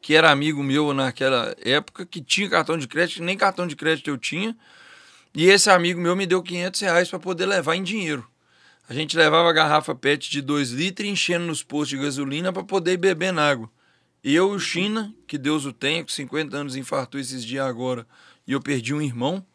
[0.00, 4.08] que era amigo meu naquela época, que tinha cartão de crédito, nem cartão de crédito
[4.08, 4.56] eu tinha.
[5.34, 8.26] E esse amigo meu me deu 500 reais para poder levar em dinheiro.
[8.88, 12.64] A gente levava a garrafa PET de 2 litros enchendo nos postos de gasolina para
[12.64, 13.70] poder ir bebendo água.
[14.24, 18.06] Eu e o China, que Deus o tenha, com 50 anos infartou esses dias agora,
[18.46, 19.46] e eu perdi um irmão.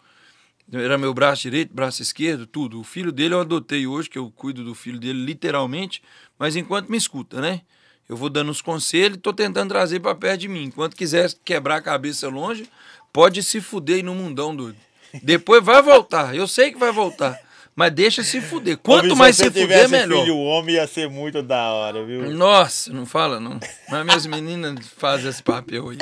[0.71, 2.79] Era meu braço direito, braço esquerdo, tudo.
[2.79, 6.01] O filho dele eu adotei hoje, que eu cuido do filho dele literalmente,
[6.39, 7.61] mas enquanto me escuta, né?
[8.07, 10.65] Eu vou dando os conselhos e tô tentando trazer para perto de mim.
[10.65, 12.69] Enquanto quiser quebrar a cabeça longe,
[13.11, 14.77] pode se fuder aí no mundão, doido.
[15.23, 16.35] Depois vai voltar.
[16.35, 17.39] Eu sei que vai voltar.
[17.75, 18.77] Mas deixa se fuder.
[18.77, 20.21] Quanto Ô, mais se se fuder, melhor.
[20.23, 22.29] filho homem, ia ser muito da hora, viu?
[22.31, 23.59] Nossa, não fala não.
[23.89, 25.97] Mas minhas meninas fazem esse papel aí.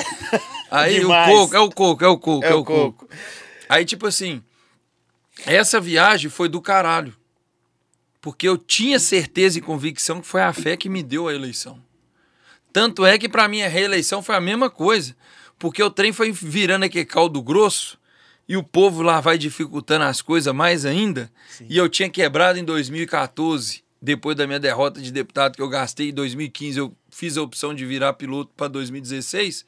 [0.70, 1.34] Aí Demais.
[1.34, 3.08] o coco, é o coco, é o coco, É o coco.
[3.68, 4.40] Aí, tipo assim,
[5.46, 7.14] essa viagem foi do caralho.
[8.20, 11.78] Porque eu tinha certeza e convicção que foi a fé que me deu a eleição.
[12.74, 15.14] Tanto é que para mim a reeleição foi a mesma coisa.
[15.60, 17.96] Porque o trem foi virando aquele caldo grosso
[18.48, 21.30] e o povo lá vai dificultando as coisas mais ainda.
[21.68, 26.08] E eu tinha quebrado em 2014, depois da minha derrota de deputado que eu gastei
[26.08, 29.64] em 2015, eu fiz a opção de virar piloto para 2016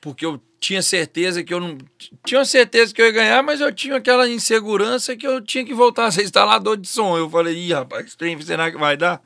[0.00, 1.76] porque eu tinha certeza que eu não.
[2.24, 5.74] Tinha certeza que eu ia ganhar, mas eu tinha aquela insegurança que eu tinha que
[5.74, 7.18] voltar a ser instalador de som.
[7.18, 9.20] Eu falei, ih, rapaz, trem, será que vai dar?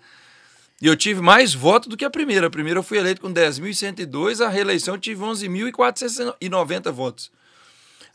[0.82, 2.48] E eu tive mais votos do que a primeira.
[2.48, 7.30] A primeira eu fui eleito com 10.102, a reeleição eu tive 11.490 votos.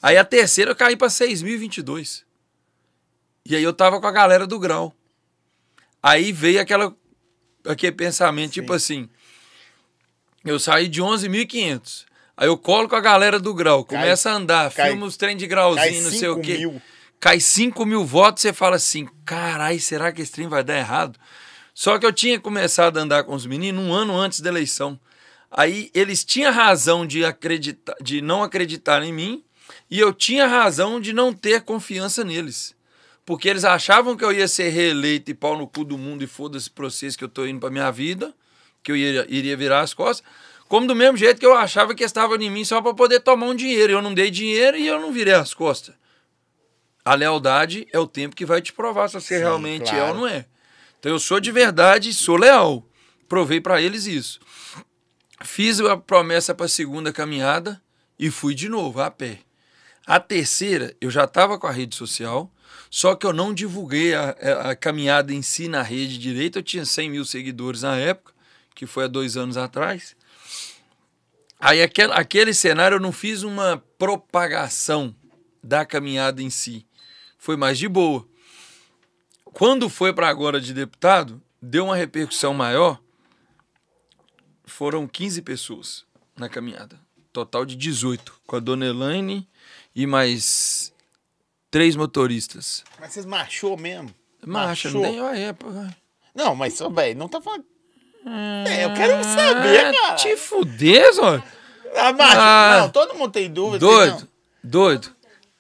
[0.02, 2.24] Aí a terceira eu caí para 6.022.
[3.46, 4.94] E aí eu tava com a galera do grau.
[6.04, 6.94] Aí veio aquela,
[7.66, 9.10] aquele pensamento, tipo assim,
[10.44, 12.06] eu saí de 11.500.
[12.36, 15.16] Aí eu colo com a galera do grau, Cai- começa a andar, cai- filma os
[15.18, 16.58] trem de grauzinho, não sei o 5 quê.
[16.58, 16.82] mil.
[17.20, 21.18] Cai 5 mil votos, você fala assim, carai, será que esse trem vai dar errado?
[21.78, 25.00] Só que eu tinha começado a andar com os meninos um ano antes da eleição.
[25.52, 29.44] Aí eles tinham razão de, acreditar, de não acreditar em mim
[29.88, 32.76] e eu tinha razão de não ter confiança neles.
[33.24, 36.28] Porque eles achavam que eu ia ser reeleito e pau no cu do mundo e
[36.28, 38.34] foda-se processo que eu tô indo pra minha vida,
[38.82, 40.28] que eu iria, iria virar as costas.
[40.68, 43.46] Como do mesmo jeito que eu achava que estavam em mim só para poder tomar
[43.46, 43.94] um dinheiro.
[43.94, 45.94] Eu não dei dinheiro e eu não virei as costas.
[47.06, 50.16] A lealdade é o tempo que vai te provar se você Sim, realmente é claro.
[50.16, 50.48] ou não é.
[51.00, 52.88] Então eu sou de verdade, sou leal.
[53.28, 54.40] Provei para eles isso.
[55.44, 57.82] Fiz a promessa para a segunda caminhada
[58.18, 59.40] e fui de novo a pé.
[60.06, 62.52] A terceira, eu já estava com a rede social,
[62.90, 64.30] só que eu não divulguei a,
[64.70, 66.58] a- caminhada em si na rede direito.
[66.60, 68.34] Eu tinha 100 mil seguidores na época,
[68.74, 70.16] que foi há dois anos atrás.
[71.60, 75.14] Aí aquele, aquele cenário eu não fiz uma propagação
[75.64, 76.86] da caminhada em si.
[77.38, 78.28] Foi mais de boa.
[79.58, 83.02] Quando foi para agora de deputado, deu uma repercussão maior.
[84.64, 86.06] Foram 15 pessoas
[86.38, 87.00] na caminhada.
[87.34, 88.40] Total de 18.
[88.46, 89.50] Com a dona Elaine
[89.96, 90.94] e mais
[91.72, 92.84] três motoristas.
[93.00, 94.14] Mas vocês marchou mesmo?
[94.46, 95.98] Marcha, não tem a época.
[96.36, 97.66] Não, mas, só, velho, não tá falando.
[98.70, 100.16] É, eu quero saber, Ah, cara.
[100.18, 101.44] Te fuder, Zóio.
[101.96, 102.38] A marcha.
[102.40, 102.80] Ah.
[102.82, 103.80] não, todo mundo tem dúvida.
[103.80, 104.28] Doido,
[104.64, 105.17] doido.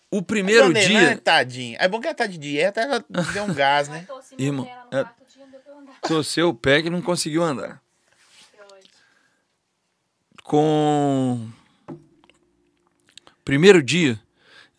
[0.10, 1.18] O primeiro Dona Helena, dia.
[1.18, 1.78] tadinha.
[1.82, 4.08] É bom que ela tá de dieta, ela deu um gás, né?
[4.38, 6.00] Irmão, no é- quarto dia, não deu pra eu andar.
[6.02, 7.82] Torceu o pé que não conseguiu andar.
[10.44, 11.50] Com.
[13.44, 14.20] Primeiro dia,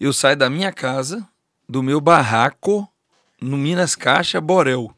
[0.00, 1.26] eu saio da minha casa,
[1.68, 2.90] do meu barraco,
[3.40, 4.94] no Minas Caixa Borel,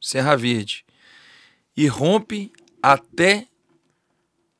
[0.00, 0.84] Serra Verde,
[1.76, 2.50] e rompe
[2.82, 3.46] até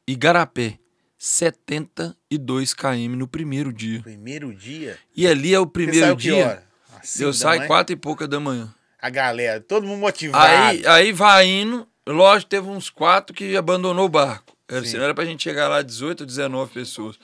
[0.07, 0.79] Igarapé.
[1.23, 4.01] 72 km no primeiro dia.
[4.01, 4.97] Primeiro dia.
[5.15, 6.63] E ali é o primeiro dia.
[6.99, 8.73] Assim, eu saio quatro e pouca da manhã.
[9.01, 10.45] A galera, todo mundo motivado.
[10.47, 14.55] Aí, aí vai indo, lógico, teve uns quatro que abandonou o barco.
[14.67, 17.17] Era, senão era pra gente chegar lá 18 ou 19 pessoas.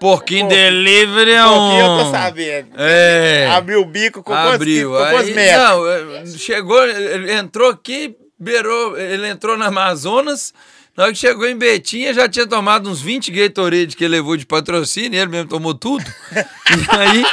[0.00, 2.10] Porquinho Porquinho- delivery é Porque eu tô um...
[2.10, 2.68] sabendo.
[2.76, 3.46] É.
[3.52, 4.90] Abriu o bico com Abriu.
[4.90, 5.62] quantos, com quantos Aí, metros?
[5.64, 10.52] não, é, chegou, ele entrou aqui, beirou, ele entrou na Amazonas.
[10.96, 14.34] Na hora que chegou em Betinha, já tinha tomado uns 20 Gatorade que ele levou
[14.36, 16.04] de patrocínio, ele mesmo tomou tudo.
[16.32, 17.24] e aí,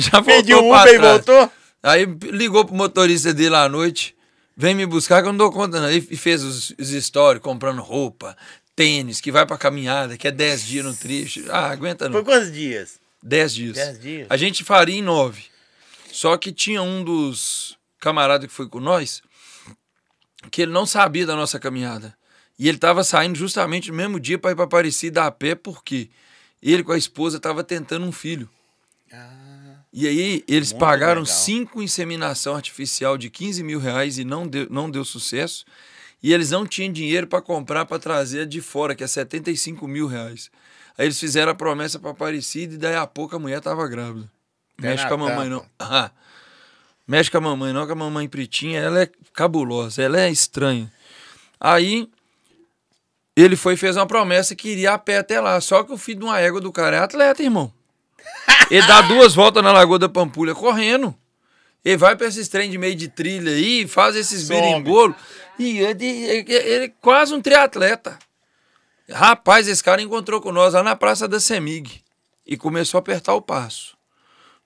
[0.00, 1.52] já Pediu voltou um pra Uber e voltou?
[1.82, 4.16] Aí ligou pro motorista dele à noite,
[4.56, 5.88] vem me buscar que eu não dou conta não.
[5.88, 8.36] E fez os, os stories, comprando roupa,
[8.74, 11.44] tênis, que vai pra caminhada, que é 10 dias no trecho.
[11.48, 12.24] Ah, aguenta não.
[12.24, 12.98] quantos dias?
[13.22, 13.76] 10 dias.
[13.76, 14.26] 10 dias.
[14.28, 15.44] A gente faria em 9.
[16.10, 19.22] Só que tinha um dos camaradas que foi com nós,
[20.50, 22.16] que ele não sabia da nossa caminhada.
[22.58, 26.08] E ele tava saindo justamente no mesmo dia para ir pra Aparecida a pé, porque
[26.62, 28.48] ele com a esposa tava tentando um filho.
[29.12, 31.36] Ah, E aí eles pagaram legal.
[31.36, 35.64] cinco inseminação artificial de 15 mil reais e não deu, não deu sucesso.
[36.22, 40.06] E eles não tinham dinheiro para comprar para trazer de fora, que é 75 mil
[40.06, 40.50] reais.
[40.98, 44.30] Aí eles fizeram a promessa para Aparecida e daí a pouco a mulher tava grávida.
[44.78, 45.60] Pé Mexe com a mamãe não.
[45.60, 45.70] tampa.
[45.78, 46.10] Ah,
[47.06, 50.90] mexe com a mamãe não, que a mamãe pretinha, ela é cabulosa, ela é estranha.
[51.60, 52.08] Aí
[53.36, 55.60] ele foi e fez uma promessa que iria a pé até lá.
[55.60, 57.72] Só que o filho de uma égua do cara é atleta, irmão.
[58.70, 61.14] Ele dá duas voltas na Lagoa da Pampulha correndo.
[61.84, 64.60] Ele vai pra esses trem de meio de trilha aí, faz esses Some.
[64.60, 65.14] birimbolo.
[65.58, 68.18] E ele, é quase um triatleta.
[69.08, 72.02] Rapaz, esse cara encontrou com nós lá na Praça da Semig.
[72.44, 73.96] E começou a apertar o passo.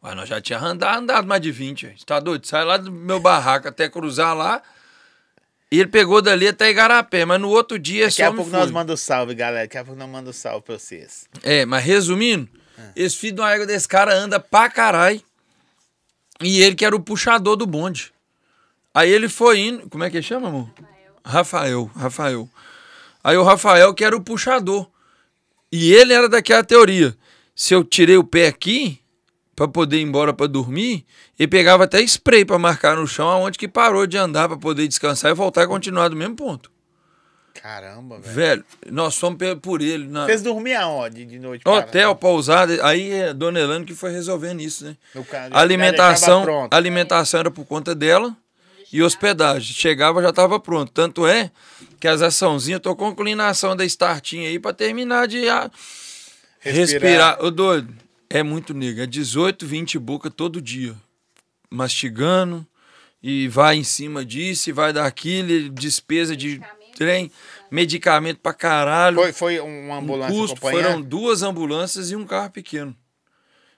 [0.00, 1.98] Mas nós já tinha andado, andado mais de 20.
[1.98, 2.46] Você tá doido?
[2.46, 4.62] Sai lá do meu barraco até cruzar lá.
[5.72, 7.24] E ele pegou dali até Igarapé.
[7.24, 8.58] Mas no outro dia Daqui a pouco foi.
[8.58, 9.64] nós mandamos salve, galera.
[9.64, 11.28] Daqui a pouco nós mandamos salve pra vocês.
[11.42, 12.48] É, mas resumindo,
[12.96, 15.22] esse filho de uma égua desse cara anda pra caralho.
[16.42, 18.12] E ele que era o puxador do bonde.
[18.92, 19.88] Aí ele foi indo.
[19.88, 20.68] Como é que ele chama, amor?
[21.24, 22.48] Rafael, Rafael.
[23.22, 24.88] Aí o Rafael que era o puxador.
[25.70, 27.16] E ele era daquela teoria.
[27.54, 28.99] Se eu tirei o pé aqui,
[29.60, 31.04] pra poder ir embora pra dormir,
[31.38, 34.88] ele pegava até spray pra marcar no chão aonde que parou de andar pra poder
[34.88, 36.72] descansar e voltar e continuar do mesmo ponto.
[37.60, 38.34] Caramba, velho.
[38.34, 40.08] Velho, nós fomos por ele.
[40.08, 40.24] Na...
[40.24, 41.62] Vocês dormiam aonde de noite?
[41.68, 44.96] Hotel, pousada, aí é Dona Elane que foi resolvendo isso, né?
[45.14, 48.34] No ca- A alimentação, alimentação era por conta dela
[48.90, 49.74] e hospedagem.
[49.74, 50.90] Chegava já estava pronto.
[50.90, 51.50] Tanto é
[52.00, 55.70] que as açãozinhas, eu tô concluindo a ação da Startinha aí para terminar de ah,
[56.60, 57.44] respirar.
[57.44, 57.94] Ô doido,
[58.30, 59.00] é muito nego.
[59.00, 60.94] É 18, 20 boca todo dia.
[61.68, 62.66] Mastigando
[63.22, 66.60] e vai em cima disso e vai daquilo, despesa de
[66.96, 67.30] trem,
[67.70, 70.84] medicamento pra caralho Foi, foi uma um ambulância custo acompanhando?
[70.84, 72.96] foram duas ambulâncias e um carro pequeno.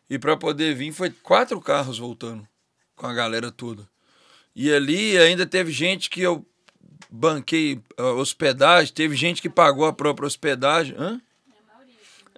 [0.08, 2.46] E para poder vir foi quatro carros voltando
[2.94, 3.88] com a galera toda.
[4.54, 6.46] E ali ainda teve gente que eu
[7.10, 10.94] banquei a hospedagem, teve gente que pagou a própria hospedagem.
[10.98, 11.20] Hã?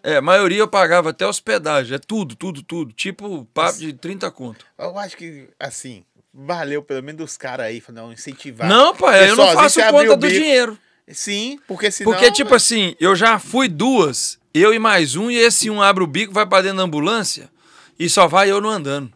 [0.07, 2.93] É, a maioria eu pagava até hospedagem, é tudo, tudo, tudo.
[2.93, 4.67] Tipo, papo de 30 conto.
[4.77, 8.69] Eu acho que, assim, valeu pelo menos dos caras aí, não incentivar.
[8.69, 10.79] Não, pai, eu não faço conta do dinheiro.
[11.09, 12.13] Sim, porque senão...
[12.13, 16.05] Porque, tipo assim, eu já fui duas, eu e mais um, e esse um abre
[16.05, 17.49] o bico, vai pra dentro da ambulância,
[17.99, 19.11] e só vai eu não andando.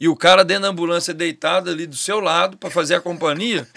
[0.00, 3.68] E o cara dentro da ambulância deitado ali do seu lado pra fazer a companhia,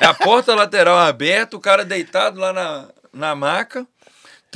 [0.00, 3.86] é a porta lateral aberta, o cara deitado lá na, na maca,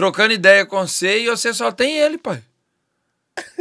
[0.00, 2.42] trocando ideia com você, e você só tem ele, pai.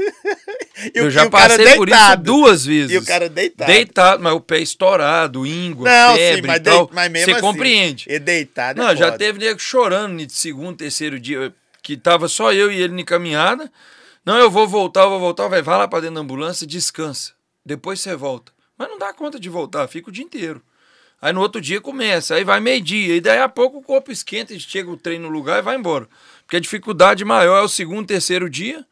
[0.81, 2.91] E eu e já passei por isso duas vezes.
[2.95, 3.67] E o cara deitado.
[3.67, 6.85] Deitado, mas o pé estourado, íngua, Não, febre sim, mas, e tal.
[6.85, 8.05] dei- mas mesmo Você assim, compreende.
[8.07, 9.17] Ele deitado é Não, já foda.
[9.17, 11.53] teve nego chorando de segundo, terceiro dia,
[11.83, 13.69] que tava só eu e ele na caminhada.
[14.25, 17.33] Não, eu vou voltar, eu vou voltar, vai, vai lá pra dentro da ambulância, descansa.
[17.65, 18.53] Depois você volta.
[18.77, 20.61] Mas não dá conta de voltar, fica o dia inteiro.
[21.21, 24.57] Aí no outro dia começa, aí vai meio-dia, e daí a pouco o corpo esquenta,
[24.57, 26.07] chega o trem no lugar e vai embora.
[26.49, 28.83] Porque a dificuldade maior é o segundo, terceiro dia,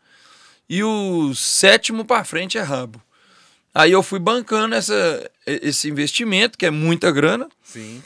[0.70, 3.02] e o sétimo pra frente é rabo.
[3.74, 8.04] Aí eu fui bancando essa, esse investimento, que é muita grana, Sim.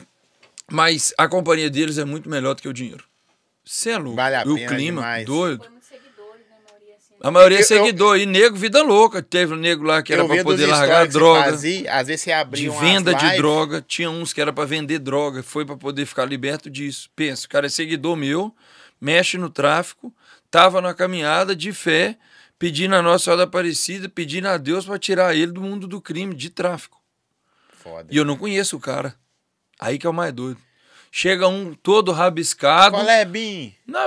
[0.71, 3.03] mas a companhia deles é muito melhor do que o dinheiro.
[3.65, 4.15] Você é louco.
[4.15, 5.25] Vale a e o pena clima, demais.
[5.25, 5.63] doido.
[5.63, 5.69] Né, a
[6.71, 7.13] maioria assim.
[7.21, 8.17] A maioria é Eu- eu- seguidor.
[8.19, 9.21] E nego, vida louca.
[9.21, 11.43] Teve um nego lá que era pra poder largar droga.
[11.51, 13.83] Fazia, às vezes você abria De venda de droga.
[13.85, 15.43] Tinha uns que era pra vender droga.
[15.43, 17.09] Foi pra poder ficar liberto disso.
[17.17, 18.53] Pensa, o cara é seguidor meu,
[19.01, 20.13] mexe no tráfico,
[20.49, 22.17] tava na caminhada de fé,
[22.59, 25.99] pedindo a Nossa Senhora da Aparecida, pedindo a Deus pra tirar ele do mundo do
[25.99, 27.01] crime, de tráfico.
[27.73, 28.07] Foda.
[28.11, 29.15] E eu não conheço o cara.
[29.79, 30.59] Aí que é o mais doido.
[31.11, 32.95] Chega um todo rabiscado.
[32.95, 33.73] Qual é, Bim?
[33.87, 33.99] Não,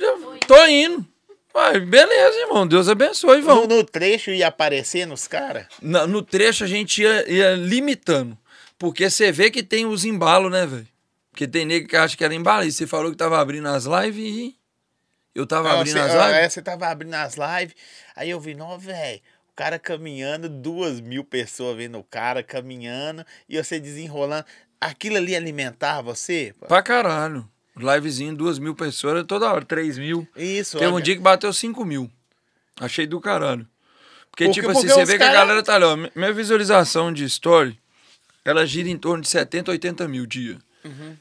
[0.00, 1.06] eu tô indo.
[1.52, 2.66] Vai, beleza, irmão.
[2.66, 3.66] Deus abençoe, No, vão.
[3.66, 5.66] no trecho ia aparecer nos caras?
[5.80, 8.36] No trecho a gente ia, ia limitando.
[8.78, 10.88] Porque você vê que tem os embalos, né, velho?
[11.32, 12.64] Porque tem nego que acha que era embalo.
[12.64, 14.56] E você falou que tava abrindo as lives e.
[15.34, 16.36] Eu tava Não, abrindo você, as lives.
[16.36, 17.74] é, você tava abrindo as lives,
[18.14, 19.18] aí eu vi, não, velho,
[19.50, 24.44] o cara caminhando, duas mil pessoas vendo o cara caminhando, e você desenrolando.
[24.78, 26.54] Aquilo ali alimentar você?
[26.68, 27.48] Pra caralho.
[27.74, 30.28] Livezinho, duas mil pessoas, toda hora, três mil.
[30.36, 32.10] Isso, Teve um dia que bateu cinco mil.
[32.78, 33.66] Achei do caralho.
[34.30, 35.96] Porque, Porque- tipo porque assim, você os vê que a cara- galera tá ali, ó.
[36.14, 37.78] Minha visualização de story,
[38.44, 40.58] ela gira em torno de 70, 80 mil dia.
[40.84, 41.16] Uhum.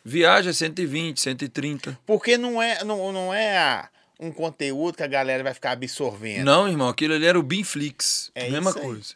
[0.49, 1.97] É 120, 130.
[2.05, 3.89] Porque não é, não, não é a-
[4.19, 6.45] um conteúdo que a galera vai ficar absorvendo.
[6.45, 8.31] Não, irmão, aquilo ali era o Binflix.
[8.35, 8.85] É mesma isso aí.
[8.85, 9.13] coisa.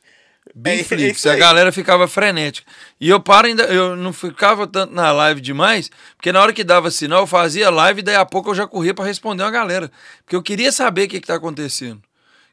[0.48, 1.18] É Binflix.
[1.18, 2.72] isso a galera ficava frenética.
[3.00, 6.64] E eu paro ainda, eu não ficava tanto na live demais, porque na hora que
[6.64, 9.52] dava sinal, eu fazia live e daí a pouco eu já corria pra responder uma
[9.52, 9.92] galera.
[10.24, 12.02] Porque eu queria saber o que, que tá acontecendo.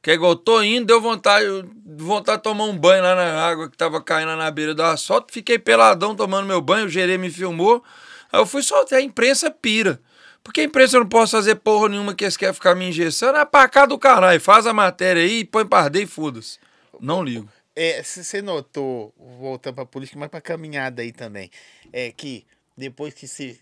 [0.03, 1.47] Que é igual, tô indo, deu vontade,
[1.87, 5.33] vontade de tomar um banho lá na água que tava caindo na beira do asfalto.
[5.33, 7.85] Fiquei peladão tomando meu banho, o gerê me filmou.
[8.33, 10.01] Aí eu fui soltar, a imprensa pira.
[10.43, 13.39] Porque a imprensa não posso fazer porra nenhuma que eles querem ficar me engessando.
[13.39, 14.41] É pra cá do caralho.
[14.41, 16.59] Faz a matéria aí, põe pra arder e foda-se.
[17.01, 17.49] Não ligo.
[17.77, 21.49] É, você notou, voltando pra política, mas pra caminhada aí também,
[21.93, 22.45] é que
[22.77, 23.59] depois que se,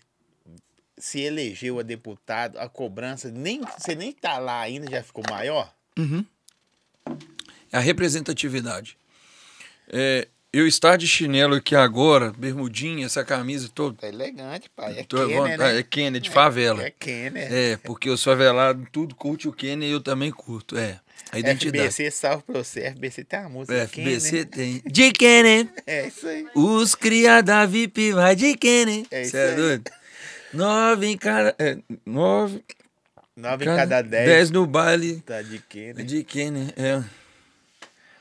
[0.97, 5.71] se elegeu a deputado, a cobrança, nem, você nem tá lá ainda, já ficou maior?
[7.71, 8.97] É a representatividade.
[9.87, 13.97] É, eu estar de chinelo aqui agora, bermudinha, essa camisa toda.
[13.97, 14.99] Tá elegante, pai.
[14.99, 15.79] É Kenner, vontade, né?
[15.79, 16.83] É Kenner, de favela.
[16.83, 17.53] É Kenner.
[17.53, 20.77] É, porque os favelados tudo curte o Kenner e eu também curto.
[20.77, 20.99] É,
[21.31, 21.85] a identidade.
[21.85, 22.91] FBC, salve pra você.
[22.91, 23.87] FBC tem uma música.
[23.87, 24.45] FBC Kenner.
[24.47, 24.81] tem.
[24.85, 25.67] De Kenner.
[25.87, 26.45] É isso aí.
[26.53, 29.05] Os cria da VIP vai de Kenner.
[29.09, 29.55] É isso Cê é aí.
[29.55, 29.91] doido?
[30.53, 31.55] Nove em cada.
[31.57, 32.61] É, nove.
[33.41, 34.25] Nove em cada dez.
[34.27, 36.05] Dez no baile Tá de Kenner.
[36.05, 36.73] de Kenner.
[36.77, 37.03] É.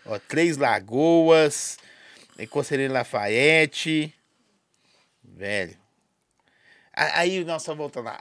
[0.07, 1.77] Ó, Três Lagoas,
[2.49, 4.15] Conselheiro Lafayette.
[5.23, 5.77] Velho.
[6.93, 8.19] Aí nós só voltando lá.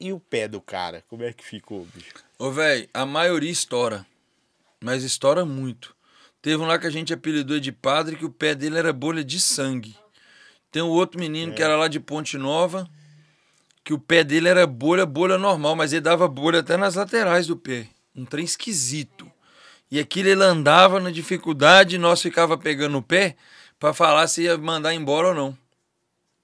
[0.00, 1.04] E o pé do cara?
[1.08, 2.14] Como é que ficou, bicho?
[2.38, 4.06] Ô, velho, a maioria estoura.
[4.80, 5.94] Mas estoura muito.
[6.40, 9.24] Teve um lá que a gente apelidou de padre que o pé dele era bolha
[9.24, 9.94] de sangue.
[10.70, 12.88] Tem um outro menino que era lá de Ponte Nova,
[13.88, 17.46] que o pé dele era bolha, bolha normal, mas ele dava bolha até nas laterais
[17.46, 17.86] do pé.
[18.14, 19.26] Um trem esquisito.
[19.90, 23.34] E aquilo ele andava na dificuldade nós ficava pegando o pé
[23.80, 25.56] pra falar se ia mandar embora ou não.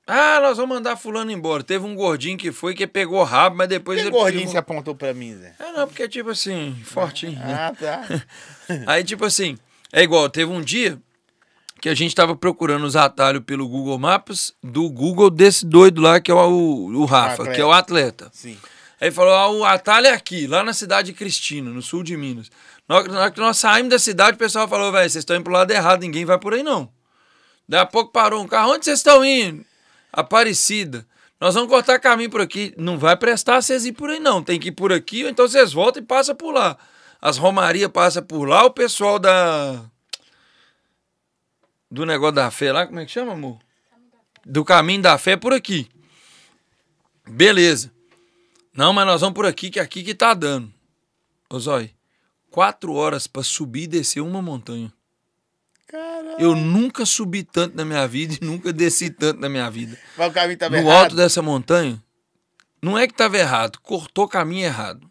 [0.07, 1.63] Ah, nós vamos mandar fulano embora.
[1.63, 4.53] Teve um gordinho que foi que pegou rabo, mas depois Que ele gordinho filmou.
[4.53, 5.55] você apontou pra mim, Zé?
[5.59, 7.33] É, não, porque tipo assim, fortinho.
[7.39, 7.55] né?
[7.55, 8.07] Ah, tá.
[8.89, 9.59] Aí, tipo assim,
[9.93, 10.99] é igual, teve um dia
[11.85, 16.19] que a gente tava procurando os atalhos pelo Google Maps do Google desse doido lá,
[16.19, 17.53] que é o, o Rafa, Atleta.
[17.53, 18.31] que é o atleta.
[18.33, 18.57] Sim.
[18.99, 22.17] Aí falou: ah, o atalho é aqui, lá na cidade de Cristina, no sul de
[22.17, 22.51] Minas.
[22.89, 25.53] Na hora, que nós saímos da cidade, o pessoal falou: velho, vocês estão indo pro
[25.53, 26.89] lado errado, ninguém vai por aí não.
[27.69, 29.63] Daí a pouco parou um carro: onde vocês estão indo?
[30.11, 31.07] Aparecida.
[31.39, 32.73] Nós vamos cortar caminho por aqui.
[32.79, 34.43] Não vai prestar vocês ir por aí, não.
[34.43, 36.79] Tem que ir por aqui, ou então vocês voltam e passam por lá.
[37.21, 39.85] As romarias passam por lá, o pessoal da.
[41.91, 43.59] Do negócio da fé lá, como é que chama, amor?
[44.45, 45.89] Do caminho da fé por aqui.
[47.27, 47.91] Beleza.
[48.75, 50.73] Não, mas nós vamos por aqui, que é aqui que tá dando.
[51.49, 51.93] Ô Zói,
[52.51, 54.93] quatro horas pra subir e descer uma montanha.
[55.87, 56.41] Caralho.
[56.41, 59.97] Eu nunca subi tanto na minha vida e nunca desci tanto na minha vida.
[60.19, 61.03] Mas o caminho tava no errado.
[61.05, 62.03] alto dessa montanha,
[62.83, 65.09] não é que tava errado, cortou caminho errado.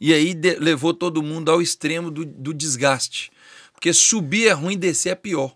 [0.00, 3.30] E aí de- levou todo mundo ao extremo do, do desgaste.
[3.72, 5.54] Porque subir é ruim, descer é pior.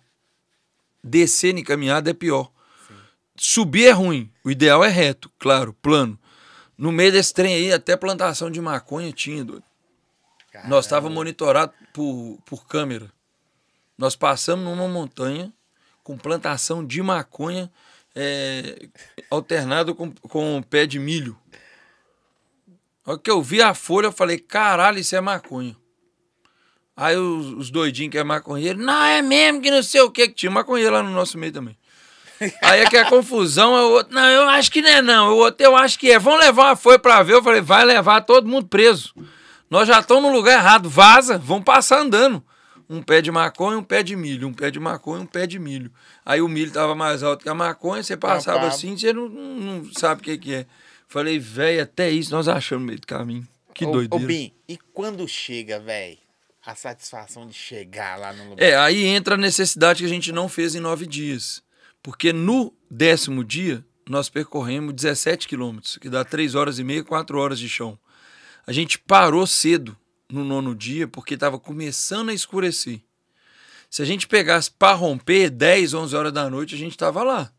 [1.03, 2.51] Descer em caminhada é pior.
[3.37, 4.31] Subir é ruim.
[4.45, 6.19] O ideal é reto, claro, plano.
[6.77, 9.65] No meio desse trem aí, até plantação de maconha tinha, doido.
[10.69, 13.11] Nós estávamos monitorados por, por câmera.
[13.97, 15.53] Nós passamos numa montanha
[16.03, 17.71] com plantação de maconha
[18.15, 18.89] é,
[19.31, 21.39] alternado com, com pé de milho.
[23.05, 25.77] A hora que eu vi a folha, eu falei, caralho, isso é maconha.
[26.97, 30.29] Aí os, os doidinhos que é maconheiro, não, é mesmo que não sei o que,
[30.29, 31.77] que tinha maconheiro lá no nosso meio também.
[32.63, 35.33] Aí é que a confusão, é o outro, não, eu acho que não é não,
[35.33, 36.19] o outro eu acho que é.
[36.19, 39.15] Vamos levar uma folha pra ver, eu falei, vai levar todo mundo preso.
[39.71, 42.43] Nós já estamos no lugar errado, vaza, vamos passar andando.
[42.91, 45.59] Um pé de maconha, um pé de milho, um pé de maconha, um pé de
[45.59, 45.91] milho.
[46.27, 49.55] Aí o milho tava mais alto que a maconha, você passava assim, você não, não,
[49.83, 50.67] não sabe o que, que é.
[51.09, 53.47] Falei, velho, até isso nós achamos no meio do caminho.
[53.73, 54.27] Que Ô- Ô, doideira.
[54.27, 56.19] Bim, e quando chega, velho?
[56.65, 58.65] A satisfação de chegar lá no lugar.
[58.65, 61.63] É, aí entra a necessidade que a gente não fez em nove dias.
[62.03, 67.39] Porque no décimo dia, nós percorremos 17 quilômetros, que dá 3 horas e meia, 4
[67.39, 67.99] horas de chão.
[68.67, 69.97] A gente parou cedo
[70.31, 73.01] no nono dia, porque estava começando a escurecer.
[73.91, 77.53] Se a gente pegasse para romper 10, 11 horas da noite, a gente estava lá.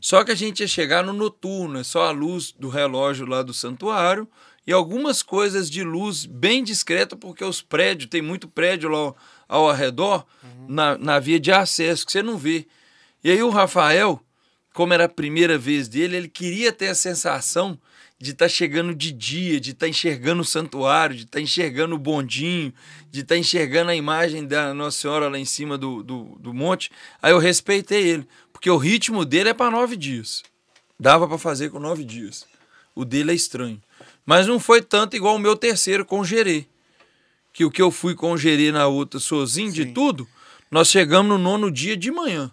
[0.00, 3.42] Só que a gente ia chegar no noturno, é só a luz do relógio lá
[3.42, 4.28] do santuário
[4.68, 9.16] e algumas coisas de luz bem discreta, porque os prédios, tem muito prédio lá ao,
[9.48, 10.26] ao redor,
[10.68, 12.66] na, na via de acesso, que você não vê.
[13.24, 14.20] E aí o Rafael,
[14.74, 17.80] como era a primeira vez dele, ele queria ter a sensação
[18.18, 22.70] de estar chegando de dia, de estar enxergando o santuário, de estar enxergando o bondinho,
[23.10, 26.90] de estar enxergando a imagem da Nossa Senhora lá em cima do, do, do monte.
[27.22, 30.42] Aí eu respeitei ele, porque o ritmo dele é para nove dias.
[31.00, 32.46] Dava para fazer com nove dias.
[32.94, 33.80] O dele é estranho.
[34.28, 36.66] Mas não foi tanto igual o meu terceiro com o Gerê.
[37.50, 39.94] Que o que eu fui com o Gerê na outra sozinho de Sim.
[39.94, 40.28] tudo,
[40.70, 42.50] nós chegamos no nono dia de manhã.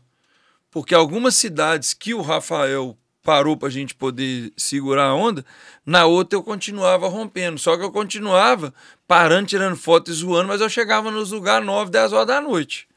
[0.71, 5.45] Porque algumas cidades que o Rafael parou para a gente poder segurar a onda,
[5.85, 7.59] na outra eu continuava rompendo.
[7.59, 8.73] Só que eu continuava
[9.05, 12.87] parando, tirando foto e zoando, mas eu chegava nos lugares 9, 10 horas da noite.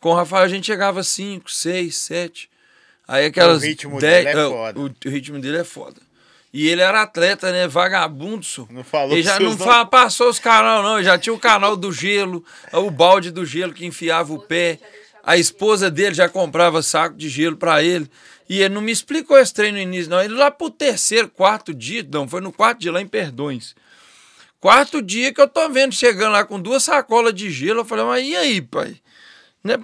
[0.00, 2.50] Com o Rafael a gente chegava 5, 6, 7.
[3.06, 3.62] Aí aquelas.
[3.62, 4.80] O ritmo 10 dele é é, foda.
[4.80, 6.07] O ritmo dele é foda.
[6.52, 7.68] E ele era atleta, né?
[7.68, 8.44] Vagabundo.
[8.70, 9.64] Não falou Ele já não nomes.
[9.64, 10.96] fa- passou os canal, não.
[10.96, 12.42] Ele já tinha o canal do gelo,
[12.72, 14.78] o balde do gelo que enfiava o pé.
[15.22, 18.10] A esposa dele já comprava saco de gelo pra ele.
[18.48, 20.22] E ele não me explicou esse treino no início, não.
[20.22, 23.74] Ele lá pro terceiro, quarto dia, não, foi no quarto dia lá em Perdões.
[24.58, 27.80] Quarto dia que eu tô vendo chegando lá com duas sacolas de gelo.
[27.80, 28.96] Eu falei, mas e aí, pai?
[29.62, 29.74] Né?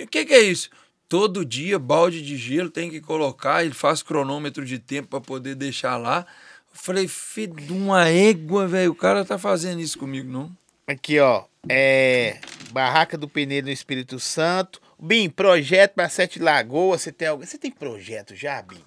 [0.00, 0.70] O que, que é isso?
[1.08, 3.64] Todo dia, balde de gelo tem que colocar.
[3.64, 6.26] Ele faz cronômetro de tempo para poder deixar lá.
[6.72, 8.92] Eu falei, filho de uma égua, velho.
[8.92, 10.50] O cara tá fazendo isso comigo, não?
[10.86, 11.44] Aqui, ó.
[11.68, 12.38] É.
[12.72, 14.80] Barraca do Peneiro no Espírito Santo.
[14.98, 17.02] Bim, projeto para Sete Lagoas.
[17.02, 17.44] Você tem algum.
[17.44, 18.82] Você tem projeto já, Bim?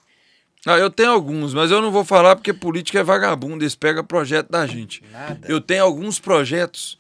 [0.65, 3.63] Ah, eu tenho alguns, mas eu não vou falar porque política é vagabundo.
[3.63, 5.03] Eles pegam projeto da gente.
[5.11, 5.47] Nada.
[5.47, 6.99] Eu tenho alguns projetos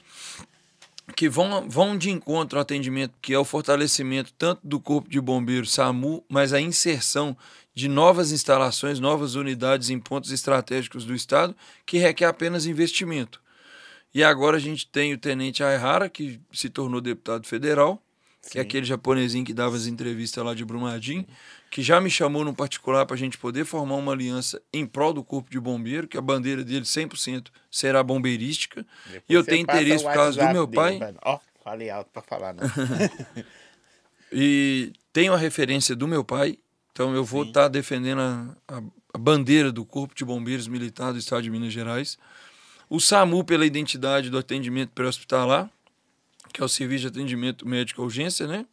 [1.11, 5.19] que vão, vão de encontro ao atendimento, que é o fortalecimento tanto do Corpo de
[5.19, 7.35] Bombeiros, SAMU, mas a inserção
[7.73, 11.55] de novas instalações, novas unidades em pontos estratégicos do Estado,
[11.85, 13.41] que requer apenas investimento.
[14.13, 18.01] E agora a gente tem o Tenente Aihara, que se tornou deputado federal,
[18.49, 18.67] que é Sim.
[18.67, 21.25] aquele japonesinho que dava as entrevistas lá de Brumadinho,
[21.71, 25.13] que já me chamou no particular para a gente poder formar uma aliança em prol
[25.13, 28.85] do Corpo de Bombeiro, que a bandeira dele 100% será bombeirística.
[29.05, 31.15] Depois E eu tenho interesse por causa do meu dele, pai.
[31.23, 32.61] Ó, falei alto pra falar, não.
[34.31, 36.57] E tenho a referência do meu pai,
[36.91, 38.83] então eu vou estar defendendo a, a-
[39.13, 42.17] a bandeira do Corpo de Bombeiros Militar do Estado de Minas Gerais.
[42.89, 45.69] O SAMU pela identidade do atendimento pré-hospitalar,
[46.53, 48.65] que é o Serviço de Atendimento Médico à Urgência, né?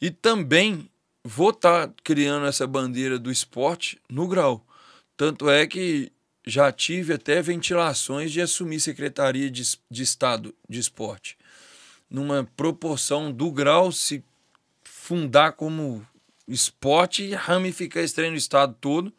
[0.00, 0.88] E também
[1.24, 4.64] vou estar criando essa bandeira do esporte no grau.
[5.16, 6.12] Tanto é que
[6.46, 11.38] já tive até ventilações de assumir Secretaria de, de Estado de Esporte.
[12.10, 14.22] Numa proporção do grau se
[14.84, 16.06] fundar como
[16.46, 19.12] esporte e ramificar esse treino no estado todo,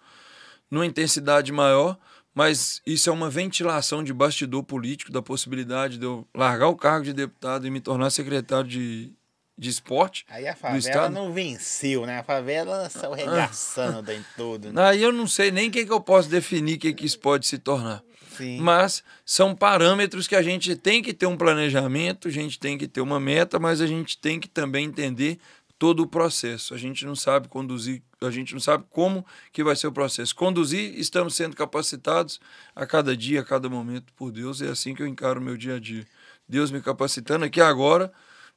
[0.69, 1.97] numa intensidade maior,
[2.33, 7.05] mas isso é uma ventilação de bastidor político da possibilidade de eu largar o cargo
[7.05, 9.11] de deputado e me tornar secretário de,
[9.57, 10.25] de esporte.
[10.29, 12.19] Aí a favela não venceu, né?
[12.19, 14.73] A favela saiu regaçando dentro todo.
[14.73, 14.81] Né?
[14.81, 17.47] Aí eu não sei nem o que, eu posso definir o que, que isso pode
[17.47, 18.03] se tornar.
[18.35, 18.59] Sim.
[18.59, 22.85] Mas são parâmetros que a gente tem que ter um planejamento, a gente tem que
[22.85, 25.39] ter uma meta, mas a gente tem que também entender
[25.79, 26.73] todo o processo.
[26.73, 30.35] A gente não sabe conduzir, a gente não sabe como que vai ser o processo.
[30.35, 32.41] Conduzir, estamos sendo capacitados
[32.75, 34.61] a cada dia, a cada momento por Deus.
[34.61, 36.05] É assim que eu encaro o meu dia a dia.
[36.47, 38.11] Deus me capacitando aqui agora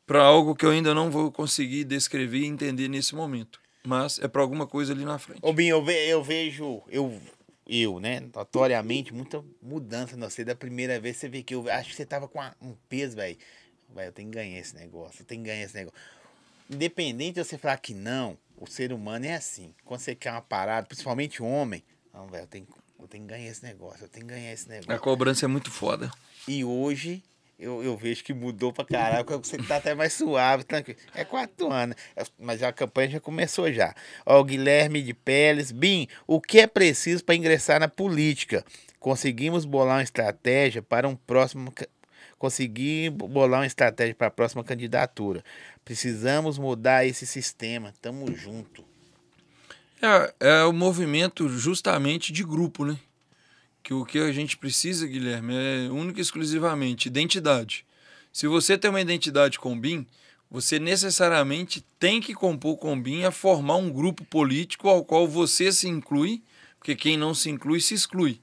[0.08, 3.60] para algo que eu ainda não vou conseguir descrever e entender nesse momento.
[3.86, 5.40] Mas é para alguma coisa ali na frente.
[5.42, 7.20] Ô, Binho, eu, ve- eu vejo, eu,
[7.66, 10.44] eu, né, notoriamente, muita mudança no você.
[10.44, 13.16] Da primeira vez você vê que eu acho que você tava com uma- um peso,
[13.16, 13.36] velho.
[13.94, 15.98] Velho, eu tenho que ganhar esse negócio, eu tenho que ganhar esse negócio.
[16.70, 19.74] Independente de você falar que não, o ser humano é assim.
[19.84, 21.82] Quando você quer uma parada, principalmente homem,
[22.12, 22.66] não, velho, eu tenho,
[22.98, 24.92] eu tenho que ganhar esse negócio, eu tenho que ganhar esse negócio.
[24.92, 26.10] A cobrança é muito foda.
[26.46, 27.22] E hoje
[27.58, 30.98] eu, eu vejo que mudou pra caralho, você tá até mais suave, tranquilo.
[31.14, 33.94] É quatro anos, é- mas a campanha já começou já.
[34.24, 38.64] Ó, o Guilherme de Peles, Bim, o que é preciso para ingressar na política?
[39.00, 41.72] Conseguimos bolar uma estratégia para um próximo.
[42.38, 45.44] Conseguir bolar uma estratégia para a próxima candidatura.
[45.84, 47.92] Precisamos mudar esse sistema.
[48.00, 48.84] Tamo junto.
[50.00, 52.96] É, é o movimento justamente de grupo, né?
[53.82, 57.84] Que o que a gente precisa, Guilherme, é única e exclusivamente identidade.
[58.32, 60.06] Se você tem uma identidade com o BIM,
[60.50, 65.26] você necessariamente tem que compor com o BIM a formar um grupo político ao qual
[65.26, 66.42] você se inclui,
[66.78, 68.40] porque quem não se inclui se exclui.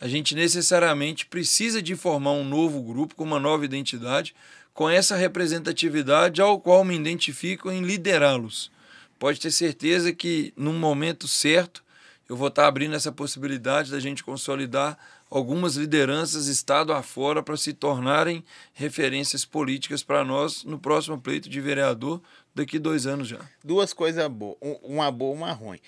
[0.00, 4.34] A gente necessariamente precisa de formar um novo grupo com uma nova identidade,
[4.72, 8.70] com essa representatividade ao qual me identifico em liderá-los.
[9.18, 11.83] Pode ter certeza que num momento certo
[12.28, 14.98] eu vou estar abrindo essa possibilidade da gente consolidar
[15.30, 21.60] algumas lideranças estado afora para se tornarem referências políticas para nós no próximo pleito de
[21.60, 22.22] vereador
[22.54, 23.40] daqui dois anos já.
[23.62, 25.80] duas coisas boas, um- uma boa e uma ruim.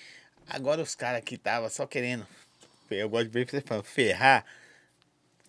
[0.47, 2.25] Agora os caras que tava só querendo,
[2.89, 4.45] eu gosto de ver você falando, ferrar,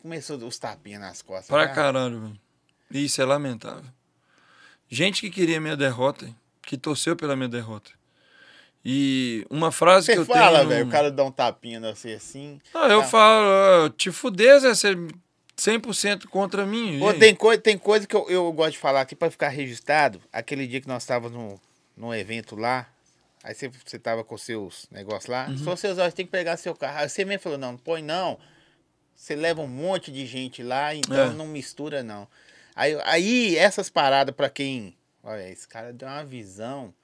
[0.01, 1.49] começou os tapinhas nas costas.
[1.49, 1.75] Pra tá?
[1.75, 2.41] caralho, velho.
[2.91, 3.85] Isso é lamentável.
[4.89, 7.91] Gente que queria minha derrota, que torceu pela minha derrota.
[8.91, 10.69] E uma frase que Você eu fala, tenho.
[10.71, 12.59] velho, o cara dá um tapinha em você assim.
[12.73, 13.09] Ah, eu Tá.
[13.09, 13.47] falo,
[13.87, 14.97] ah, te fuder, Zé, você é
[15.59, 16.99] 100% contra mim.
[16.99, 20.23] Pô, tem, coisa, tem coisa que eu, eu gosto de falar aqui pra ficar registrado.
[20.33, 21.61] Aquele dia que nós estávamos no,
[21.95, 22.89] num evento lá,
[23.45, 25.59] aí você, você tava com seus negócios lá, Uhum.
[25.59, 27.01] só seus olhos tem que pegar seu carro.
[27.01, 28.39] Aí você mesmo falou, não, não põe não.
[29.15, 31.31] Você leva um monte de gente lá, então É.
[31.35, 32.27] não mistura não.
[32.75, 34.97] Aí, aí essas paradas pra quem...
[35.23, 36.95] Olha, esse cara deu uma visão,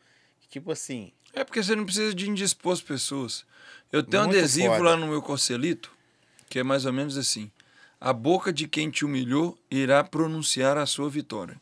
[0.40, 1.12] que, tipo assim...
[1.34, 3.44] É porque você não precisa de indispor as pessoas.
[3.92, 4.90] Eu tenho um Muito adesivo foda.
[4.90, 5.90] lá no meu conselito,
[6.48, 7.50] que é mais ou menos assim.
[8.00, 11.60] A boca de quem te humilhou irá pronunciar a sua vitória.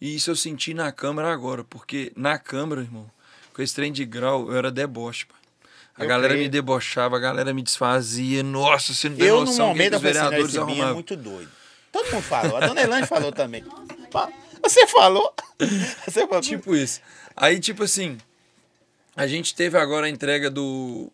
[0.00, 3.10] E isso eu senti na Câmara agora, porque na Câmara, irmão,
[3.52, 5.38] com esse trem de grau, eu era deboche, pai.
[5.96, 6.44] A Eu galera creio.
[6.44, 8.42] me debochava, a galera me desfazia.
[8.44, 10.54] Nossa, você não tem Eu, no noção o que, momento, que eu os assim, vereadores
[10.54, 10.94] é arrumavam.
[10.94, 11.50] muito doido.
[11.90, 12.56] Todo mundo falou.
[12.56, 13.64] A dona Elane falou também.
[14.62, 15.34] Você falou?
[16.06, 16.40] Você falou?
[16.40, 17.00] Tipo isso.
[17.36, 18.18] Aí, tipo assim,
[19.18, 21.12] a gente teve agora a entrega do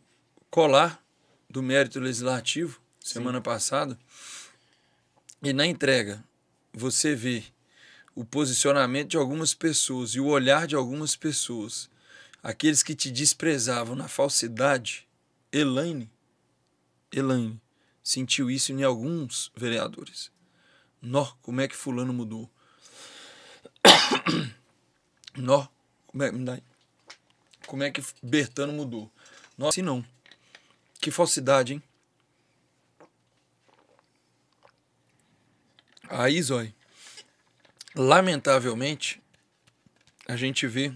[0.50, 1.02] colar
[1.48, 3.98] do mérito legislativo, semana passada.
[5.42, 6.22] E na entrega,
[6.70, 7.42] você vê
[8.14, 11.88] o posicionamento de algumas pessoas e o olhar de algumas pessoas.
[12.42, 15.08] Aqueles que te desprezavam na falsidade.
[15.50, 16.10] Elaine,
[17.10, 17.58] Elaine,
[18.02, 20.30] sentiu isso em alguns vereadores.
[21.00, 22.50] Nó, como é que fulano mudou?
[25.38, 25.68] Nó,
[26.06, 26.73] como é, me dá aí.
[27.66, 29.10] Como é que Bertano mudou?
[29.56, 30.04] Nó, assim não.
[31.00, 31.82] Que falsidade, hein?
[36.08, 36.74] Aí, Zói,
[37.94, 39.20] lamentavelmente,
[40.28, 40.92] a gente vê,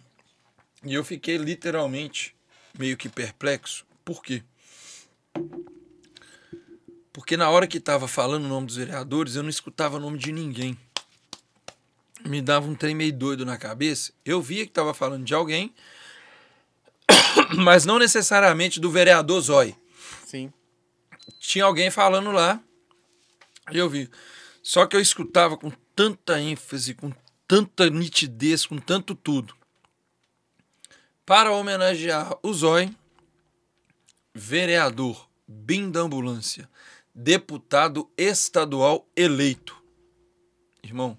[0.85, 2.35] e eu fiquei literalmente
[2.79, 3.87] meio que perplexo.
[4.05, 4.43] Por quê?
[7.13, 10.19] Porque na hora que tava falando o nome dos vereadores, eu não escutava o nome
[10.19, 10.79] de ninguém.
[12.25, 14.13] Me dava um trem meio doido na cabeça.
[14.25, 15.75] Eu via que tava falando de alguém,
[17.57, 19.77] mas não necessariamente do vereador Zói
[20.27, 20.53] Sim.
[21.39, 22.61] tinha alguém falando lá
[23.71, 24.11] e eu vi.
[24.63, 27.13] Só que eu escutava com tanta ênfase, com
[27.47, 29.57] tanta nitidez, com tanto tudo.
[31.25, 32.95] Para homenagear o Zói,
[34.35, 36.69] vereador Bim da Ambulância,
[37.15, 39.77] deputado estadual eleito.
[40.83, 41.19] Irmão,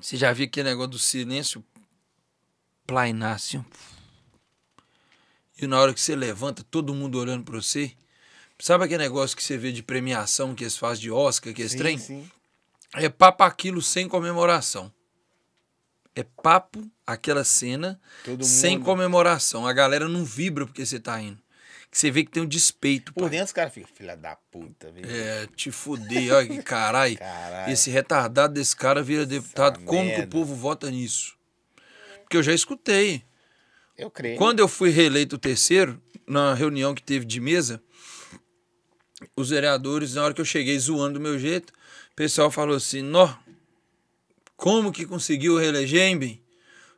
[0.00, 1.64] você já viu aquele negócio do silêncio
[2.86, 3.64] plainar assim?
[5.60, 7.92] E na hora que você levanta, todo mundo olhando pra você.
[8.58, 11.72] Sabe aquele negócio que você vê de premiação que eles fazem de Oscar, que esse
[11.72, 11.98] sim, trem?
[11.98, 12.30] sim.
[12.94, 14.92] É papo aquilo sem comemoração.
[16.14, 19.66] É papo aquela cena Todo sem mundo- comemoração.
[19.66, 21.40] A galera não vibra porque você tá indo.
[21.90, 23.12] Que você vê que tem um despeito.
[23.14, 23.30] Por pai.
[23.30, 25.04] dentro os caras ficam, filha da puta, viu?
[25.08, 27.16] É, te fuder, olha que caralho.
[27.18, 27.72] Caralho.
[27.72, 29.80] Esse retardado desse cara vira deputado.
[29.80, 30.26] Como que o merda.
[30.26, 31.36] povo vota nisso?
[32.22, 33.24] porque eu já escutei.
[34.00, 34.38] Eu creio.
[34.38, 37.82] Quando eu fui reeleito terceiro, na reunião que teve de mesa,
[39.36, 41.70] os vereadores, na hora que eu cheguei zoando do meu jeito,
[42.12, 43.30] o pessoal falou assim: Nó,
[44.56, 46.42] como que conseguiu reeleger, hein, bem?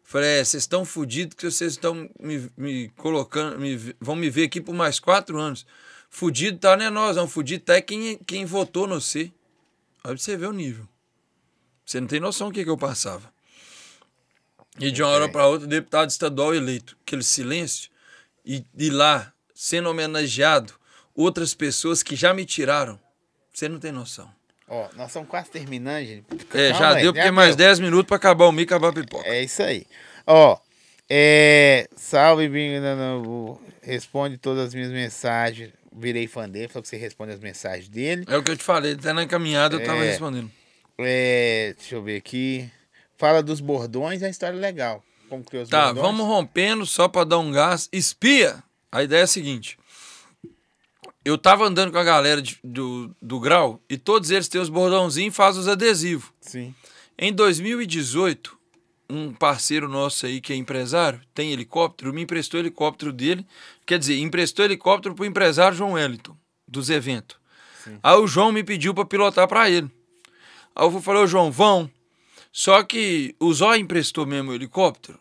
[0.05, 4.45] Falei, é, vocês estão fodidos que vocês estão me, me colocando, me, vão me ver
[4.45, 5.67] aqui por mais quatro anos.
[6.11, 7.27] Fudido tá não é nós, não.
[7.27, 8.97] Fudido tá é quem, quem votou no.
[8.97, 9.33] Olha
[10.03, 10.87] pra você ver o nível.
[11.85, 13.33] Você não tem noção do que, que eu passava.
[14.81, 17.91] E de uma hora para outra, deputado estadual eleito, aquele silêncio,
[18.45, 20.73] e, e lá, sendo homenageado,
[21.15, 22.99] outras pessoas que já me tiraram.
[23.53, 24.31] Você não tem noção.
[24.67, 26.25] Ó, nós estamos quase terminando, gente.
[26.55, 28.89] É, Calma já aí, deu, porque mais 10 minutos para acabar o mico e acabar
[28.89, 29.29] a pipoca.
[29.29, 29.85] É isso aí.
[30.27, 30.59] Ó,
[31.11, 33.61] é, salve, Bingo.
[33.83, 35.71] Responde todas as minhas mensagens.
[35.95, 38.25] Virei fã dele, falou que você responde as mensagens dele.
[38.27, 40.09] É o que eu te falei, até na caminhada eu tava É.
[40.09, 40.51] respondendo.
[40.99, 42.71] É, deixa eu ver aqui.
[43.19, 45.03] Fala dos bordões, é uma história legal.
[45.29, 46.07] Como criou os Tá, bordões.
[46.07, 47.89] vamos rompendo só pra dar um gás.
[47.93, 48.63] Espia!
[48.91, 49.79] A ideia é a seguinte.
[51.25, 54.69] Eu tava andando com a galera de- do, do grau e todos eles têm os
[54.69, 56.29] bordãozinhos e fazem os adesivos.
[56.41, 56.75] Sim.
[57.17, 58.59] Em 2018,
[59.09, 63.47] um parceiro nosso aí que é empresário, tem helicóptero, me emprestou o helicóptero dele.
[63.87, 66.37] Quer dizer, emprestou helicóptero pro empresário João Wellington,
[66.67, 67.37] dos eventos.
[68.03, 69.89] Aí o João me pediu pra pilotar pra ele.
[70.75, 71.89] Aí eu falei, ô João, vão.
[72.53, 75.19] Só que o Zói emprestou mesmo o helicóptero.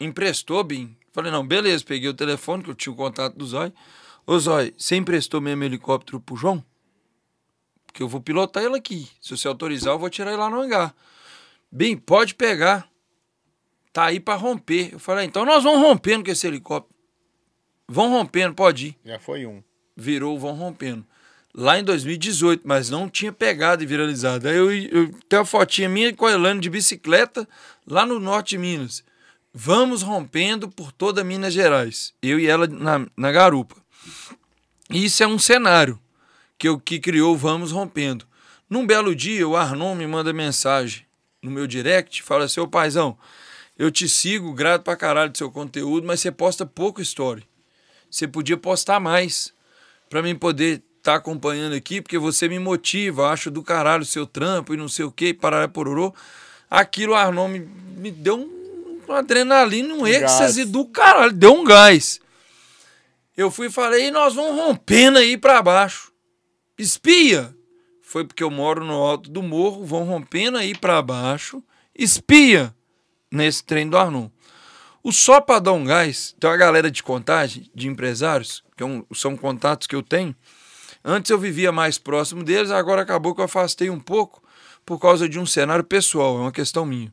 [0.00, 0.96] Emprestou, Bim.
[1.12, 1.84] Falei, não, beleza.
[1.84, 3.70] Peguei o telefone, que eu tinha o contato do Zói.
[4.26, 6.64] Ô Zói, você emprestou mesmo o helicóptero pro João?
[7.86, 9.06] Porque eu vou pilotar ele aqui.
[9.20, 10.94] Se você autorizar, eu vou tirar ele lá no hangar.
[11.70, 12.88] Bem, pode pegar.
[13.92, 14.94] Tá aí pra romper.
[14.94, 16.94] Eu falei, então nós vamos rompendo com esse helicóptero.
[17.86, 18.96] Vão rompendo, pode ir.
[19.04, 19.62] Já foi um.
[19.94, 21.06] Virou o Vão Rompendo.
[21.56, 24.48] Lá em 2018, mas não tinha pegado e viralizado.
[24.48, 27.48] Aí eu, eu tenho uma fotinha minha com a Elane de bicicleta
[27.86, 29.04] lá no norte de Minas.
[29.52, 32.12] Vamos rompendo por toda Minas Gerais.
[32.20, 33.76] Eu e ela na, na garupa.
[34.90, 35.98] E Isso é um cenário
[36.58, 38.26] que, eu, que criou Vamos Rompendo.
[38.68, 41.06] Num belo dia, o Arnon me manda mensagem
[41.42, 43.16] no meu direct, fala assim, ô paizão,
[43.78, 47.46] eu te sigo, grato pra caralho do seu conteúdo, mas você posta pouco story.
[48.10, 49.52] Você podia postar mais
[50.08, 54.26] para mim poder estar acompanhando aqui, porque você me motiva, acho do caralho o seu
[54.26, 56.14] trampo e não sei o que, parará pororô.
[56.70, 62.20] Aquilo, Arnon me, me deu um, uma adrenalina, um êxtase do caralho, deu um gás.
[63.36, 66.10] Eu fui e falei, e nós vamos rompendo aí para baixo.
[66.78, 67.54] Espia!
[68.00, 71.62] Foi porque eu moro no alto do morro, vão rompendo aí para baixo.
[71.94, 72.74] Espia!
[73.30, 74.28] Nesse trem do Arnon.
[75.02, 78.86] O só para dar um gás, tem uma galera de contagem, de empresários, que é
[78.86, 80.34] um- são contatos que eu tenho.
[81.04, 84.42] Antes eu vivia mais próximo deles, agora acabou que eu afastei um pouco
[84.86, 87.12] por causa de um cenário pessoal, é uma questão minha.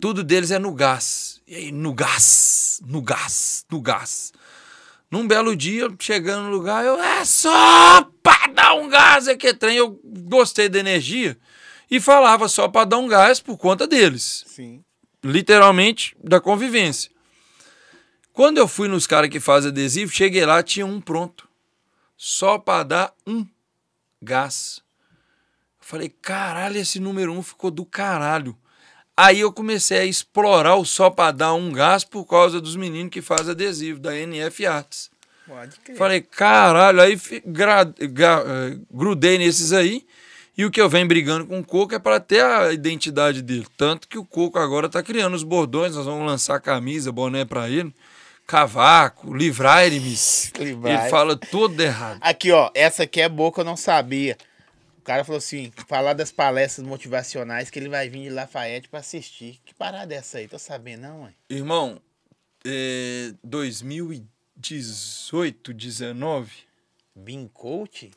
[0.00, 1.40] Tudo deles é no gás.
[1.46, 4.32] E aí, no gás, no gás, no gás.
[5.10, 9.52] Num belo dia, chegando no lugar, eu, é só pra dar um gás, é que
[9.52, 9.76] trem.
[9.76, 11.36] Eu gostei da energia
[11.90, 14.82] e falava só pra dar um gás por conta deles Sim.
[15.22, 17.10] literalmente da convivência.
[18.32, 21.48] Quando eu fui nos caras que fazem adesivo, cheguei lá, tinha um pronto.
[22.16, 23.46] Só para dar um
[24.22, 24.80] gás.
[25.80, 28.56] Eu falei, caralho, esse número um ficou do caralho.
[29.16, 33.10] Aí eu comecei a explorar o só para dar um gás por causa dos meninos
[33.12, 35.10] que fazem adesivo, da NF Arts.
[35.46, 35.96] Pode crer.
[35.96, 40.04] Falei, caralho, aí gra- ga- eh, grudei nesses aí.
[40.56, 43.66] E o que eu venho brigando com o Coco é para ter a identidade dele.
[43.76, 47.68] Tanto que o Coco agora tá criando os bordões, nós vamos lançar camisa, boné para
[47.68, 47.94] ele.
[48.46, 49.98] Cavaco, livrar-me.
[49.98, 50.52] Livrai.
[50.58, 52.18] Ele fala tudo errado.
[52.20, 54.36] Aqui, ó, essa aqui é boa que eu não sabia.
[54.98, 58.98] O cara falou assim, falar das palestras motivacionais que ele vai vir de Lafayette pra
[59.00, 59.60] assistir.
[59.64, 60.48] Que parada é essa aí?
[60.48, 61.34] Tô sabendo, não, mãe?
[61.48, 62.00] Irmão,
[62.64, 66.50] é, 2018, 19,
[67.14, 68.10] Bin Coach?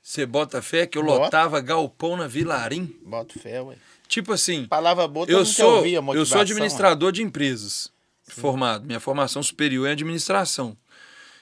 [0.00, 1.24] você bota fé que eu Bota.
[1.24, 2.96] lotava galpão na Vilarim?
[3.04, 3.76] Bota fé, ué.
[4.06, 7.92] Tipo assim, Palavra boa, eu sou, ouvir a eu sou administrador de empresas
[8.34, 8.86] formado.
[8.86, 10.76] Minha formação superior é administração.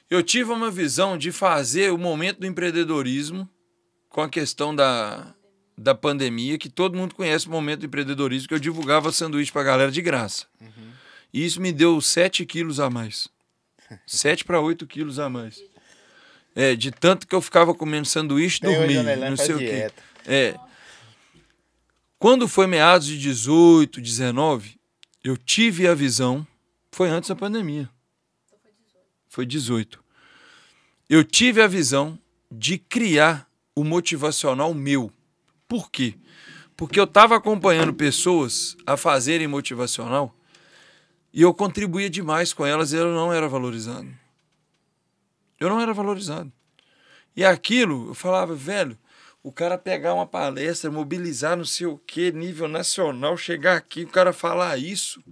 [0.08, 3.48] Eu tive uma visão de fazer o momento do empreendedorismo
[4.08, 5.34] com a questão da,
[5.76, 9.62] da pandemia, que todo mundo conhece o momento do empreendedorismo, que eu divulgava sanduíche pra
[9.62, 10.46] galera de graça.
[11.32, 13.28] E isso me deu 7 quilos a mais.
[14.06, 15.62] 7 para 8 quilos a mais.
[16.54, 19.90] É, de tanto que eu ficava comendo sanduíche, dormia, a não sei o quê.
[20.26, 20.54] É.
[22.18, 24.80] Quando foi meados de 18, 19,
[25.22, 26.46] eu tive a visão.
[26.96, 27.90] Foi antes da pandemia.
[29.28, 30.02] Foi 18.
[31.10, 32.18] Eu tive a visão
[32.50, 35.12] de criar o motivacional meu.
[35.68, 36.14] Por quê?
[36.74, 40.34] Porque eu estava acompanhando pessoas a fazerem motivacional
[41.34, 44.08] E eu contribuía demais com elas e eu não era valorizado.
[45.60, 46.50] Eu não era valorizado.
[47.36, 48.98] E aquilo, eu falava, velho,
[49.42, 54.08] o cara pegar uma palestra, mobilizar não sei o que, nível nacional, chegar aqui, o
[54.08, 55.22] cara falar isso.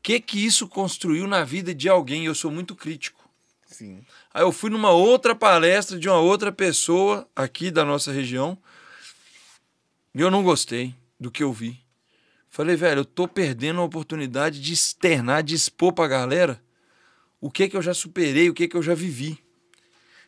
[0.00, 2.24] O que que isso construiu na vida de alguém?
[2.24, 3.28] Eu sou muito crítico.
[3.66, 4.02] Sim.
[4.32, 8.56] Aí eu fui numa outra palestra de uma outra pessoa aqui da nossa região
[10.14, 11.78] e eu não gostei do que eu vi.
[12.48, 16.60] Falei, velho, eu tô perdendo a oportunidade de externar, de expor pra galera
[17.38, 19.38] o que que eu já superei, o que que eu já vivi.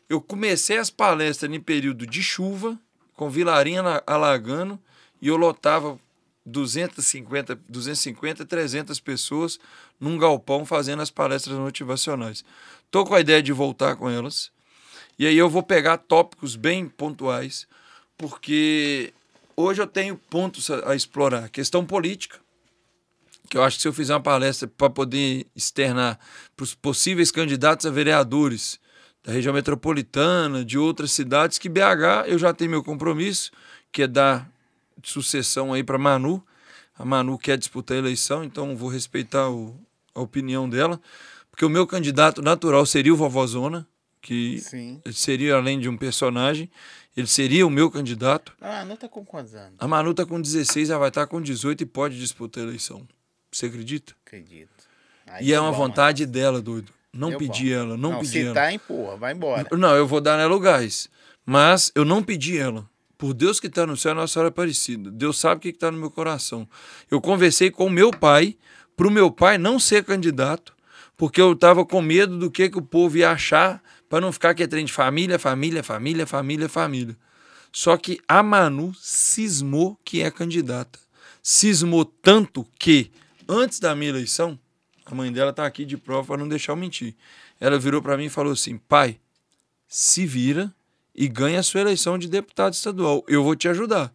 [0.06, 2.78] Eu comecei as palestras em período de chuva,
[3.14, 4.78] com Vilarinha alagando,
[5.20, 5.98] e eu lotava
[6.44, 9.58] 250, 250, 300 pessoas
[9.98, 12.44] num galpão fazendo as palestras motivacionais.
[12.90, 14.50] Tô com a ideia de voltar com elas.
[15.18, 17.66] E aí eu vou pegar tópicos bem pontuais,
[18.18, 19.12] porque
[19.56, 21.48] hoje eu tenho pontos a, a explorar.
[21.48, 22.40] Questão política,
[23.48, 26.18] que eu acho que se eu fizer uma palestra para poder externar
[26.56, 28.80] para os possíveis candidatos a vereadores
[29.22, 33.52] da região metropolitana, de outras cidades, que BH eu já tenho meu compromisso,
[33.92, 34.50] que é dar
[35.10, 36.44] sucessão aí para Manu.
[36.98, 39.74] A Manu quer disputar a eleição, então vou respeitar o-
[40.14, 41.00] a opinião dela,
[41.50, 43.86] porque o meu candidato natural seria o Vovozona,
[44.20, 45.00] que Sim.
[45.04, 46.70] ele seria além de um personagem,
[47.16, 48.52] ele seria o meu candidato.
[48.60, 49.74] Ah, não tá com quantos anos?
[49.78, 53.06] A Manu tá com 16, ela vai estar com 18 e pode disputar a eleição.
[53.50, 54.14] Você acredita?
[54.24, 54.70] Acredito.
[55.26, 56.92] Aí E é tá uma bom, vontade dela, doido.
[57.12, 57.74] Não pedi bom.
[57.76, 58.20] ela, não, mano.
[58.20, 58.54] pedi se ela.
[58.54, 59.66] tá, empurra, vai embora.
[59.76, 61.08] Não, eu vou dar nela o gás.
[61.44, 62.88] Mas eu não pedi ela.
[63.22, 65.08] Por Deus que está no céu, Nossa Senhora Aparecida.
[65.08, 66.68] Deus sabe o que está no meu coração.
[67.08, 68.56] Eu conversei com meu pai,
[68.96, 70.74] para o meu pai não ser candidato,
[71.16, 74.54] porque eu estava com medo do que, que o povo ia achar, para não ficar
[74.54, 77.16] que é trem de família, família, família, família, família.
[77.70, 80.98] Só que a Manu cismou que é candidata.
[81.40, 83.12] Cismou tanto que,
[83.48, 84.58] antes da minha eleição,
[85.06, 87.14] a mãe dela tá aqui de prova para não deixar eu mentir.
[87.60, 89.20] Ela virou para mim e falou assim: pai,
[89.86, 90.74] se vira
[91.14, 93.24] e ganha a sua eleição de deputado estadual.
[93.28, 94.12] Eu vou te ajudar.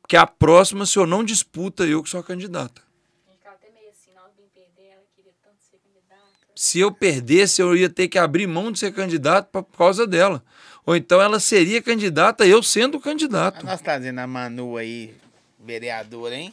[0.00, 2.82] Porque a próxima, se eu não disputa, eu que sou a candidata.
[2.82, 6.28] A gente ficava até meio assim, na hora de perder, ela queria tanto ser candidata.
[6.56, 10.42] Se eu perdesse, eu ia ter que abrir mão de ser candidato por causa dela.
[10.84, 13.64] Ou então ela seria candidata, eu sendo candidato.
[13.64, 15.14] nós tá dizendo a Manu aí,
[15.60, 16.52] vereadora, hein?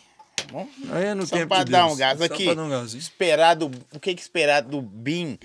[0.51, 1.93] Bom, Aí é no só tempo pra de dar Deus.
[1.93, 2.47] um gás Só aqui.
[2.49, 2.83] um?
[2.95, 5.37] Esperar do, o que que esperar do BIM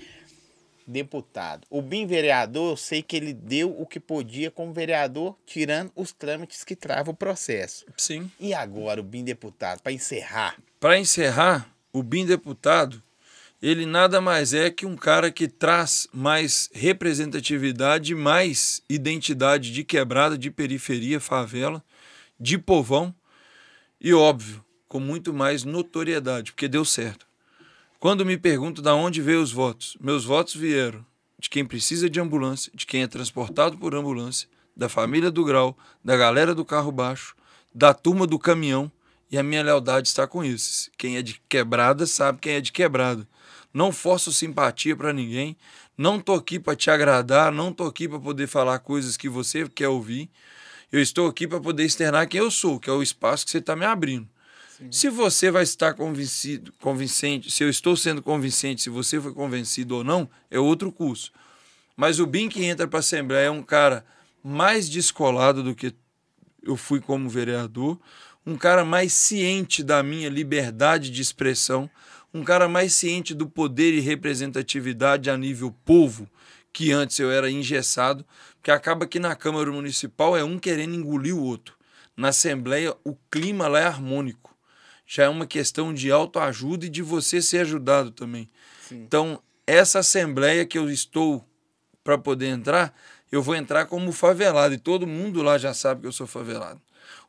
[0.87, 1.65] deputado?
[1.69, 6.11] O BIM vereador, eu sei que ele deu o que podia como vereador, tirando os
[6.11, 7.85] trâmites que travam o processo.
[7.97, 8.31] Sim.
[8.39, 10.57] E agora o BIM deputado, para encerrar?
[10.79, 13.01] Para encerrar, o BIM deputado,
[13.61, 20.37] ele nada mais é que um cara que traz mais representatividade, mais identidade de quebrada,
[20.37, 21.83] de periferia, favela,
[22.39, 23.13] de povão
[23.99, 27.25] e, óbvio, com muito mais notoriedade, porque deu certo.
[28.05, 31.03] Quando me pergunto de onde veio os votos, meus votos vieram
[31.39, 35.75] de quem precisa de ambulância, de quem é transportado por ambulância, da família do grau,
[36.03, 37.35] da galera do carro baixo,
[37.73, 38.91] da turma do caminhão,
[39.31, 40.91] e a minha lealdade está com esses.
[40.99, 43.27] Quem é de quebrada sabe quem é de quebrada.
[43.73, 45.57] Não forço simpatia para ninguém,
[45.97, 49.67] não tô aqui para te agradar, não tô aqui para poder falar coisas que você
[49.67, 50.29] quer ouvir.
[50.91, 53.57] Eu estou aqui para poder externar quem eu sou, que é o espaço que você
[53.57, 54.29] está me abrindo.
[54.91, 59.97] Se você vai estar convencido, convincente, se eu estou sendo convincente, se você foi convencido
[59.97, 61.31] ou não, é outro curso.
[61.95, 64.05] Mas o BIM que entra para a Assembleia é um cara
[64.43, 65.93] mais descolado do que
[66.61, 67.99] eu fui como vereador,
[68.45, 71.89] um cara mais ciente da minha liberdade de expressão,
[72.33, 76.29] um cara mais ciente do poder e representatividade a nível povo,
[76.73, 78.25] que antes eu era engessado,
[78.57, 81.75] porque acaba que na Câmara Municipal é um querendo engolir o outro.
[82.17, 84.54] Na Assembleia, o clima lá é harmônico.
[85.05, 88.49] Já é uma questão de autoajuda e de você ser ajudado também.
[88.87, 89.03] Sim.
[89.03, 91.47] Então, essa Assembleia que eu estou
[92.03, 92.93] para poder entrar,
[93.31, 96.81] eu vou entrar como favelado e todo mundo lá já sabe que eu sou favelado.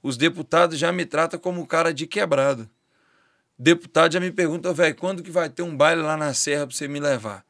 [0.02, 2.70] Os deputados já me tratam como cara de quebrada.
[3.58, 6.76] Deputado já me pergunta, velho, quando que vai ter um baile lá na Serra para
[6.76, 7.44] você me levar?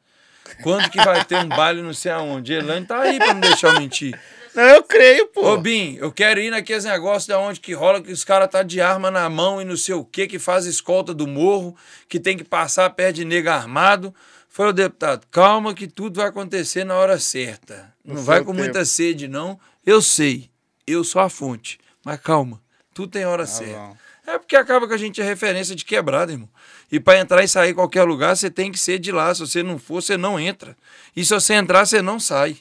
[0.63, 2.53] Quando que vai ter um baile não sei aonde?
[2.53, 4.17] Elane tá aí para não deixar eu mentir.
[4.57, 5.53] Não, eu creio, pô.
[5.53, 8.63] Ô, Bim, eu quero ir naqueles negócios da onde que rola que os caras tá
[8.63, 11.75] de arma na mão e não sei o que, que faz escolta do morro,
[12.09, 14.11] que tem que passar perto de nega armado.
[14.49, 17.93] Falei, deputado, calma que tudo vai acontecer na hora certa.
[18.03, 18.57] No Não vai com tempo.
[18.63, 19.59] muita sede, não.
[19.85, 20.49] Eu sei,
[20.87, 21.79] eu sou a fonte.
[22.03, 22.59] Mas calma,
[22.95, 23.95] tudo tem hora Tá certa.
[24.25, 26.49] É porque acaba que a gente é referência de quebrada, irmão.
[26.91, 29.31] E para entrar e sair em qualquer lugar, você tem que ser de lá.
[29.35, 30.75] Se você não for, você não entra.
[31.15, 32.57] E se você entrar, você não sai.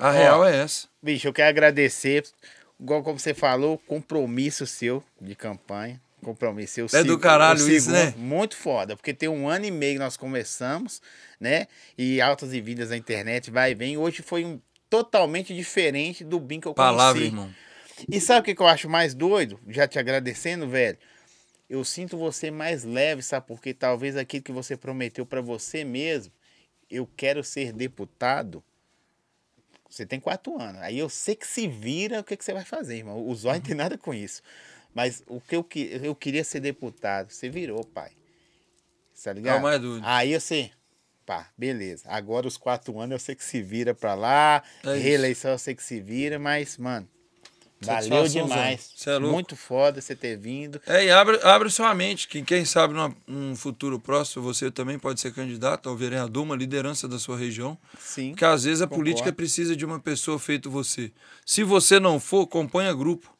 [0.00, 0.88] A real é essa.
[1.02, 2.24] Bicho, eu quero agradecer,
[2.78, 6.00] igual como você falou, compromisso seu de campanha.
[6.22, 6.80] Compromisso.
[6.80, 8.14] Eu É do caralho isso, né?
[8.16, 11.00] Muito foda, porque tem um ano e meio que nós começamos,
[11.38, 11.66] né?
[11.96, 13.96] E altas e vidas na internet, vai e vem.
[13.96, 16.96] Hoje foi um totalmente diferente do BIM que eu conheci.
[16.96, 17.54] Palavra, irmão.
[18.10, 19.58] E sabe o que que eu acho mais doido?
[19.68, 20.98] Já te agradecendo, velho.
[21.68, 23.46] Eu sinto você mais leve, sabe?
[23.46, 26.32] Porque talvez aquilo que você prometeu pra você mesmo,
[26.90, 28.62] eu quero ser deputado.
[29.90, 30.80] Você tem quatro anos.
[30.82, 33.26] Aí eu sei que se vira, o que, que você vai fazer, irmão?
[33.28, 34.40] O Zóio não tem nada com isso.
[34.94, 38.12] Mas o que eu, que- eu queria ser deputado, você virou, pai.
[39.22, 39.56] Tá ligado?
[39.56, 40.06] Não, mais dúvida.
[40.06, 40.70] Aí você,
[41.26, 42.04] pá, beleza.
[42.08, 44.62] Agora os quatro anos eu sei que se vira pra lá.
[44.84, 47.06] É reeleição eu sei que se vira, mas, mano,
[47.80, 48.92] valeu demais.
[48.94, 49.34] Cê é louco.
[49.34, 50.80] Muito foda você ter vindo.
[50.86, 52.94] É, e abre, abre sua mente, que quem sabe
[53.26, 57.78] num futuro próximo você também pode ser candidato ao vereador, uma liderança da sua região.
[57.98, 58.30] Sim.
[58.30, 59.04] Porque às vezes a Concordo.
[59.04, 61.10] política precisa de uma pessoa feito você.
[61.44, 63.34] Se você não for, componha grupo.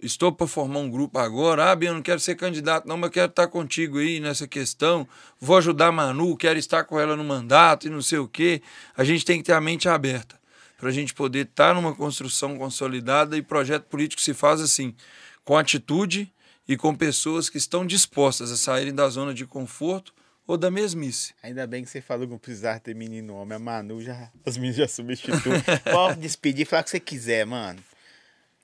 [0.00, 1.72] Estou para formar um grupo agora.
[1.72, 5.08] Ah, Bia, eu não quero ser candidato, não, mas quero estar contigo aí nessa questão.
[5.40, 8.62] Vou ajudar a Manu, quero estar com ela no mandato e não sei o quê.
[8.96, 10.38] A gente tem que ter a mente aberta
[10.78, 14.94] para a gente poder estar numa construção consolidada e projeto político se faz assim,
[15.44, 16.32] com atitude
[16.68, 20.14] e com pessoas que estão dispostas a saírem da zona de conforto
[20.46, 21.34] ou da mesmice.
[21.42, 23.56] Ainda bem que você falou que não precisava ter menino homem.
[23.56, 24.30] A Manu já.
[24.46, 25.60] As meninas já substituem.
[25.90, 27.82] Pode despedir, falar o que você quiser, mano.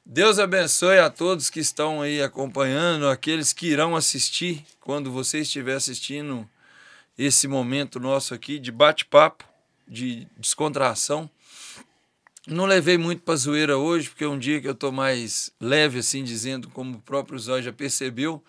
[0.07, 5.75] Deus abençoe a todos que estão aí acompanhando, aqueles que irão assistir quando você estiver
[5.75, 6.49] assistindo
[7.19, 9.45] esse momento nosso aqui de bate-papo,
[9.89, 11.29] de descontração.
[12.47, 16.01] Não levei muito pra zoeira hoje, porque é um dia que eu tô mais leve,
[16.01, 18.43] assim, dizendo, como o próprio Zói já percebeu.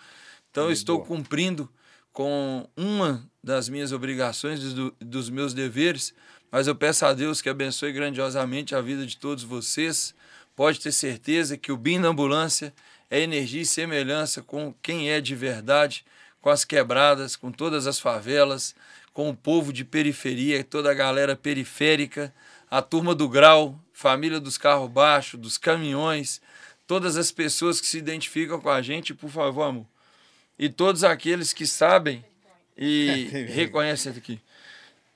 [0.52, 1.08] Então, eu estou boa.
[1.08, 1.70] cumprindo
[2.12, 6.14] com uma das minhas obrigações, dos, dos meus deveres,
[6.52, 10.14] mas eu peço a Deus que abençoe grandiosamente a vida de todos vocês.
[10.56, 12.74] Pode ter certeza que o BIM da ambulância
[13.10, 16.06] é energia e semelhança com quem é de verdade,
[16.42, 18.76] com as quebradas, com todas as favelas,
[19.14, 22.34] com o povo de periferia, toda a galera periférica,
[22.70, 26.42] a turma do grau, família dos carros baixos, dos caminhões,
[26.86, 29.88] todas as pessoas que se identificam com a gente, por favor, amor.
[30.60, 32.24] E todos aqueles que sabem
[32.78, 34.40] e reconhecem aqui.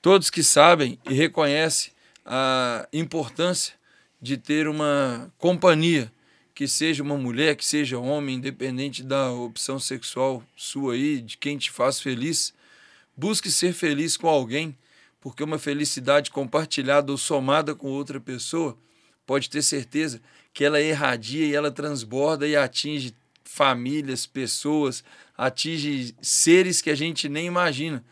[0.00, 1.92] Todos que sabem e reconhecem
[2.24, 3.74] a importância
[4.20, 6.10] de ter uma companhia
[6.54, 11.58] que seja uma mulher, que seja homem, independente da opção sexual sua aí, de quem
[11.58, 12.54] te faz feliz.
[13.14, 14.76] Busque ser feliz com alguém,
[15.20, 18.76] porque uma felicidade compartilhada ou somada com outra pessoa,
[19.26, 20.20] pode ter certeza
[20.52, 23.14] que ela irradia e ela transborda e atinge
[23.44, 25.04] famílias, pessoas,
[25.36, 28.04] atinge seres que a gente nem imagina.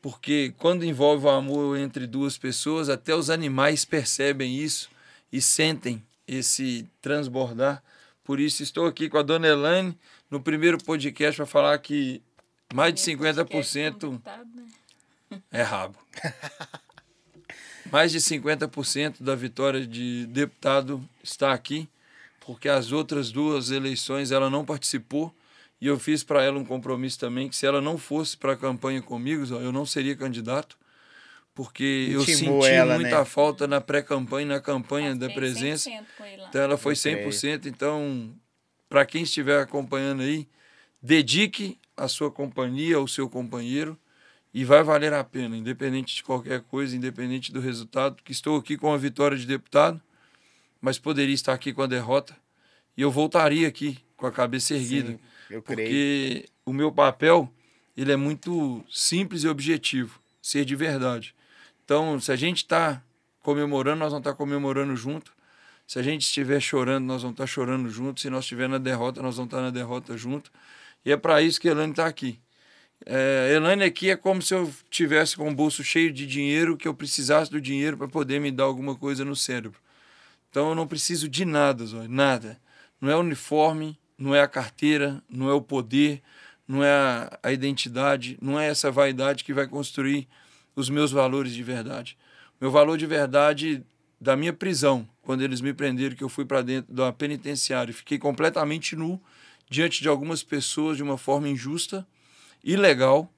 [0.00, 4.88] Porque quando envolve o amor entre duas pessoas, até os animais percebem isso
[5.32, 7.82] e sentem esse transbordar.
[8.22, 9.98] Por isso, estou aqui com a dona Elaine
[10.30, 12.22] no primeiro podcast para falar que
[12.72, 14.57] mais de 50% Deputado, né?
[15.50, 15.98] É rabo.
[17.90, 21.88] Mais de 50% da vitória de deputado está aqui,
[22.40, 25.34] porque as outras duas eleições ela não participou.
[25.80, 28.56] E eu fiz para ela um compromisso também que se ela não fosse para a
[28.56, 30.76] campanha comigo, eu não seria candidato,
[31.54, 33.24] porque eu Intimou senti ela, muita né?
[33.24, 35.88] falta na pré-campanha, na campanha da presença.
[35.88, 36.48] 100% com ele lá.
[36.48, 37.28] Então ela foi Eu creio.
[37.28, 37.66] 100%.
[37.66, 38.34] Então,
[38.88, 40.48] para quem estiver acompanhando aí,
[41.02, 43.98] dedique a sua companhia, ao seu companheiro,
[44.58, 48.20] e vai valer a pena, independente de qualquer coisa, independente do resultado.
[48.24, 50.02] Que estou aqui com a vitória de deputado,
[50.80, 52.36] mas poderia estar aqui com a derrota,
[52.96, 55.12] e eu voltaria aqui com a cabeça erguida.
[55.12, 55.18] Sim,
[55.48, 55.88] eu creio.
[55.88, 57.48] Porque o meu papel
[57.96, 61.36] ele é muito simples e objetivo, ser de verdade.
[61.84, 63.00] Então, se a gente está
[63.40, 65.32] comemorando, nós vamos estar comemorando junto.
[65.86, 68.20] Se a gente estiver chorando, nós vamos estar chorando junto.
[68.20, 70.50] Se nós estiver na derrota, nós vamos estar na derrota junto.
[71.04, 72.40] E é para isso que a Elaine está aqui.
[73.06, 76.86] É, Elaine aqui é como se eu tivesse com o bolso cheio de dinheiro, que
[76.86, 79.80] eu precisasse do dinheiro para poder me dar alguma coisa no cérebro.
[80.50, 82.60] Então eu não preciso de nada, Zóio, nada.
[83.00, 86.22] Não é o uniforme, não é a carteira, não é o poder,
[86.66, 90.28] não é a, a identidade, não é essa vaidade que vai construir
[90.74, 92.16] os meus valores de verdade.
[92.60, 93.84] Meu valor de verdade
[94.20, 97.94] da minha prisão, quando eles me prenderam, que eu fui para dentro da penitenciária, e
[97.94, 99.20] fiquei completamente nu
[99.70, 102.06] diante de algumas pessoas de uma forma injusta,
[102.62, 103.32] ilegal.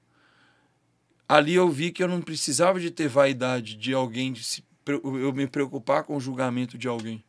[1.27, 5.31] Ali eu vi que eu não precisava de ter vaidade de alguém, de se, eu
[5.33, 7.23] me preocupar com o julgamento de alguém.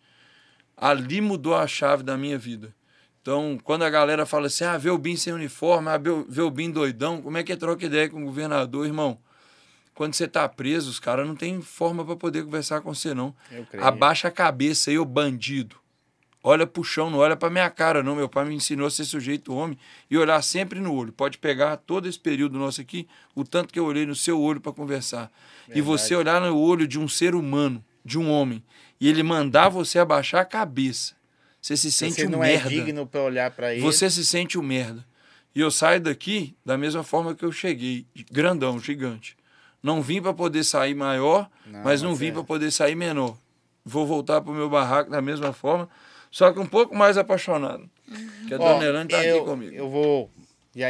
[0.77, 2.74] Ali mudou a chave da minha vida.
[3.20, 6.51] Então, quando a galera fala assim, ah, vê o BIM sem uniforme, ah, vê o-
[6.51, 9.16] BIM doidão, como é que é troca ideia com o governador, irmão?
[9.94, 13.32] Quando você tá preso, os caras não tem forma para poder conversar com você, não.
[13.86, 15.77] Abaixa a cabeça aí, ô bandido.
[16.44, 18.16] Olha pro chão, não olha pra minha cara, não.
[18.16, 19.78] Meu pai me ensinou a ser sujeito homem
[20.10, 21.12] e olhar sempre no olho.
[21.12, 24.60] Pode pegar todo esse período nosso aqui, o tanto que eu olhei no seu olho
[24.60, 25.31] para conversar.
[25.73, 28.62] E você olhar no olho de um ser humano, de um homem,
[29.01, 31.14] e ele mandar você abaixar a cabeça.
[31.60, 32.66] Você se sente Você um não merda.
[32.66, 33.81] é digno pra olhar pra ele.
[33.82, 35.06] Você se sente um merda.
[35.55, 39.36] E eu saio daqui da mesma forma que eu cheguei, grandão, gigante.
[39.81, 42.32] Não vim para poder sair maior, Não, mas não vim é.
[42.32, 43.36] para poder sair menor.
[43.85, 45.89] Vou voltar pro meu barraco da mesma forma,
[46.33, 47.89] só que um pouco mais apaixonado.
[48.49, 49.75] Que a Ó, dona Elane tá eu, aqui comigo.
[49.75, 50.31] Eu vou
[50.75, 50.89] já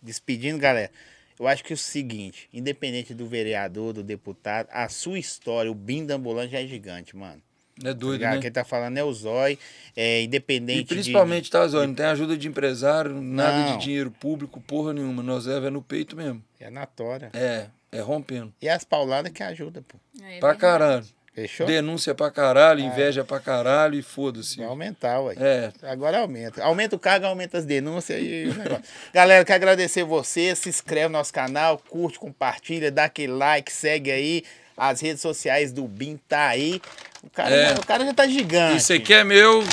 [0.00, 0.90] despedindo, galera.
[1.38, 5.74] Eu acho que é o seguinte, independente do vereador, do deputado, a sua história, o
[5.74, 7.42] BIM da ambulância já é gigante, mano.
[7.82, 8.34] É doido, Ligado?
[8.36, 8.40] né?
[8.40, 9.58] Quem tá falando é o Zói,
[9.96, 11.50] é independente E principalmente, de...
[11.50, 11.88] tá, Zóio?
[11.88, 13.76] Não tem ajuda de empresário, nada Não.
[13.78, 15.24] de dinheiro público, porra nenhuma.
[15.24, 16.40] Nós leva é no peito mesmo.
[16.60, 17.30] É na tora.
[17.34, 18.54] É, é rompendo.
[18.62, 19.98] E as pauladas que ajudam, pô.
[20.22, 20.58] É pra verdade.
[20.60, 21.04] caralho.
[21.34, 21.66] Fechou?
[21.66, 24.56] Denúncia pra caralho, inveja pra caralho e foda-se.
[24.58, 25.34] Vai aumentar, ué.
[25.36, 26.62] É, Agora aumenta.
[26.62, 28.84] Aumenta o cargo, aumenta as denúncias e o negócio.
[29.12, 30.54] Galera, quero agradecer você.
[30.54, 34.44] Se inscreve no nosso canal, curte, compartilha, dá aquele like, segue aí.
[34.76, 36.80] As redes sociais do BIM tá aí.
[37.22, 37.74] O cara, É.
[37.74, 38.76] o cara já tá gigante.
[38.78, 39.64] Isso aqui é meu.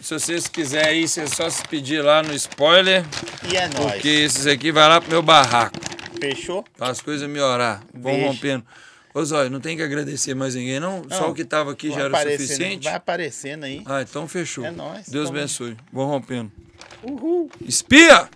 [0.00, 3.04] Se vocês quiserem aí, vocês só se pedir lá no spoiler.
[3.50, 3.92] E é nóis.
[3.94, 5.78] Porque esses aqui vai lá pro meu barraco.
[6.18, 6.64] Fechou?
[6.76, 7.82] Pra as coisas melhorar.
[7.92, 8.64] Vão rompendo.
[9.12, 11.02] Ô Zóio, não tem que agradecer mais ninguém, não?
[11.10, 12.84] Só Não, o que tava aqui já era suficiente?
[12.84, 13.82] Vai aparecendo aí.
[13.84, 14.64] Ah, então fechou.
[14.64, 15.08] É nóis.
[15.08, 15.76] Deus Tamo- abençoe.
[15.92, 16.52] Vão rompendo.
[17.02, 17.50] Uhul.
[17.66, 18.28] Espia!